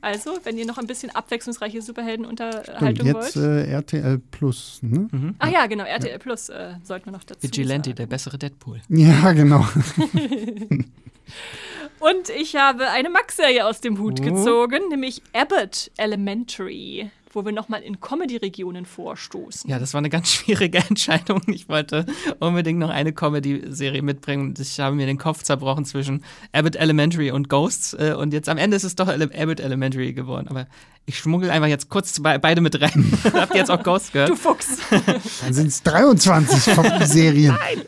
[0.00, 3.38] also, wenn ihr noch ein bisschen abwechslungsreiche Stimmt, Superheldenunterhaltung jetzt wollt.
[3.68, 4.78] äh, RTL Plus.
[4.82, 5.08] Ne?
[5.38, 7.96] Ach ja, genau, RTL Plus äh, sollten wir noch dazu Vigilante, sagen.
[7.96, 8.80] der bessere Deadpool.
[8.88, 9.66] Ja, genau.
[12.10, 14.24] Und ich habe eine Max-Serie aus dem Hut Oh.
[14.24, 19.68] gezogen, nämlich Abbott Elementary wo wir nochmal in Comedy-Regionen vorstoßen.
[19.70, 21.42] Ja, das war eine ganz schwierige Entscheidung.
[21.46, 22.06] Ich wollte
[22.40, 24.54] unbedingt noch eine Comedy-Serie mitbringen.
[24.58, 27.94] Ich habe mir den Kopf zerbrochen zwischen Abbott Elementary und Ghosts.
[27.94, 30.48] Äh, und jetzt am Ende ist es doch Abbott Elementary geworden.
[30.48, 30.66] Aber
[31.06, 33.12] ich schmuggel einfach jetzt kurz beide mit rein.
[33.32, 34.30] Habt ihr jetzt auch Ghosts gehört?
[34.30, 34.78] Du Fuchs.
[35.42, 36.74] Dann sind es 23
[37.06, 37.56] Serien.
[37.58, 37.82] Nein.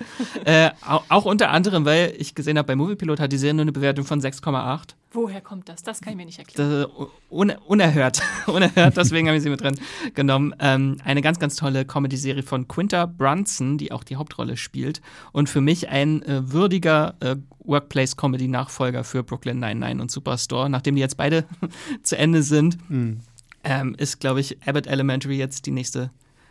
[0.44, 3.62] Äh, auch, auch, unter anderem, weil ich gesehen habe, bei Moviepilot hat die Serie nur
[3.62, 4.90] eine Bewertung von 6,8.
[5.16, 5.82] Woher kommt das?
[5.82, 6.82] Das kann ich mir nicht erklären.
[6.82, 8.20] Das, un unerhört.
[8.46, 9.80] unerhört, deswegen habe ich sie mit drin
[10.12, 10.54] genommen.
[10.58, 15.00] Ähm, eine ganz, ganz tolle Comedy-Serie von Quinta Brunson, die auch die Hauptrolle spielt.
[15.32, 21.00] Und für mich ein äh, würdiger äh, Workplace-Comedy-Nachfolger für Brooklyn 99 und Superstore, nachdem die
[21.00, 21.46] jetzt beide
[22.02, 22.78] zu Ende sind.
[22.90, 23.20] Mhm.
[23.64, 26.10] Ähm, ist, glaube ich, Abbott Elementary jetzt die nächste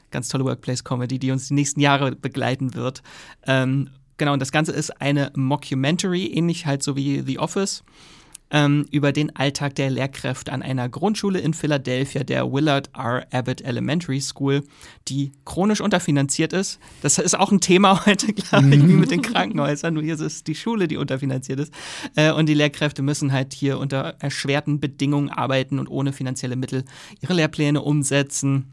[0.10, 3.03] ganz tolle Workplace-Comedy, die uns die nächsten Jahre begleiten wird.
[3.45, 7.84] Ähm, genau, und das Ganze ist eine Mockumentary, ähnlich halt so wie The Office
[8.51, 13.26] ähm, über den Alltag der Lehrkräfte an einer Grundschule in Philadelphia, der Willard R.
[13.31, 14.63] Abbott Elementary School,
[15.07, 16.80] die chronisch unterfinanziert ist.
[17.01, 19.93] Das ist auch ein Thema heute, glaube ich, wie mit den Krankenhäusern.
[19.93, 21.73] Nur hier ist es die Schule, die unterfinanziert ist.
[22.15, 26.85] Äh, und die Lehrkräfte müssen halt hier unter erschwerten Bedingungen arbeiten und ohne finanzielle Mittel
[27.22, 28.72] ihre Lehrpläne umsetzen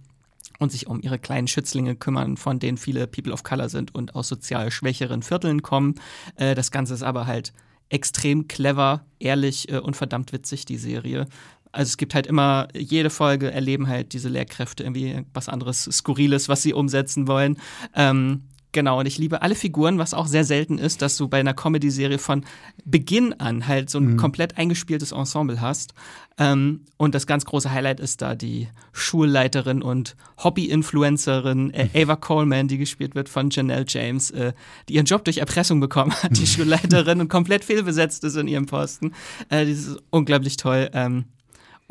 [0.59, 4.15] und sich um ihre kleinen Schützlinge kümmern, von denen viele People of Color sind und
[4.15, 5.97] aus sozial schwächeren Vierteln kommen.
[6.37, 7.53] Äh, das Ganze ist aber halt
[7.89, 11.27] extrem clever, ehrlich äh, und verdammt witzig, die Serie.
[11.73, 16.49] Also es gibt halt immer, jede Folge erleben halt diese Lehrkräfte irgendwie was anderes Skurriles,
[16.49, 17.57] was sie umsetzen wollen.
[17.95, 18.43] Ähm,
[18.73, 21.53] Genau, und ich liebe alle Figuren, was auch sehr selten ist, dass du bei einer
[21.53, 22.45] Comedy-Serie von
[22.87, 24.17] Beginn an halt so ein mhm.
[24.17, 25.93] komplett eingespieltes Ensemble hast.
[26.39, 32.69] Ähm, und das ganz große Highlight ist da die Schulleiterin und Hobby-Influencerin äh, Ava Coleman,
[32.69, 34.55] die gespielt wird von Janelle James, äh,
[34.89, 38.65] die ihren Job durch Erpressung bekommen hat, die Schulleiterin und komplett fehlbesetzt ist in ihrem
[38.65, 39.13] Posten.
[39.51, 40.89] Äh, das ist unglaublich toll.
[40.95, 41.27] Ähm,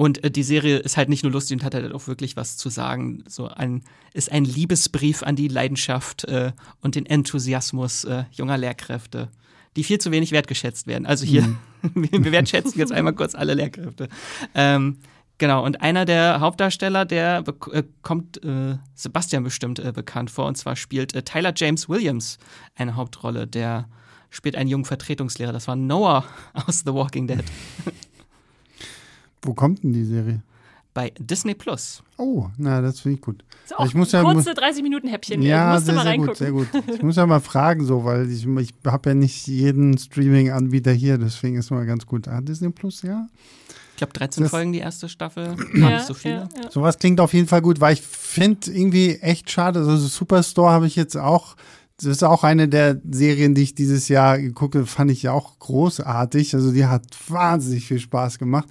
[0.02, 2.58] und äh, die Serie ist halt nicht nur lustig und hat halt auch wirklich was
[2.58, 3.24] zu sagen.
[3.28, 3.84] So ein,
[4.16, 9.30] ist ein Liebesbrief an die Leidenschaft äh, und den Enthusiasmus äh, junger Lehrkräfte,
[9.76, 11.06] die viel zu wenig wertgeschätzt werden.
[11.06, 11.58] Also hier, mhm.
[12.12, 14.10] wir wertschätzen jetzt einmal kurz alle Lehrkräfte.
[14.56, 14.98] Ähm,
[15.38, 20.56] Genau, und einer der Hauptdarsteller, der äh, kommt äh, Sebastian bestimmt äh, bekannt vor, und
[20.56, 22.38] zwar spielt äh, Tyler James Williams
[22.76, 23.48] eine Hauptrolle.
[23.48, 23.88] Der
[24.30, 25.52] spielt einen jungen Vertretungslehrer.
[25.52, 27.44] Das war Noah aus The Walking Dead.
[29.42, 30.42] Wo kommt denn die Serie?
[30.94, 32.04] Bei Disney Plus.
[32.18, 33.46] Oh, na, das finde ich gut.
[33.66, 35.42] So, auch ich muss ja, kurze 30 Minuten Häppchen.
[35.42, 36.68] Ja, sehr, mal sehr gut, sehr gut.
[36.94, 41.18] Ich muss ja mal fragen, so, weil ich, ich habe ja nicht jeden Streaming-Anbieter hier,
[41.18, 42.28] deswegen ist mal ganz gut.
[42.28, 43.28] Ah, Disney Plus, ja.
[43.92, 46.50] Ich glaube, 13 das, Folgen die erste Staffel, ja, nicht so viele.
[46.56, 46.72] Ja, ja.
[46.72, 49.80] Sowas klingt auf jeden Fall gut, weil ich finde irgendwie echt schade.
[49.80, 51.56] Also Superstore habe ich jetzt auch
[51.98, 55.60] das ist auch eine der Serien, die ich dieses Jahr gucke, fand ich ja auch
[55.60, 56.56] großartig.
[56.56, 58.68] Also die hat wahnsinnig viel Spaß gemacht.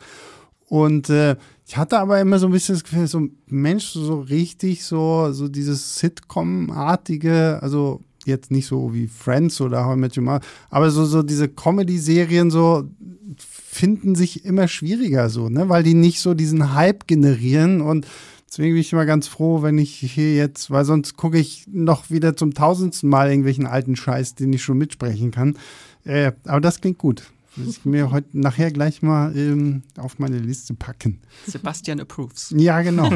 [0.71, 1.35] Und äh,
[1.67, 5.49] ich hatte aber immer so ein bisschen das Gefühl, so Mensch, so richtig so, so
[5.49, 10.93] dieses Sitcom-artige, also jetzt nicht so wie Friends oder How I Met Your Mother, aber
[10.93, 12.89] so, so diese Comedy-Serien so
[13.37, 18.07] finden sich immer schwieriger so, ne, weil die nicht so diesen Hype generieren und
[18.49, 22.11] Deswegen bin ich immer ganz froh, wenn ich hier jetzt, weil sonst gucke ich noch
[22.11, 25.57] wieder zum tausendsten Mal irgendwelchen alten Scheiß, den ich schon mitsprechen kann.
[26.05, 27.31] Äh, aber das klingt gut.
[27.57, 31.21] Das ich mir heute nachher gleich mal ähm, auf meine Liste packen.
[31.47, 32.55] Sebastian approves.
[32.57, 33.11] Ja, genau.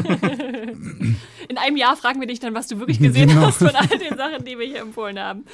[1.47, 3.47] In einem Jahr fragen wir dich dann, was du wirklich gesehen genau.
[3.47, 5.45] hast von all den Sachen, die wir hier empfohlen haben.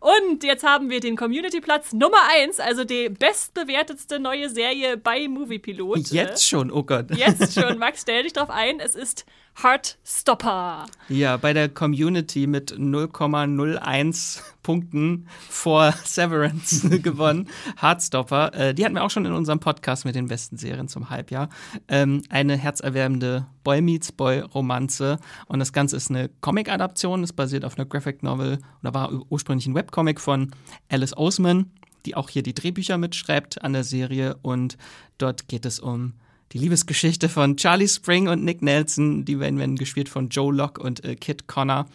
[0.00, 6.08] Und jetzt haben wir den Community-Platz Nummer 1, also die bestbewertetste neue Serie bei Moviepilot.
[6.08, 7.06] Jetzt schon, oh Gott.
[7.16, 7.78] Jetzt schon.
[7.78, 8.80] Max, stell dich drauf ein.
[8.80, 9.26] Es ist
[9.62, 10.86] Heartstopper.
[11.08, 17.48] Ja, bei der Community mit 0,01 Punkten vor Severance gewonnen.
[17.80, 18.52] Heartstopper.
[18.54, 21.48] Äh, die hatten wir auch schon in unserem Podcast mit den besten Serien zum Halbjahr.
[21.88, 25.18] Ähm, eine herzerwärmende Boy Meets Boy Romanze.
[25.46, 27.24] Und das Ganze ist eine Comic-Adaption.
[27.24, 30.52] Es basiert auf einer Graphic Novel oder war ursprünglich ein Webcomic von
[30.88, 31.72] Alice Oseman,
[32.04, 34.36] die auch hier die Drehbücher mitschreibt an der Serie.
[34.40, 34.78] Und
[35.18, 36.12] dort geht es um
[36.52, 39.24] die Liebesgeschichte von Charlie Spring und Nick Nelson.
[39.24, 41.86] Die werden, gespielt von Joe Locke und äh, Kit Connor.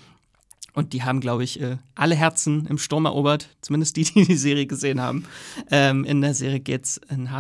[0.74, 3.50] Und die haben, glaube ich, äh, alle Herzen im Sturm erobert.
[3.62, 5.24] Zumindest die, die die Serie gesehen haben.
[5.70, 7.32] Ähm, in der Serie geht es in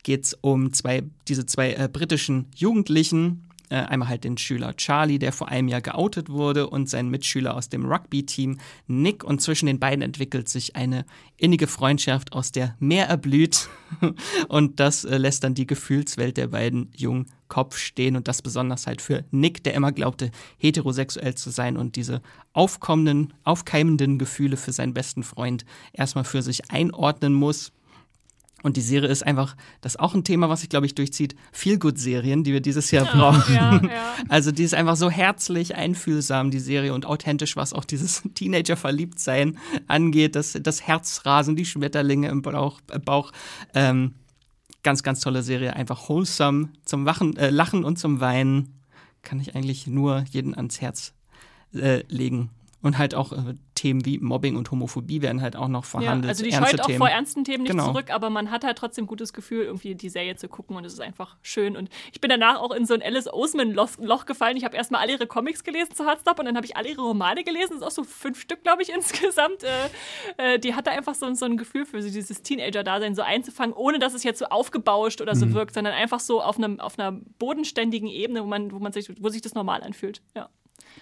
[0.00, 5.20] Heartstopper geht's um zwei, diese zwei äh, britischen Jugendlichen, äh, einmal halt den Schüler Charlie,
[5.20, 8.58] der vor einem Jahr geoutet wurde, und seinen Mitschüler aus dem Rugby-Team
[8.88, 9.22] Nick.
[9.22, 11.04] Und zwischen den beiden entwickelt sich eine
[11.36, 13.68] innige Freundschaft, aus der mehr erblüht.
[14.48, 18.16] und das äh, lässt dann die Gefühlswelt der beiden jungen Kopf stehen.
[18.16, 22.22] Und das besonders halt für Nick, der immer glaubte, heterosexuell zu sein und diese
[22.52, 27.72] aufkommenden, aufkeimenden Gefühle für seinen besten Freund erstmal für sich einordnen muss
[28.62, 31.34] Und die Serie ist einfach, das ist auch ein Thema, was sich, glaube ich, durchzieht.
[31.52, 33.54] Feel-Good-Serien, die wir dieses Jahr brauchen.
[33.54, 34.14] Ja, ja.
[34.28, 39.58] Also, die ist einfach so herzlich, einfühlsam, die Serie, und authentisch, was auch dieses Teenager-Verliebtsein
[39.86, 40.36] angeht.
[40.36, 42.80] Das, das Herzrasen, die Schmetterlinge im Bauch.
[42.90, 43.32] Äh, Bauch
[43.74, 44.14] ähm,
[44.82, 45.74] ganz, ganz tolle Serie.
[45.74, 48.80] Einfach wholesome zum Wachen, äh, Lachen und zum Weinen.
[49.22, 51.14] Kann ich eigentlich nur jeden ans Herz
[51.74, 52.50] äh, legen.
[52.82, 56.24] Und halt auch äh, Themen wie Mobbing und Homophobie werden halt auch noch verhandelt.
[56.24, 56.98] Ja, also die scheut auch Themen.
[56.98, 57.86] vor ernsten Themen nicht genau.
[57.86, 60.92] zurück, aber man hat halt trotzdem gutes Gefühl, irgendwie die Serie zu gucken und es
[60.92, 61.78] ist einfach schön.
[61.78, 64.58] Und ich bin danach auch in so ein Alice Oseman-Loch gefallen.
[64.58, 67.00] Ich habe erstmal alle ihre Comics gelesen zu Hardstop und dann habe ich alle ihre
[67.00, 67.70] Romane gelesen.
[67.70, 69.64] Das ist auch so fünf Stück, glaube ich, insgesamt.
[69.64, 73.74] Äh, äh, die hatte einfach so, so ein Gefühl für sie, dieses Teenager-Dasein so einzufangen,
[73.74, 75.54] ohne dass es jetzt so aufgebauscht oder so mhm.
[75.54, 79.10] wirkt, sondern einfach so auf, einem, auf einer bodenständigen Ebene, wo man, wo man sich,
[79.20, 80.20] wo sich das normal anfühlt.
[80.36, 80.50] Ja.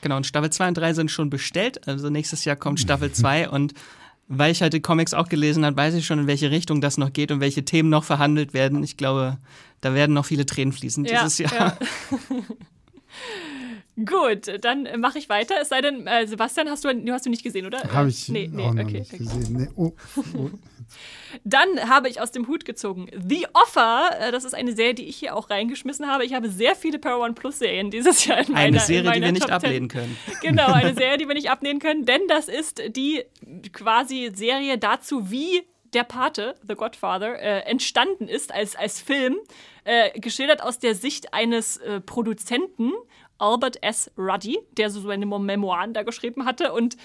[0.00, 1.86] Genau, und Staffel 2 und 3 sind schon bestellt.
[1.88, 3.74] Also nächstes Jahr kommt Staffel 2 und
[4.28, 6.98] weil ich halt die Comics auch gelesen habe, weiß ich schon, in welche Richtung das
[6.98, 8.84] noch geht und welche Themen noch verhandelt werden.
[8.84, 9.38] Ich glaube,
[9.80, 11.52] da werden noch viele Tränen fließen ja, dieses Jahr.
[11.52, 11.78] Ja.
[14.04, 15.56] Gut, dann mache ich weiter.
[15.60, 17.82] Es sei denn, äh, Sebastian, hast du, hast du nicht gesehen, oder?
[17.92, 19.18] Habe ich nee, nee, auch okay, nicht okay.
[19.18, 19.56] gesehen.
[19.56, 19.68] Nee.
[19.74, 20.50] Oh, oh.
[21.44, 24.10] Dann habe ich aus dem Hut gezogen The Offer.
[24.20, 26.24] Äh, das ist eine Serie, die ich hier auch reingeschmissen habe.
[26.24, 29.20] Ich habe sehr viele Power One Plus Serien dieses Jahr in meiner Eine Serie, die
[29.20, 30.16] wir nicht ablehnen können.
[30.42, 33.24] Genau, eine Serie, die wir nicht ablehnen können, denn das ist die
[33.72, 35.62] quasi Serie dazu, wie
[35.94, 39.36] der Pate, The Godfather, äh, entstanden ist als, als Film,
[39.84, 42.92] äh, geschildert aus der Sicht eines äh, Produzenten
[43.38, 44.10] Albert S.
[44.18, 46.72] Ruddy, der so seine Memoiren da geschrieben hatte.
[46.72, 46.96] Und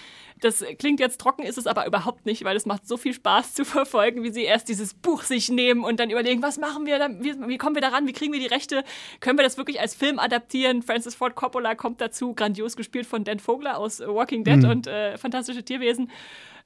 [0.41, 3.53] das klingt jetzt trocken, ist es aber überhaupt nicht, weil es macht so viel Spaß
[3.53, 6.99] zu verfolgen, wie sie erst dieses Buch sich nehmen und dann überlegen, was machen wir,
[6.99, 8.83] dann, wie, wie kommen wir daran, wie kriegen wir die Rechte,
[9.19, 10.81] können wir das wirklich als Film adaptieren?
[10.81, 14.69] Francis Ford Coppola kommt dazu, grandios gespielt von Dan Vogler aus Walking Dead mhm.
[14.69, 16.09] und äh, Fantastische Tierwesen.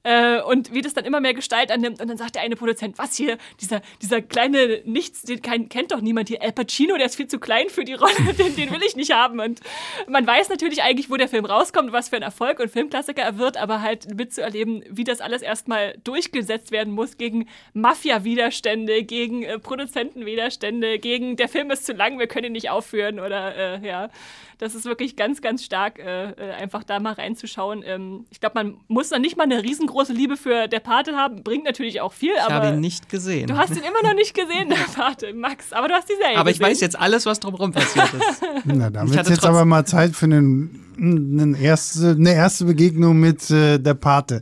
[0.04, 2.02] Äh, und wie das dann immer mehr Gestalt annimmt.
[2.02, 5.92] Und dann sagt der eine Produzent, was hier, dieser, dieser kleine Nichts, den kein, kennt
[5.92, 6.42] doch niemand hier.
[6.42, 9.12] Al Pacino, der ist viel zu klein für die Rolle, den, den will ich nicht
[9.12, 9.40] haben.
[9.40, 9.60] Und
[10.08, 13.38] man weiß natürlich eigentlich, wo der Film rauskommt, was für ein Erfolg und Filmklassiker er
[13.38, 19.60] wird, aber halt mitzuerleben, wie das alles erstmal durchgesetzt werden muss gegen Mafia-Widerstände, gegen äh,
[19.60, 24.10] Produzentenwiderstände, gegen der Film ist zu lang, wir können ihn nicht aufführen oder äh, ja
[24.58, 27.84] das ist wirklich ganz, ganz stark, äh, äh, einfach da mal reinzuschauen.
[27.86, 31.44] Ähm, ich glaube, man muss dann nicht mal eine riesengroße Liebe für der Pate haben,
[31.44, 32.34] bringt natürlich auch viel.
[32.36, 33.48] Ich habe ihn nicht gesehen.
[33.48, 36.38] Du hast ihn immer noch nicht gesehen, der Pate, Max, aber du hast die Serie
[36.38, 38.44] Aber ich weiß jetzt alles, was drumherum passiert ist.
[38.66, 43.50] Na, dann wird jetzt aber mal Zeit für einen, eine, erste, eine erste Begegnung mit
[43.50, 44.42] äh, der Pate.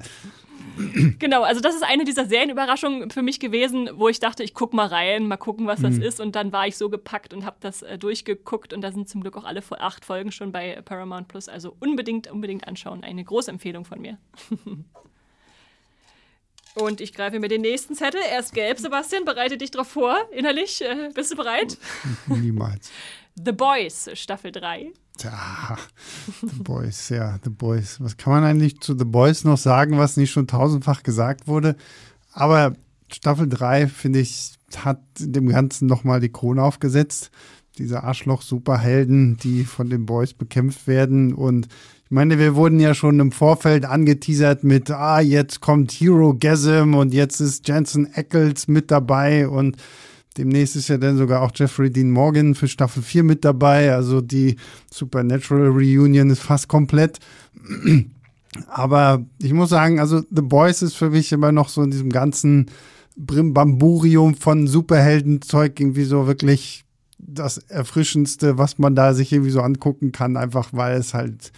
[1.19, 4.75] genau, also das ist eine dieser Serienüberraschungen für mich gewesen, wo ich dachte, ich gucke
[4.75, 6.01] mal rein, mal gucken, was das mhm.
[6.01, 6.19] ist.
[6.19, 8.73] Und dann war ich so gepackt und habe das äh, durchgeguckt.
[8.73, 11.47] Und da sind zum Glück auch alle acht Folgen schon bei Paramount Plus.
[11.47, 13.03] Also unbedingt, unbedingt anschauen.
[13.03, 14.17] Eine große Empfehlung von mir.
[16.75, 18.19] Und ich greife mir den nächsten Zettel.
[18.29, 19.23] Er ist gelb, Sebastian.
[19.23, 20.81] Bereite dich darauf vor, innerlich.
[20.81, 21.77] Äh, bist du bereit?
[22.27, 22.91] Niemals.
[23.35, 24.91] The Boys, Staffel 3.
[25.21, 25.77] Ja,
[26.41, 28.01] The Boys, ja, The Boys.
[28.01, 31.77] Was kann man eigentlich zu The Boys noch sagen, was nicht schon tausendfach gesagt wurde?
[32.33, 32.75] Aber
[33.11, 37.31] Staffel 3, finde ich, hat dem Ganzen nochmal die Krone aufgesetzt.
[37.77, 41.33] Diese Arschloch-Superhelden, die von den Boys bekämpft werden.
[41.33, 41.67] Und
[42.05, 46.93] ich meine, wir wurden ja schon im Vorfeld angeteasert mit, ah, jetzt kommt Hero Gasm
[46.93, 49.77] und jetzt ist Jensen Eccles mit dabei und
[50.37, 53.93] Demnächst ist ja dann sogar auch Jeffrey Dean Morgan für Staffel 4 mit dabei.
[53.93, 54.57] Also die
[54.91, 57.19] Supernatural Reunion ist fast komplett.
[58.67, 62.09] Aber ich muss sagen, also The Boys ist für mich immer noch so in diesem
[62.09, 62.67] ganzen
[63.15, 66.83] Brimbamburium von Superheldenzeug irgendwie so wirklich
[67.17, 71.53] das Erfrischendste, was man da sich irgendwie so angucken kann, einfach weil es halt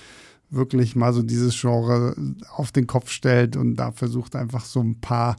[0.50, 2.16] wirklich mal so dieses Genre
[2.56, 5.36] auf den Kopf stellt und da versucht einfach so ein paar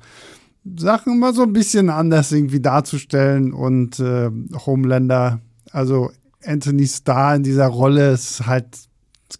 [0.76, 4.30] Sachen mal so ein bisschen anders irgendwie darzustellen und äh,
[4.66, 5.40] Homelander,
[5.70, 6.10] also
[6.44, 8.66] Anthony Starr in dieser Rolle ist halt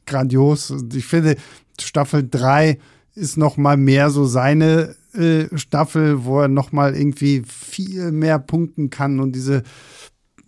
[0.07, 0.70] grandios.
[0.70, 1.36] Und ich finde,
[1.81, 2.78] Staffel 3
[3.15, 8.39] ist noch mal mehr so seine äh, Staffel, wo er noch mal irgendwie viel mehr
[8.39, 9.62] punkten kann und diese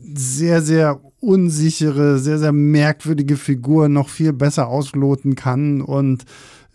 [0.03, 6.25] sehr, sehr unsichere, sehr, sehr merkwürdige Figur noch viel besser ausloten kann und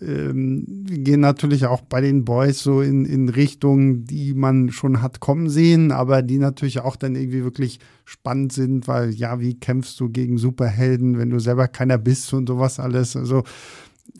[0.01, 5.19] ähm, gehen natürlich auch bei den Boys so in, in Richtungen, die man schon hat
[5.19, 9.99] kommen sehen, aber die natürlich auch dann irgendwie wirklich spannend sind, weil ja, wie kämpfst
[9.99, 13.15] du gegen Superhelden, wenn du selber keiner bist und sowas alles.
[13.15, 13.43] Also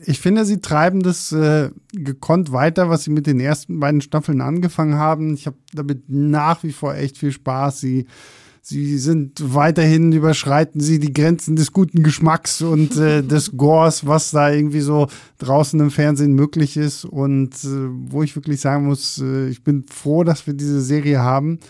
[0.04, 4.40] ich finde, sie treiben das äh, gekonnt weiter, was sie mit den ersten beiden Staffeln
[4.40, 5.34] angefangen haben.
[5.34, 7.80] Ich habe damit nach wie vor echt viel Spaß.
[7.80, 8.06] Sie
[8.68, 14.32] sie sind weiterhin überschreiten sie die Grenzen des guten Geschmacks und äh, des Gores, was
[14.32, 15.06] da irgendwie so
[15.38, 17.04] draußen im Fernsehen möglich ist.
[17.04, 21.20] Und äh, wo ich wirklich sagen muss, äh, ich bin froh, dass wir diese Serie
[21.20, 21.60] haben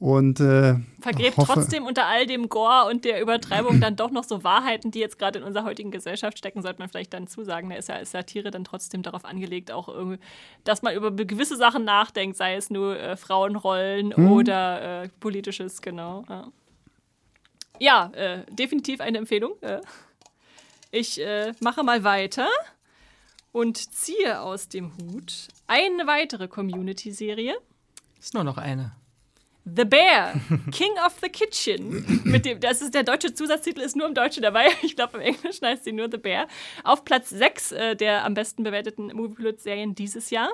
[0.00, 4.44] und äh, vergräbt trotzdem unter all dem Gore und der Übertreibung dann doch noch so
[4.44, 7.70] Wahrheiten, die jetzt gerade in unserer heutigen Gesellschaft stecken, sollte man vielleicht dann zusagen.
[7.70, 10.20] Da ist ja als Satire dann trotzdem darauf angelegt, auch irgendwie,
[10.62, 14.30] dass man über gewisse Sachen nachdenkt, sei es nur äh, Frauenrollen hm.
[14.30, 16.24] oder äh, politisches, genau.
[16.28, 16.48] Ja,
[17.80, 19.60] ja äh, definitiv eine Empfehlung.
[19.62, 19.80] Äh.
[20.92, 22.46] ich äh, mache mal weiter
[23.50, 27.56] und ziehe aus dem Hut eine weitere Community-Serie.
[28.20, 28.92] Ist nur noch eine.
[29.76, 30.34] The Bear,
[30.72, 32.22] King of the Kitchen.
[32.24, 34.68] Mit dem, das ist der deutsche Zusatztitel, ist nur im Deutschen dabei.
[34.82, 36.48] Ich glaube, im Englischen heißt sie nur The Bear.
[36.84, 40.50] Auf Platz 6 äh, der am besten bewerteten Movie-Pilot-Serien dieses Jahr.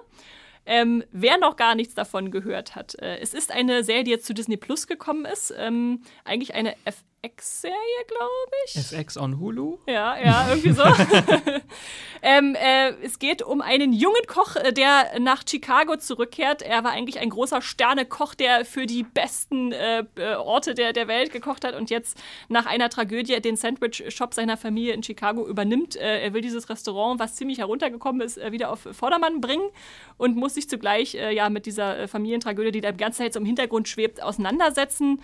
[0.66, 4.26] Ähm, wer noch gar nichts davon gehört hat, äh, es ist eine Serie, die jetzt
[4.26, 5.52] zu Disney Plus gekommen ist.
[5.56, 7.74] Ähm, eigentlich eine F FX-Serie,
[8.06, 8.76] glaube ich.
[8.76, 9.78] FX on Hulu?
[9.86, 10.82] Ja, ja, irgendwie so.
[12.22, 16.62] ähm, äh, es geht um einen jungen Koch, äh, der nach Chicago zurückkehrt.
[16.62, 21.08] Er war eigentlich ein großer Sternekoch, der für die besten äh, äh, Orte der, der
[21.08, 25.96] Welt gekocht hat und jetzt nach einer Tragödie den Sandwich-Shop seiner Familie in Chicago übernimmt.
[25.96, 29.70] Äh, er will dieses Restaurant, was ziemlich heruntergekommen ist, äh, wieder auf Vordermann bringen
[30.16, 33.46] und muss sich zugleich ja mit dieser Familientragödie, die da die ganze Zeit so im
[33.46, 35.20] Hintergrund schwebt, auseinandersetzen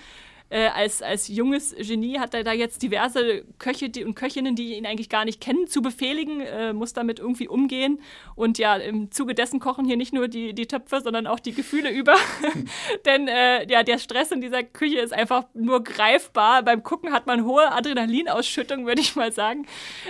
[0.50, 4.76] äh, als, als junges Genie hat er da jetzt diverse Köche die, und Köchinnen, die
[4.76, 8.00] ihn eigentlich gar nicht kennen, zu befehligen, äh, muss damit irgendwie umgehen.
[8.34, 11.52] Und ja, im Zuge dessen kochen hier nicht nur die, die Töpfe, sondern auch die
[11.52, 12.16] Gefühle über.
[13.06, 16.64] Denn äh, ja, der Stress in dieser Küche ist einfach nur greifbar.
[16.64, 19.66] Beim Gucken hat man hohe Adrenalinausschüttung, würde ich mal sagen.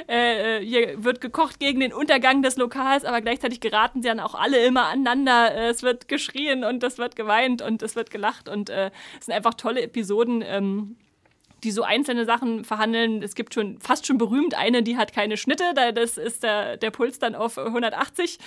[0.09, 4.21] Äh, äh, hier wird gekocht gegen den Untergang des Lokals, aber gleichzeitig geraten sie dann
[4.21, 5.55] auch alle immer aneinander.
[5.55, 8.91] Äh, es wird geschrien und es wird geweint und es wird gelacht und es
[9.27, 10.97] sind einfach tolle Episoden Episoden, ähm,
[11.65, 13.23] die so einzelne Sachen verhandeln.
[13.23, 16.79] Es gibt schon fast schon berühmt eine, die hat keine Schnitte, da das ist der,
[16.79, 18.39] der Puls dann auf 180.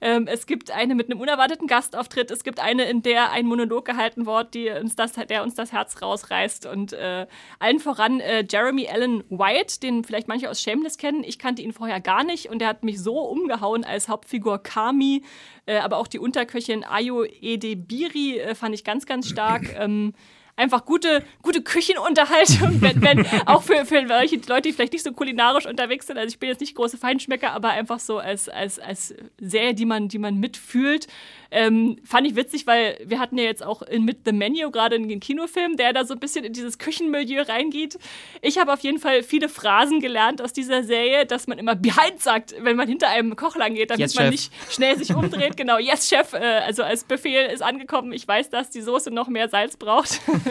[0.00, 2.32] Ähm, es gibt eine mit einem unerwarteten Gastauftritt.
[2.32, 5.72] Es gibt eine, in der ein Monolog gehalten wird, die uns das, der uns das
[5.72, 6.66] Herz rausreißt.
[6.66, 7.28] Und äh,
[7.60, 11.22] allen voran äh, Jeremy Allen White, den vielleicht manche aus Shameless kennen.
[11.22, 15.22] Ich kannte ihn vorher gar nicht und der hat mich so umgehauen als Hauptfigur Kami.
[15.66, 19.62] Äh, aber auch die Unterköchin Ayo Edebiri äh, fand ich ganz, ganz stark.
[19.76, 20.14] Ähm,
[20.56, 25.12] einfach gute, gute Küchenunterhaltung, wenn, wenn auch für, für welche Leute, die vielleicht nicht so
[25.12, 26.16] kulinarisch unterwegs sind.
[26.16, 29.84] Also ich bin jetzt nicht große Feinschmecker, aber einfach so als, als, als Serie, die
[29.84, 31.06] man, die man mitfühlt.
[31.50, 34.96] Ähm, fand ich witzig, weil wir hatten ja jetzt auch in Mit The Menu gerade
[34.96, 37.98] einen Kinofilm, der da so ein bisschen in dieses Küchenmilieu reingeht.
[38.42, 42.20] Ich habe auf jeden Fall viele Phrasen gelernt aus dieser Serie, dass man immer behind
[42.20, 44.30] sagt, wenn man hinter einem Koch lang geht, damit yes, man Chef.
[44.32, 45.56] nicht schnell sich umdreht.
[45.56, 48.12] genau, yes, Chef, äh, also als Befehl ist angekommen.
[48.12, 50.20] Ich weiß, dass die Soße noch mehr Salz braucht.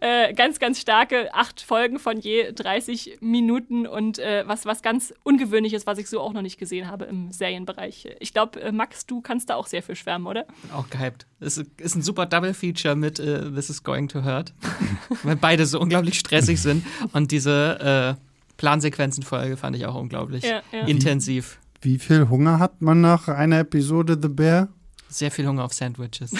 [0.00, 5.14] äh, ganz, ganz starke acht Folgen von je 30 Minuten und äh, was, was ganz
[5.22, 8.08] Ungewöhnliches, was ich so auch noch nicht gesehen habe im Serienbereich.
[8.20, 10.46] Ich glaube, äh, Max, du kannst da auch sehr viel schwärmen, oder?
[10.74, 11.26] Auch gehypt.
[11.40, 14.52] Es ist ein super Double-Feature mit uh, This is Going to Hurt,
[15.22, 18.20] weil beide so unglaublich stressig sind und diese äh,
[18.56, 20.86] Plansequenzenfolge fand ich auch unglaublich ja, ja.
[20.86, 21.58] intensiv.
[21.80, 24.68] Wie, wie viel Hunger hat man nach einer Episode The Bear?
[25.14, 26.32] Sehr viel Hunger auf Sandwiches.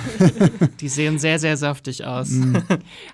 [0.80, 2.30] die sehen sehr, sehr saftig aus.
[2.30, 2.56] Mm.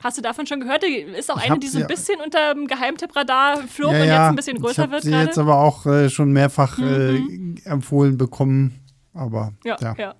[0.02, 0.82] Hast du davon schon gehört?
[0.82, 4.06] Die ist auch ich eine, die so ein bisschen unter dem Geheimtippradar flog ja, und
[4.06, 5.02] jetzt ein bisschen größer ich wird.
[5.04, 7.56] Sie jetzt aber auch äh, schon mehrfach äh, mhm.
[7.64, 8.80] äh, empfohlen bekommen.
[9.14, 9.94] Aber ja, ja.
[9.96, 10.14] ja.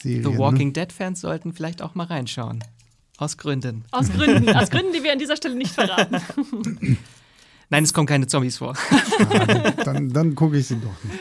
[0.00, 0.72] Serien, The Walking ne?
[0.74, 2.62] Dead-Fans sollten vielleicht auch mal reinschauen.
[3.18, 3.84] Aus Gründen.
[3.92, 6.16] Aus Gründen, aus Gründen, die wir an dieser Stelle nicht verraten.
[7.70, 8.74] Nein, es kommen keine Zombies vor.
[9.32, 11.18] Ja, dann dann gucke ich sie doch nicht.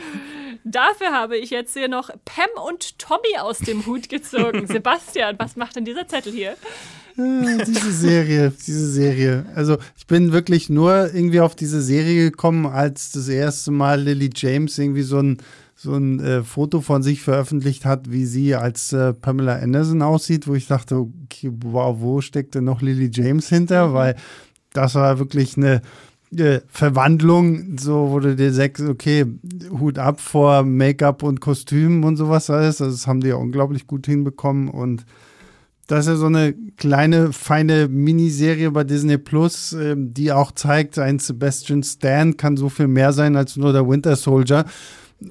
[0.68, 4.66] Dafür habe ich jetzt hier noch Pam und Tommy aus dem Hut gezogen.
[4.68, 6.56] Sebastian, was macht denn dieser Zettel hier?
[7.16, 9.46] Diese Serie, diese Serie.
[9.56, 14.32] Also ich bin wirklich nur irgendwie auf diese Serie gekommen, als das erste Mal Lily
[14.36, 15.38] James irgendwie so ein
[15.78, 20.48] so ein äh, Foto von sich veröffentlicht hat, wie sie als äh, Pamela Anderson aussieht,
[20.48, 23.90] wo ich dachte, okay, wow, wo steckt denn noch Lily James hinter?
[23.90, 23.94] Mhm.
[23.94, 24.16] Weil
[24.74, 25.82] das war wirklich eine
[26.38, 29.26] äh, Verwandlung, so wurde dir sagst, okay,
[29.80, 32.82] Hut ab vor Make-up und Kostümen und sowas alles.
[32.82, 35.06] Also das haben die ja unglaublich gut hinbekommen und
[35.88, 40.98] das ist ja so eine kleine, feine Miniserie bei Disney Plus, äh, die auch zeigt,
[40.98, 44.66] ein Sebastian Stan kann so viel mehr sein als nur der Winter Soldier.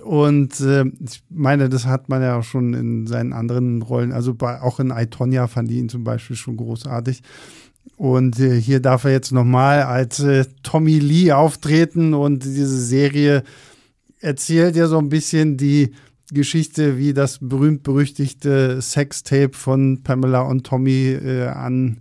[0.03, 4.35] Und äh, ich meine, das hat man ja auch schon in seinen anderen Rollen, also
[4.35, 7.23] bei, auch in Itonia fand ich ihn zum Beispiel schon großartig.
[7.97, 13.45] Und äh, hier darf er jetzt nochmal als äh, Tommy Lee auftreten und diese Serie
[14.21, 15.93] erzählt ja so ein bisschen die,
[16.33, 21.99] Geschichte wie das berühmt-berüchtigte Sextape von Pamela und Tommy äh, an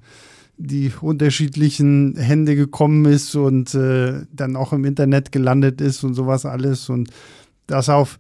[0.57, 6.45] die unterschiedlichen Hände gekommen ist und äh, dann auch im Internet gelandet ist und sowas
[6.45, 7.10] alles und
[7.68, 8.18] das auf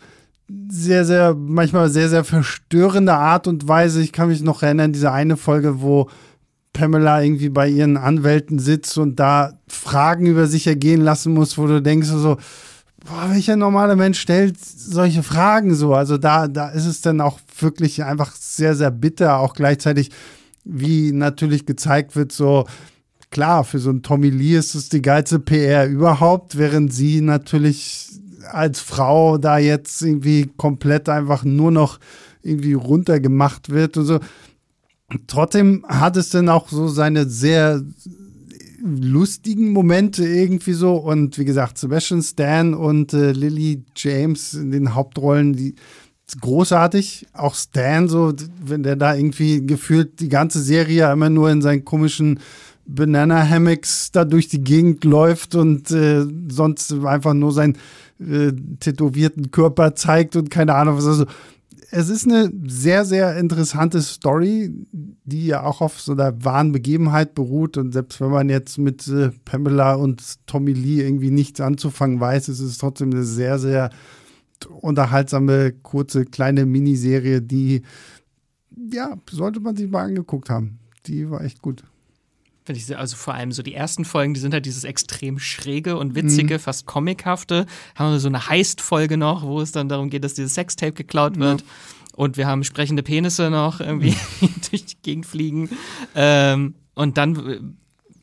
[0.67, 4.01] sehr, sehr, manchmal sehr, sehr verstörende Art und Weise.
[4.01, 6.09] Ich kann mich noch erinnern, diese eine Folge, wo
[6.73, 11.67] Pamela irgendwie bei ihren Anwälten sitzt und da Fragen über sich ergehen lassen muss, wo
[11.67, 12.37] du denkst so,
[13.05, 15.93] boah, welcher normale Mensch stellt solche Fragen so?
[15.93, 20.09] Also da, da ist es dann auch wirklich einfach sehr, sehr bitter, auch gleichzeitig,
[20.65, 22.65] wie natürlich gezeigt wird, so,
[23.33, 28.09] klar, für so einen Tommy Lee ist es die geilste PR überhaupt, während sie natürlich
[28.51, 31.99] als Frau da jetzt irgendwie komplett einfach nur noch
[32.43, 34.19] irgendwie runtergemacht wird und so.
[35.27, 37.83] Trotzdem hat es dann auch so seine sehr
[38.83, 40.95] lustigen Momente irgendwie so.
[40.95, 45.75] Und wie gesagt, Sebastian Stan und äh, Lily James in den Hauptrollen, die
[46.39, 47.27] großartig.
[47.33, 51.85] Auch Stan, so, wenn der da irgendwie gefühlt die ganze Serie immer nur in seinen
[51.85, 52.39] komischen
[52.85, 57.77] Banana Hammocks da durch die Gegend läuft und äh, sonst einfach nur seinen
[58.19, 61.07] äh, tätowierten Körper zeigt und keine Ahnung was.
[61.07, 61.25] Also,
[61.95, 67.35] es ist eine sehr, sehr interessante Story, die ja auch auf so einer wahren Begebenheit
[67.35, 67.77] beruht.
[67.77, 72.49] Und selbst wenn man jetzt mit äh, Pamela und Tommy Lee irgendwie nichts anzufangen weiß,
[72.49, 73.91] ist es trotzdem eine sehr, sehr
[74.81, 77.83] unterhaltsame, kurze, kleine Miniserie, die,
[78.91, 80.79] ja, sollte man sich mal angeguckt haben.
[81.05, 81.83] Die war echt gut.
[82.65, 85.97] Finde ich, also vor allem so die ersten Folgen, die sind halt dieses extrem schräge
[85.97, 86.59] und witzige, mhm.
[86.59, 87.65] fast comichafte.
[87.95, 91.37] Haben wir so eine Heist-Folge noch, wo es dann darum geht, dass dieses Sextape geklaut
[91.37, 91.61] wird.
[91.61, 91.67] Ja.
[92.15, 94.49] Und wir haben sprechende Penisse noch irgendwie mhm.
[94.69, 95.69] durch die Gegend fliegen.
[96.15, 97.75] Ähm, und dann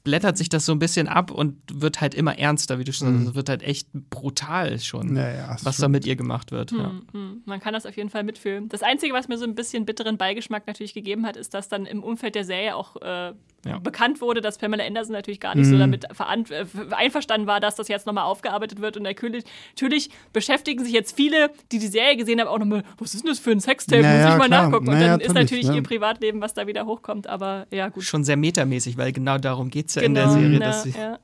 [0.03, 3.09] blättert sich das so ein bisschen ab und wird halt immer ernster, wie du schon
[3.09, 3.29] sagst.
[3.29, 3.35] Mhm.
[3.35, 6.73] wird halt echt brutal schon, ja, ja, was da mit ihr gemacht wird.
[6.73, 6.93] Mhm, ja.
[7.13, 7.43] Mhm.
[7.45, 8.69] Man kann das auf jeden Fall mitfühlen.
[8.69, 11.85] Das Einzige, was mir so ein bisschen bitteren Beigeschmack natürlich gegeben hat, ist, dass dann
[11.85, 13.35] im Umfeld der Serie auch äh,
[13.65, 13.79] ja.
[13.79, 15.73] bekannt wurde, dass Pamela Anderson natürlich gar nicht mhm.
[15.73, 18.97] so damit äh, einverstanden war, dass das jetzt nochmal aufgearbeitet wird.
[18.97, 23.15] Und natürlich, natürlich, beschäftigen sich jetzt viele, die die Serie gesehen haben, auch nochmal, was
[23.15, 24.03] ist denn das für ein Sextape?
[24.03, 24.63] Naja, Muss ich mal klar.
[24.65, 24.89] nachgucken.
[24.89, 25.75] Und naja, dann ist natürlich ja.
[25.75, 27.27] ihr Privatleben, was da wieder hochkommt.
[27.27, 28.05] Aber ja, gut.
[28.05, 30.41] Schon sehr metamäßig, weil genau darum geht es ja genau, in der genau.
[30.41, 30.59] Serie.
[30.59, 31.19] Na, dass sie ja.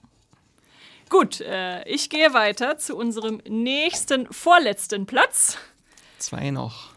[1.09, 5.57] Gut, äh, ich gehe weiter zu unserem nächsten, vorletzten Platz.
[6.19, 6.91] Zwei noch.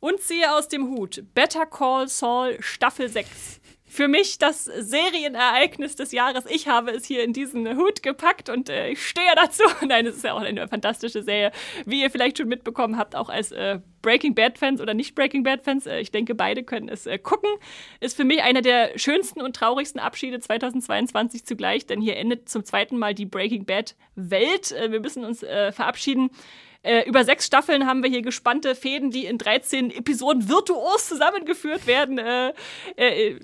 [0.00, 3.60] Und ziehe aus dem Hut Better Call Saul Staffel 6
[3.94, 6.46] für mich das Serienereignis des Jahres.
[6.48, 9.62] Ich habe es hier in diesen Hut gepackt und äh, ich stehe dazu.
[9.86, 11.52] Nein, es ist ja auch eine fantastische Serie,
[11.86, 15.86] wie ihr vielleicht schon mitbekommen habt, auch als äh, Breaking Bad-Fans oder nicht Breaking Bad-Fans.
[15.86, 17.48] Äh, ich denke, beide können es äh, gucken.
[18.00, 22.64] Ist für mich einer der schönsten und traurigsten Abschiede 2022 zugleich, denn hier endet zum
[22.64, 24.72] zweiten Mal die Breaking Bad-Welt.
[24.72, 26.30] Äh, wir müssen uns äh, verabschieden.
[26.84, 31.86] Äh, über sechs Staffeln haben wir hier gespannte Fäden, die in 13 Episoden virtuos zusammengeführt
[31.86, 32.18] werden.
[32.18, 32.52] Äh,
[32.96, 33.36] äh,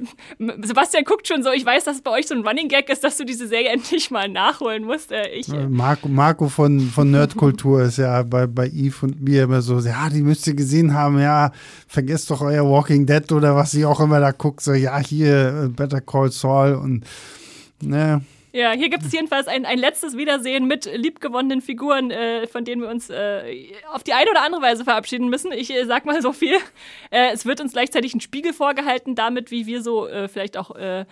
[0.61, 3.03] Sebastian guckt schon so, ich weiß, dass es bei euch so ein Running Gag ist,
[3.03, 5.11] dass du diese Serie endlich mal nachholen musst.
[5.11, 9.45] Äh, ich, äh, Marco, Marco von, von Nerdkultur ist ja bei, bei Eve und mir
[9.45, 11.51] immer so, ja, die müsst ihr gesehen haben, ja,
[11.89, 15.65] vergesst doch euer Walking Dead oder was ich auch immer da gucke, so, ja, hier,
[15.65, 17.07] äh, Better Call Saul und,
[17.81, 18.21] ne.
[18.53, 22.83] Ja, hier gibt es jedenfalls ein, ein letztes Wiedersehen mit liebgewonnenen Figuren, äh, von denen
[22.83, 25.53] wir uns äh, auf die eine oder andere Weise verabschieden müssen.
[25.53, 26.57] Ich äh, sag mal so viel.
[27.11, 30.75] Äh, es wird uns gleichzeitig ein Spiegel vorgehalten, damit, wie wir so äh, vielleicht auch
[30.75, 31.05] äh,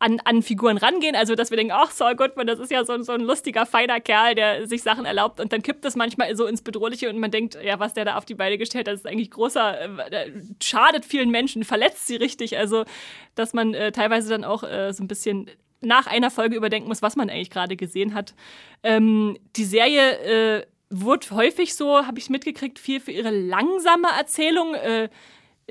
[0.00, 1.14] an, an Figuren rangehen.
[1.14, 4.00] Also, dass wir denken, ach, Saul Goodman, das ist ja so, so ein lustiger, feiner
[4.00, 5.40] Kerl, der sich Sachen erlaubt.
[5.40, 8.16] Und dann kippt es manchmal so ins Bedrohliche und man denkt, ja, was der da
[8.16, 12.56] auf die Beine gestellt hat, ist eigentlich großer, äh, schadet vielen Menschen, verletzt sie richtig.
[12.58, 12.84] Also,
[13.34, 15.50] dass man äh, teilweise dann auch äh, so ein bisschen
[15.80, 18.34] nach einer Folge überdenken muss, was man eigentlich gerade gesehen hat.
[18.82, 24.74] Ähm, die Serie äh, wurde häufig so, habe ich mitgekriegt, viel für ihre langsame Erzählung.
[24.74, 25.08] Äh,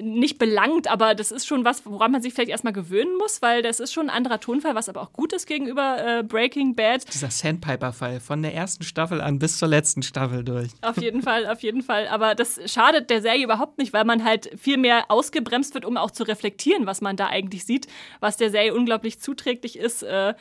[0.02, 3.62] nicht belangt, aber das ist schon was, woran man sich vielleicht erstmal gewöhnen muss, weil
[3.62, 7.12] das ist schon ein anderer Tonfall, was aber auch gut ist gegenüber äh, Breaking Bad.
[7.14, 10.70] Dieser Sandpiper-Fall von der ersten Staffel an bis zur letzten Staffel durch.
[10.82, 12.08] Auf jeden Fall, auf jeden Fall.
[12.08, 15.98] Aber das schadet der Serie überhaupt nicht, weil man halt viel mehr ausgebremst wird, um
[15.98, 17.88] auch zu reflektieren, was man da eigentlich sieht,
[18.20, 20.04] was der Serie unglaublich zuträglich ist.
[20.04, 20.34] Äh,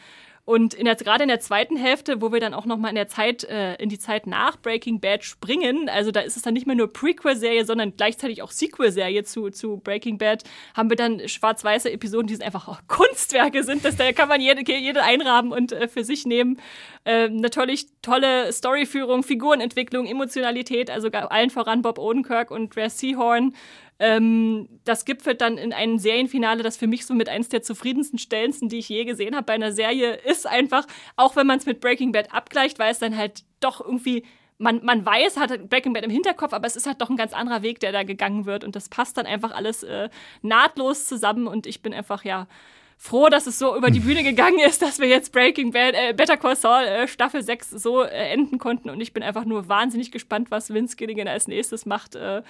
[0.48, 2.94] und in der, gerade in der zweiten Hälfte, wo wir dann auch noch mal in
[2.94, 6.54] der Zeit, äh, in die Zeit nach Breaking Bad springen, also da ist es dann
[6.54, 10.44] nicht mehr nur Prequel-Serie, sondern gleichzeitig auch Sequel-Serie zu, zu Breaking Bad,
[10.74, 13.84] haben wir dann schwarz-weiße Episoden, die sind einfach auch Kunstwerke sind.
[13.84, 16.58] Das, da kann man jede, jede einrahmen und äh, für sich nehmen.
[17.04, 23.52] Äh, natürlich tolle Storyführung, Figurenentwicklung, Emotionalität, also allen voran Bob Odenkirk und Dre Seahorn.
[23.98, 28.18] Ähm, das gipfelt dann in einem Serienfinale, das für mich so mit eins der zufriedensten
[28.18, 31.66] Stellensten, die ich je gesehen habe bei einer Serie, ist einfach, auch wenn man es
[31.66, 34.24] mit Breaking Bad abgleicht, weil es dann halt doch irgendwie
[34.58, 37.32] man, man weiß, hat Breaking Bad im Hinterkopf, aber es ist halt doch ein ganz
[37.32, 38.64] anderer Weg, der da gegangen wird.
[38.64, 40.08] Und das passt dann einfach alles äh,
[40.42, 41.46] nahtlos zusammen.
[41.46, 42.48] Und ich bin einfach, ja,
[42.96, 46.12] froh, dass es so über die Bühne gegangen ist, dass wir jetzt Breaking Bad, äh,
[46.12, 48.90] Better Call Saul äh, Staffel 6 so äh, enden konnten.
[48.90, 52.16] Und ich bin einfach nur wahnsinnig gespannt, was Vince Gilligan als nächstes macht.
[52.16, 52.42] Äh,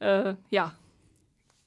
[0.00, 0.74] äh, ja,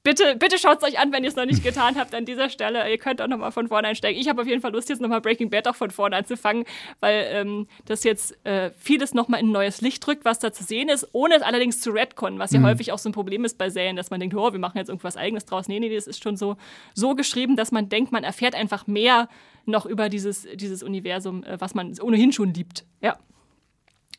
[0.06, 2.48] bitte, bitte schaut es euch an, wenn ihr es noch nicht getan habt an dieser
[2.48, 2.88] Stelle.
[2.88, 4.20] Ihr könnt auch noch mal von vorne einsteigen.
[4.20, 6.64] Ich habe auf jeden Fall Lust, jetzt noch mal Breaking Bad auch von vorne anzufangen,
[7.00, 10.52] weil ähm, das jetzt äh, vieles noch mal in ein neues Licht drückt, was da
[10.52, 12.66] zu sehen ist, ohne es allerdings zu retconnen, was ja mhm.
[12.66, 14.88] häufig auch so ein Problem ist bei Serien, dass man denkt, oh, wir machen jetzt
[14.88, 15.66] irgendwas Eigenes draus.
[15.66, 16.56] Nee, nee, das ist schon so,
[16.94, 19.28] so geschrieben, dass man denkt, man erfährt einfach mehr
[19.64, 22.84] noch über dieses, dieses Universum, äh, was man ohnehin schon liebt.
[23.00, 23.18] Ja.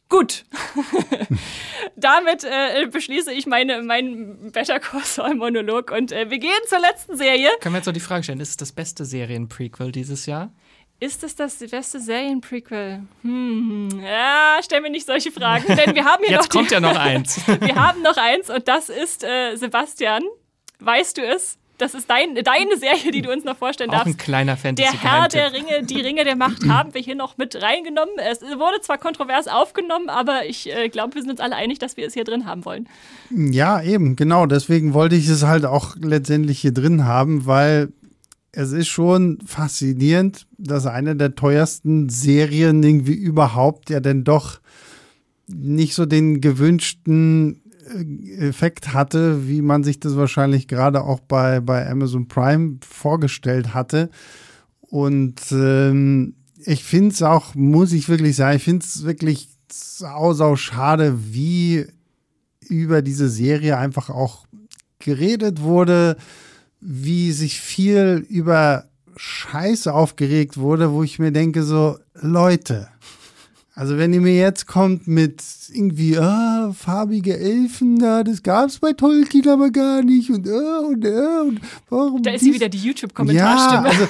[0.09, 0.45] Gut.
[1.95, 6.79] Damit äh, beschließe ich meine, meinen Better Call Saul Monolog und äh, wir gehen zur
[6.79, 7.49] letzten Serie.
[7.59, 10.51] Können wir jetzt noch die Frage stellen, ist es das beste Serienprequel dieses Jahr?
[10.99, 13.03] Ist es das beste Serienprequel?
[13.21, 16.61] Hm, ja, stell mir nicht solche Fragen, denn wir haben hier jetzt noch.
[16.61, 17.39] Jetzt kommt ja noch eins.
[17.59, 20.23] wir haben noch eins und das ist äh, Sebastian.
[20.79, 21.59] Weißt du es?
[21.77, 24.07] Das ist dein, deine Serie, die du uns noch vorstellen Auch darfst.
[24.07, 27.37] ein kleiner Fantasy Der Herr der Ringe, die Ringe der Macht haben wir hier noch
[27.37, 28.13] mit reingenommen.
[28.29, 31.97] Es wurde zwar kontrovers aufgenommen, aber ich äh, glaube, wir sind uns alle einig, dass
[31.97, 32.87] wir es hier drin haben wollen.
[33.29, 34.45] Ja, eben, genau.
[34.45, 37.89] Deswegen wollte ich es halt auch letztendlich hier drin haben, weil
[38.51, 44.59] es ist schon faszinierend, dass eine der teuersten Serien irgendwie überhaupt ja denn doch
[45.47, 47.61] nicht so den gewünschten
[48.39, 54.09] Effekt hatte, wie man sich das wahrscheinlich gerade auch bei, bei Amazon Prime vorgestellt hatte.
[54.81, 56.35] Und ähm,
[56.65, 61.17] ich finde es auch, muss ich wirklich sagen, ich finde es wirklich sau, sau schade,
[61.31, 61.85] wie
[62.67, 64.45] über diese Serie einfach auch
[64.99, 66.17] geredet wurde,
[66.79, 68.85] wie sich viel über
[69.15, 72.87] Scheiße aufgeregt wurde, wo ich mir denke, so, Leute,
[73.77, 78.93] also wenn ihr mir jetzt kommt mit irgendwie, ah, farbige Elfen, da, das gab's bei
[78.93, 82.23] Tolkien aber gar nicht und, ah, und, ah, und warum.
[82.23, 83.87] Da ist sie wieder die YouTube-Kommentarstimme.
[83.87, 84.07] Ja, also,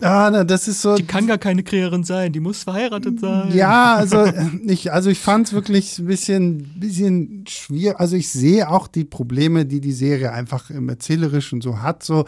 [0.00, 0.94] ah, na, das ist so.
[0.94, 3.50] Die kann gar keine Kräherin sein, die muss verheiratet sein.
[3.52, 4.24] Ja, also
[4.64, 7.98] ich, also ich fand es wirklich ein bisschen, bisschen schwierig.
[7.98, 12.26] Also ich sehe auch die Probleme, die die Serie einfach im Erzählerischen so hat, so,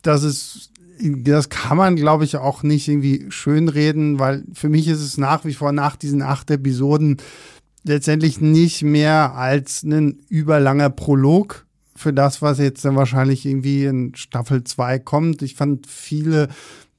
[0.00, 5.00] dass es das kann man, glaube ich, auch nicht irgendwie schönreden, weil für mich ist
[5.00, 7.18] es nach wie vor nach diesen acht Episoden
[7.84, 14.14] letztendlich nicht mehr als ein überlanger Prolog für das, was jetzt dann wahrscheinlich irgendwie in
[14.14, 15.42] Staffel 2 kommt.
[15.42, 16.48] Ich fand viele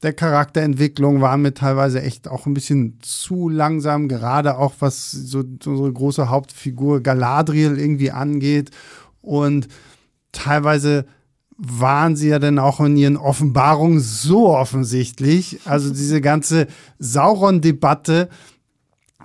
[0.03, 5.39] der Charakterentwicklung waren mir teilweise echt auch ein bisschen zu langsam, gerade auch was so,
[5.39, 8.69] unsere große Hauptfigur Galadriel irgendwie angeht.
[9.21, 9.67] Und
[10.31, 11.05] teilweise
[11.57, 15.59] waren sie ja dann auch in ihren Offenbarungen so offensichtlich.
[15.65, 16.67] Also diese ganze
[16.99, 18.29] Sauron-Debatte.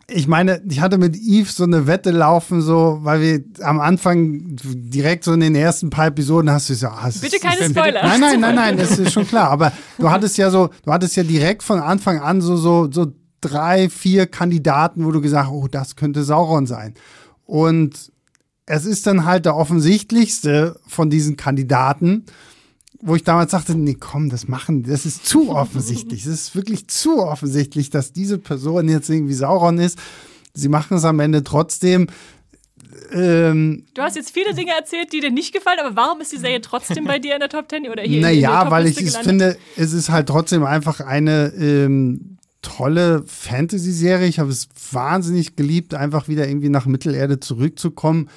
[0.09, 4.41] Ich meine, ich hatte mit Yves so eine Wette laufen, so, weil wir am Anfang
[4.45, 8.03] direkt so in den ersten paar Episoden hast du gesagt, ah, bitte keine Spoiler.
[8.03, 9.51] Nein, nein, nein, nein, das ist schon klar.
[9.51, 13.13] Aber du hattest ja so, du hattest ja direkt von Anfang an so, so, so
[13.41, 16.95] drei, vier Kandidaten, wo du gesagt hast, oh, das könnte Sauron sein.
[17.45, 18.12] Und
[18.67, 22.25] es ist dann halt der offensichtlichste von diesen Kandidaten,
[23.01, 26.25] wo ich damals sagte, nee, komm, das machen, das ist zu offensichtlich.
[26.25, 29.99] Es ist wirklich zu offensichtlich, dass diese Person jetzt irgendwie Sauron ist.
[30.55, 32.07] Sie machen es am Ende trotzdem.
[33.11, 36.39] Ähm, du hast jetzt viele Dinge erzählt, die dir nicht gefallen, aber warum ist die
[36.39, 38.21] Serie trotzdem bei dir in der Top Ten oder hier?
[38.21, 44.29] Naja, weil ich es finde, es ist halt trotzdem einfach eine ähm, tolle Fantasy-Serie.
[44.29, 48.31] Ich habe es wahnsinnig geliebt, einfach wieder irgendwie nach Mittelerde zurückzukommen.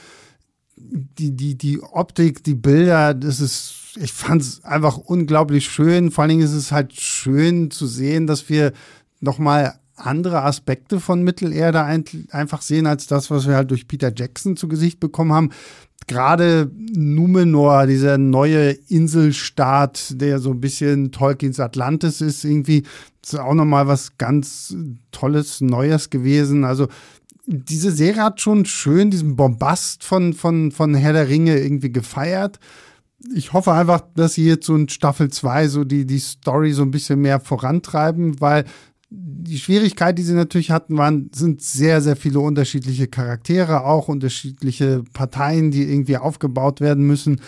[0.91, 6.11] Die, die, die Optik, die Bilder, das ist, ich fand es einfach unglaublich schön.
[6.11, 8.73] Vor allen Dingen ist es halt schön zu sehen, dass wir
[9.19, 14.11] nochmal andere Aspekte von Mittelerde ein, einfach sehen, als das, was wir halt durch Peter
[14.15, 15.49] Jackson zu Gesicht bekommen haben.
[16.07, 22.83] Gerade Numenor, dieser neue Inselstaat, der so ein bisschen Tolkiens Atlantis ist, irgendwie,
[23.23, 24.75] ist auch nochmal was ganz
[25.11, 26.63] Tolles, Neues gewesen.
[26.63, 26.87] Also
[27.47, 32.59] diese Serie hat schon schön diesen Bombast von, von, von Herr der Ringe irgendwie gefeiert.
[33.33, 36.83] Ich hoffe einfach, dass sie jetzt so in Staffel 2 so die, die Story so
[36.83, 38.65] ein bisschen mehr vorantreiben, weil
[39.09, 45.03] die Schwierigkeit, die sie natürlich hatten, waren, sind sehr, sehr viele unterschiedliche Charaktere, auch unterschiedliche
[45.13, 47.39] Parteien, die irgendwie aufgebaut werden müssen.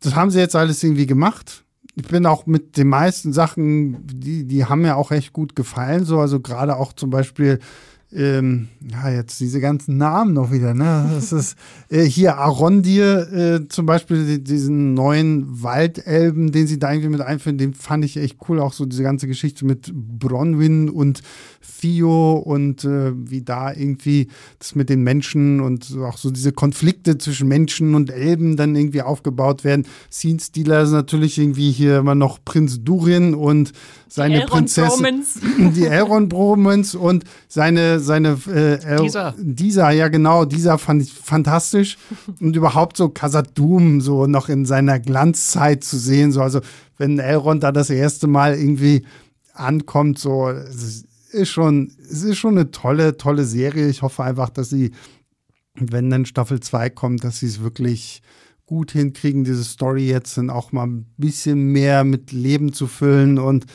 [0.00, 1.64] Das haben sie jetzt alles irgendwie gemacht
[1.96, 6.04] ich bin auch mit den meisten Sachen, die, die haben mir auch echt gut gefallen.
[6.04, 7.58] So, also gerade auch zum Beispiel
[8.16, 11.10] ähm, ja, jetzt diese ganzen Namen noch wieder, ne?
[11.14, 11.56] Das ist
[11.90, 17.58] äh, hier Arondir, äh, zum Beispiel diesen neuen Waldelben, den sie da irgendwie mit einführen,
[17.58, 18.60] den fand ich echt cool.
[18.60, 21.22] Auch so diese ganze Geschichte mit Bronwyn und
[21.86, 24.28] Theo und äh, wie da irgendwie
[24.58, 29.02] das mit den Menschen und auch so diese Konflikte zwischen Menschen und Elben dann irgendwie
[29.02, 29.86] aufgebaut werden.
[30.10, 33.72] Scene Stealer ist natürlich irgendwie hier immer noch Prinz Durin und
[34.08, 35.24] seine die Prinzessin.
[35.74, 39.34] Die Elrond Bromans und seine, seine äh, dieser.
[39.38, 41.98] dieser, ja genau, dieser fand ich fantastisch.
[42.40, 46.32] und überhaupt so Khazad-dûm so noch in seiner Glanzzeit zu sehen.
[46.32, 46.60] So, also
[46.98, 49.04] wenn Elrond da das erste Mal irgendwie
[49.52, 53.88] ankommt, so, es ist schon, es ist schon eine tolle, tolle Serie.
[53.88, 54.92] Ich hoffe einfach, dass sie,
[55.74, 58.22] wenn dann Staffel 2 kommt, dass sie es wirklich
[58.66, 63.38] gut hinkriegen, diese Story jetzt dann auch mal ein bisschen mehr mit Leben zu füllen.
[63.38, 63.66] Und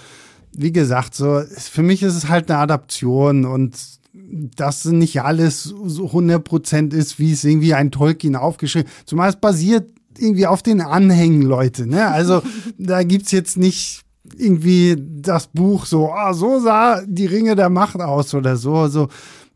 [0.53, 3.77] wie gesagt, so, für mich ist es halt eine Adaption und
[4.13, 9.89] dass nicht alles so 100% ist, wie es irgendwie ein Tolkien aufgeschrieben Zumal es basiert
[10.17, 11.87] irgendwie auf den Anhängen, Leute.
[11.87, 12.07] Ne?
[12.07, 12.41] Also
[12.77, 14.01] da gibt es jetzt nicht
[14.37, 18.75] irgendwie das Buch so, ah, so sah die Ringe der Macht aus oder so.
[18.75, 19.07] Also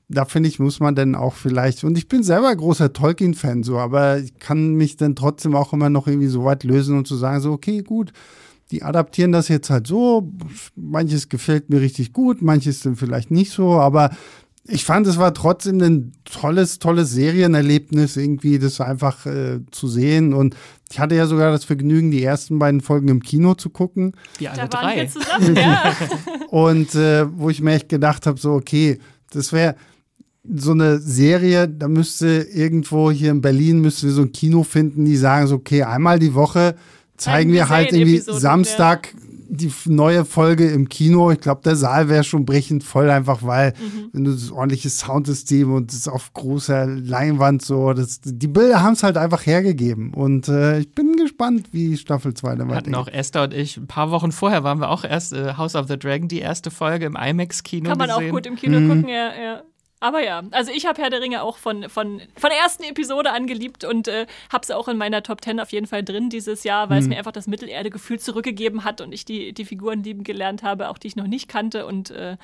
[0.08, 3.78] da finde ich, muss man dann auch vielleicht, und ich bin selber großer Tolkien-Fan, so,
[3.78, 7.16] aber ich kann mich dann trotzdem auch immer noch irgendwie so weit lösen und zu
[7.16, 8.12] sagen, so, okay, gut,
[8.72, 10.32] die adaptieren das jetzt halt so.
[10.76, 14.12] Manches gefällt mir richtig gut, manches dann vielleicht nicht so, aber
[14.68, 20.34] ich fand, es war trotzdem ein tolles, tolles Serienerlebnis, irgendwie das einfach äh, zu sehen.
[20.34, 20.56] Und
[20.92, 24.14] ich hatte ja sogar das Vergnügen, die ersten beiden Folgen im Kino zu gucken.
[24.40, 24.96] Die alle Da waren drei.
[24.96, 25.96] wir zusammen, ja.
[26.50, 28.98] Und äh, wo ich mir echt gedacht habe, so, okay,
[29.30, 29.76] das wäre
[30.56, 35.06] so eine Serie, da müsste irgendwo hier in Berlin müsste wir so ein Kino finden,
[35.06, 36.76] die sagen so, okay, einmal die Woche
[37.18, 39.14] zeigen wir halt irgendwie Samstag
[39.48, 41.32] die f- neue Folge im Kino.
[41.32, 44.10] Ich glaube, der Saal wäre schon brechend voll, einfach weil, Mhm.
[44.12, 48.94] wenn du das ordentliche Soundsystem und das auf großer Leinwand so, das, die Bilder haben
[48.94, 50.14] es halt einfach hergegeben.
[50.14, 53.20] Und äh, ich bin gespannt, wie Staffel 2 dann Hatten auch weitergeht.
[53.20, 55.98] Esther und ich, ein paar Wochen vorher waren wir auch erst äh, House of the
[55.98, 58.28] Dragon, die erste Folge im IMAX-Kino Kann man gesehen.
[58.30, 59.62] auch gut im Kino gucken, ja, ja.
[60.06, 63.32] Aber ja, also ich habe Herr der Ringe auch von, von, von der ersten Episode
[63.32, 66.64] angeliebt und äh, habe es auch in meiner Top 10 auf jeden Fall drin dieses
[66.64, 70.24] Jahr, weil es mir einfach das Mittelerde-Gefühl zurückgegeben hat und ich die, die Figuren lieben
[70.24, 72.38] gelernt habe, auch die ich noch nicht kannte und äh,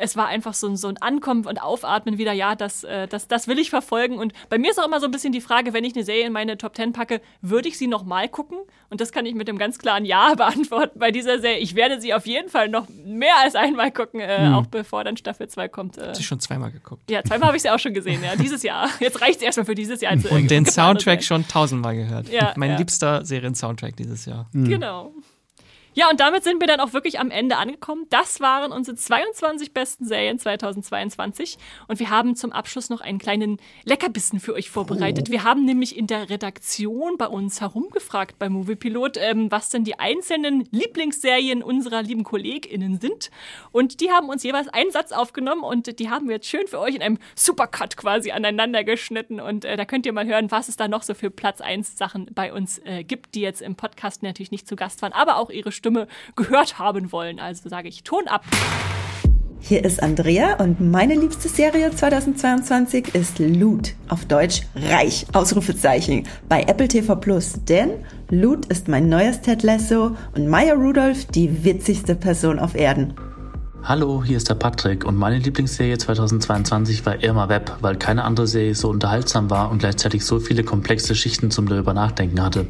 [0.00, 3.28] es war einfach so ein, so ein Ankommen und Aufatmen wieder, ja, das, äh, das,
[3.28, 4.18] das will ich verfolgen.
[4.18, 6.26] Und bei mir ist auch immer so ein bisschen die Frage, wenn ich eine Serie
[6.26, 8.58] in meine Top 10 packe, würde ich sie nochmal gucken?
[8.88, 11.58] Und das kann ich mit dem ganz klaren Ja beantworten bei dieser Serie.
[11.58, 15.16] Ich werde sie auf jeden Fall noch mehr als einmal gucken, äh, auch bevor dann
[15.16, 15.98] Staffel 2 kommt.
[15.98, 17.10] Äh, Hast du schon zweimal geguckt.
[17.10, 18.88] ja, zweimal habe ich sie auch schon gesehen, ja, dieses Jahr.
[19.00, 20.14] Jetzt reicht es erstmal für dieses Jahr.
[20.30, 22.28] Und den Soundtrack schon tausendmal gehört.
[22.30, 22.78] Ja, mein ja.
[22.78, 24.48] liebster Serien-Soundtrack dieses Jahr.
[24.52, 25.12] Genau.
[25.92, 28.06] Ja, und damit sind wir dann auch wirklich am Ende angekommen.
[28.10, 31.58] Das waren unsere 22 besten Serien 2022.
[31.88, 35.30] Und wir haben zum Abschluss noch einen kleinen Leckerbissen für euch vorbereitet.
[35.30, 39.98] Wir haben nämlich in der Redaktion bei uns herumgefragt bei Moviepilot, ähm, was denn die
[39.98, 43.32] einzelnen Lieblingsserien unserer lieben KollegInnen sind.
[43.72, 46.78] Und die haben uns jeweils einen Satz aufgenommen und die haben wir jetzt schön für
[46.78, 49.40] euch in einem Supercut quasi aneinander geschnitten.
[49.40, 51.98] Und äh, da könnt ihr mal hören, was es da noch so für Platz 1
[51.98, 55.36] Sachen bei uns äh, gibt, die jetzt im Podcast natürlich nicht zu Gast waren, aber
[55.36, 57.40] auch ihre Stimme gehört haben wollen.
[57.40, 58.44] Also sage ich Ton ab.
[59.60, 66.62] Hier ist Andrea und meine liebste Serie 2022 ist Loot, auf Deutsch Reich, Ausrufezeichen, bei
[66.62, 67.64] Apple TV Plus.
[67.64, 73.14] Denn Loot ist mein neues Ted Lasso und Maya Rudolph die witzigste Person auf Erden.
[73.82, 78.46] Hallo, hier ist der Patrick und meine Lieblingsserie 2022 war Irma Web, weil keine andere
[78.46, 82.66] Serie so unterhaltsam war und gleichzeitig so viele komplexe Schichten zum darüber nachdenken hatte.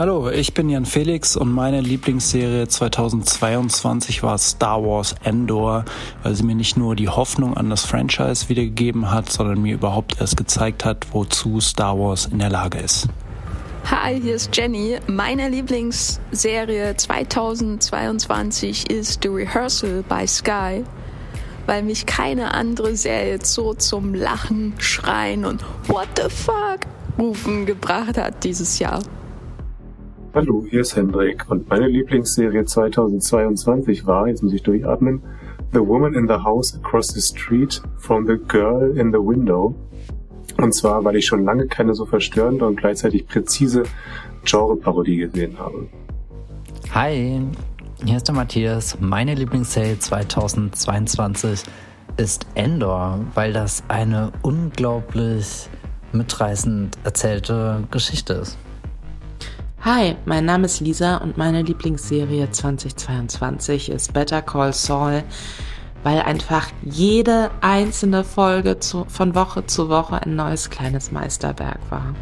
[0.00, 5.84] Hallo, ich bin Jan Felix und meine Lieblingsserie 2022 war Star Wars Endor,
[6.22, 10.18] weil sie mir nicht nur die Hoffnung an das Franchise wiedergegeben hat, sondern mir überhaupt
[10.18, 13.08] erst gezeigt hat, wozu Star Wars in der Lage ist.
[13.90, 14.96] Hi, hier ist Jenny.
[15.06, 20.82] Meine Lieblingsserie 2022 ist The Rehearsal bei Sky,
[21.66, 26.86] weil mich keine andere Serie so zum Lachen, Schreien und What the fuck
[27.18, 29.02] rufen gebracht hat dieses Jahr.
[30.32, 35.20] Hallo, hier ist Hendrik und meine Lieblingsserie 2022 war, jetzt muss ich durchatmen,
[35.72, 39.74] The Woman in the House Across the Street from the Girl in the Window.
[40.56, 43.82] Und zwar, weil ich schon lange keine so verstörende und gleichzeitig präzise
[44.44, 45.88] Genre-Parodie gesehen habe.
[46.94, 47.40] Hi,
[48.04, 48.98] hier ist der Matthias.
[49.00, 51.64] Meine Lieblingsserie 2022
[52.18, 55.68] ist Endor, weil das eine unglaublich
[56.12, 58.56] mitreißend erzählte Geschichte ist.
[59.82, 65.22] Hi, mein Name ist Lisa und meine Lieblingsserie 2022 ist Better Call Saul,
[66.02, 72.14] weil einfach jede einzelne Folge zu, von Woche zu Woche ein neues kleines Meisterwerk war.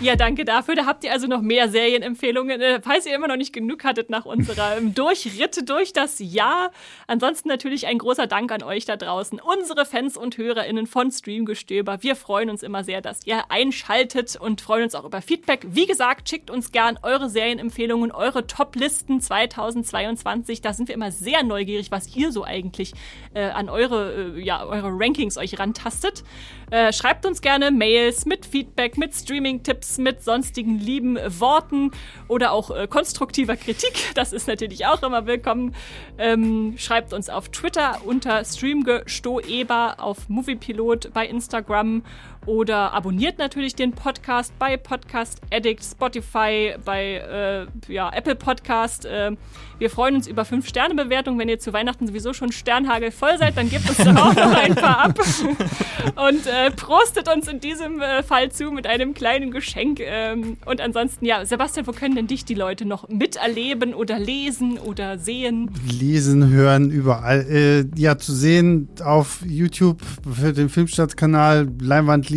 [0.00, 0.76] Ja, danke dafür.
[0.76, 4.10] Da habt ihr also noch mehr Serienempfehlungen, äh, falls ihr immer noch nicht genug hattet
[4.10, 6.70] nach unserem Durchritt durch das Jahr.
[7.08, 12.00] Ansonsten natürlich ein großer Dank an euch da draußen, unsere Fans und HörerInnen von Streamgestöber.
[12.04, 15.66] Wir freuen uns immer sehr, dass ihr einschaltet und freuen uns auch über Feedback.
[15.68, 20.60] Wie gesagt, schickt uns gern eure Serienempfehlungen, eure Top-Listen 2022.
[20.60, 22.92] Da sind wir immer sehr neugierig, was ihr so eigentlich
[23.34, 26.22] äh, an eure, äh, ja, eure Rankings euch rantastet.
[26.70, 31.90] Äh, schreibt uns gerne Mails mit Feedback, mit Streaming-Tipps Tipps, mit sonstigen lieben Worten
[32.26, 33.92] oder auch äh, konstruktiver Kritik.
[34.14, 35.74] Das ist natürlich auch immer willkommen.
[36.18, 42.02] Ähm, schreibt uns auf Twitter unter Streamgestoeber, auf Moviepilot bei Instagram
[42.48, 49.04] oder abonniert natürlich den Podcast bei Podcast Addict, Spotify, bei äh, ja, Apple Podcast.
[49.04, 49.32] Äh,
[49.78, 51.38] wir freuen uns über 5-Sterne-Bewertungen.
[51.38, 54.56] Wenn ihr zu Weihnachten sowieso schon Sternhagel voll seid, dann gebt uns doch auch noch
[54.56, 55.18] ein paar ab.
[56.16, 60.00] Und äh, prostet uns in diesem äh, Fall zu mit einem kleinen Geschenk.
[60.00, 64.78] Ähm, und ansonsten, ja, Sebastian, wo können denn dich die Leute noch miterleben oder lesen
[64.78, 65.70] oder sehen?
[65.88, 67.46] Lesen, hören, überall.
[67.48, 71.68] Äh, ja, zu sehen auf YouTube für den Filmstadtkanal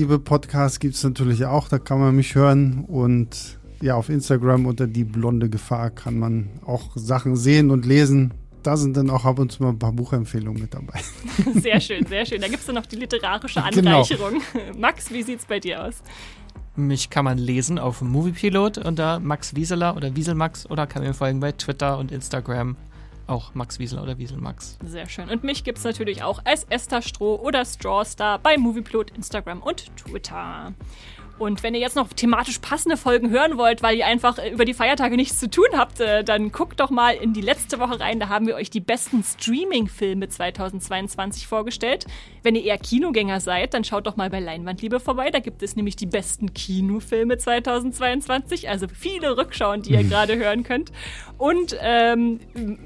[0.01, 1.67] Leinwandliebe Podcast gibt es natürlich auch.
[1.67, 6.49] Da kann man mich hören und ja, auf Instagram unter die blonde Gefahr kann man
[6.65, 8.33] auch Sachen sehen und lesen.
[8.63, 11.01] Da sind dann auch ab und zu mal ein paar Buchempfehlungen mit dabei.
[11.53, 12.41] Sehr schön, sehr schön.
[12.41, 14.01] Da gibt es dann noch die literarische genau.
[14.01, 14.41] Anreicherung.
[14.53, 14.65] Genau.
[14.79, 16.01] Max, wie sieht es bei dir aus?
[16.75, 21.41] Mich kann man lesen auf Moviepilot unter Max Wieseler oder Wieselmax oder kann mir folgen
[21.41, 22.75] bei Twitter und Instagram.
[23.27, 24.77] Auch Max Wieseler oder Wieselmax.
[24.83, 25.29] Sehr schön.
[25.29, 29.95] Und mich gibt es natürlich auch als Esther Stroh oder Strawstar bei Moviepilot, Instagram und
[29.95, 30.73] Twitter.
[31.41, 34.63] Und wenn ihr jetzt noch thematisch passende Folgen hören wollt, weil ihr einfach äh, über
[34.63, 37.99] die Feiertage nichts zu tun habt, äh, dann guckt doch mal in die letzte Woche
[37.99, 38.19] rein.
[38.19, 42.05] Da haben wir euch die besten Streaming-Filme 2022 vorgestellt.
[42.43, 45.31] Wenn ihr eher Kinogänger seid, dann schaut doch mal bei Leinwandliebe vorbei.
[45.31, 48.69] Da gibt es nämlich die besten Kinofilme 2022.
[48.69, 50.09] Also viele Rückschauen, die ihr mhm.
[50.09, 50.91] gerade hören könnt.
[51.41, 52.39] Und ähm,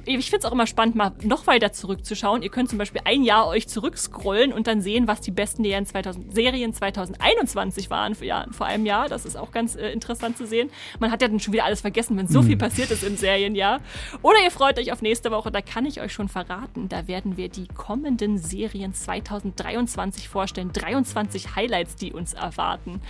[0.05, 2.41] ich finde es auch immer spannend, mal noch weiter zurückzuschauen.
[2.41, 6.73] Ihr könnt zum Beispiel ein Jahr euch zurückscrollen und dann sehen, was die besten Serien
[6.73, 8.15] 2021 waren.
[8.21, 9.09] Ja, vor einem Jahr.
[9.09, 10.69] Das ist auch ganz äh, interessant zu sehen.
[10.99, 12.59] Man hat ja dann schon wieder alles vergessen, wenn so viel hm.
[12.59, 13.81] passiert ist im Serienjahr.
[14.21, 16.87] Oder ihr freut euch auf nächste Woche, da kann ich euch schon verraten.
[16.87, 20.71] Da werden wir die kommenden Serien 2023 vorstellen.
[20.71, 23.01] 23 Highlights, die uns erwarten.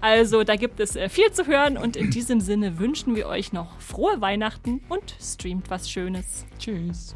[0.00, 3.52] Also da gibt es äh, viel zu hören und in diesem Sinne wünschen wir euch
[3.52, 6.46] noch frohe Weihnachten und streamt was Schönes.
[6.58, 7.14] Tschüss.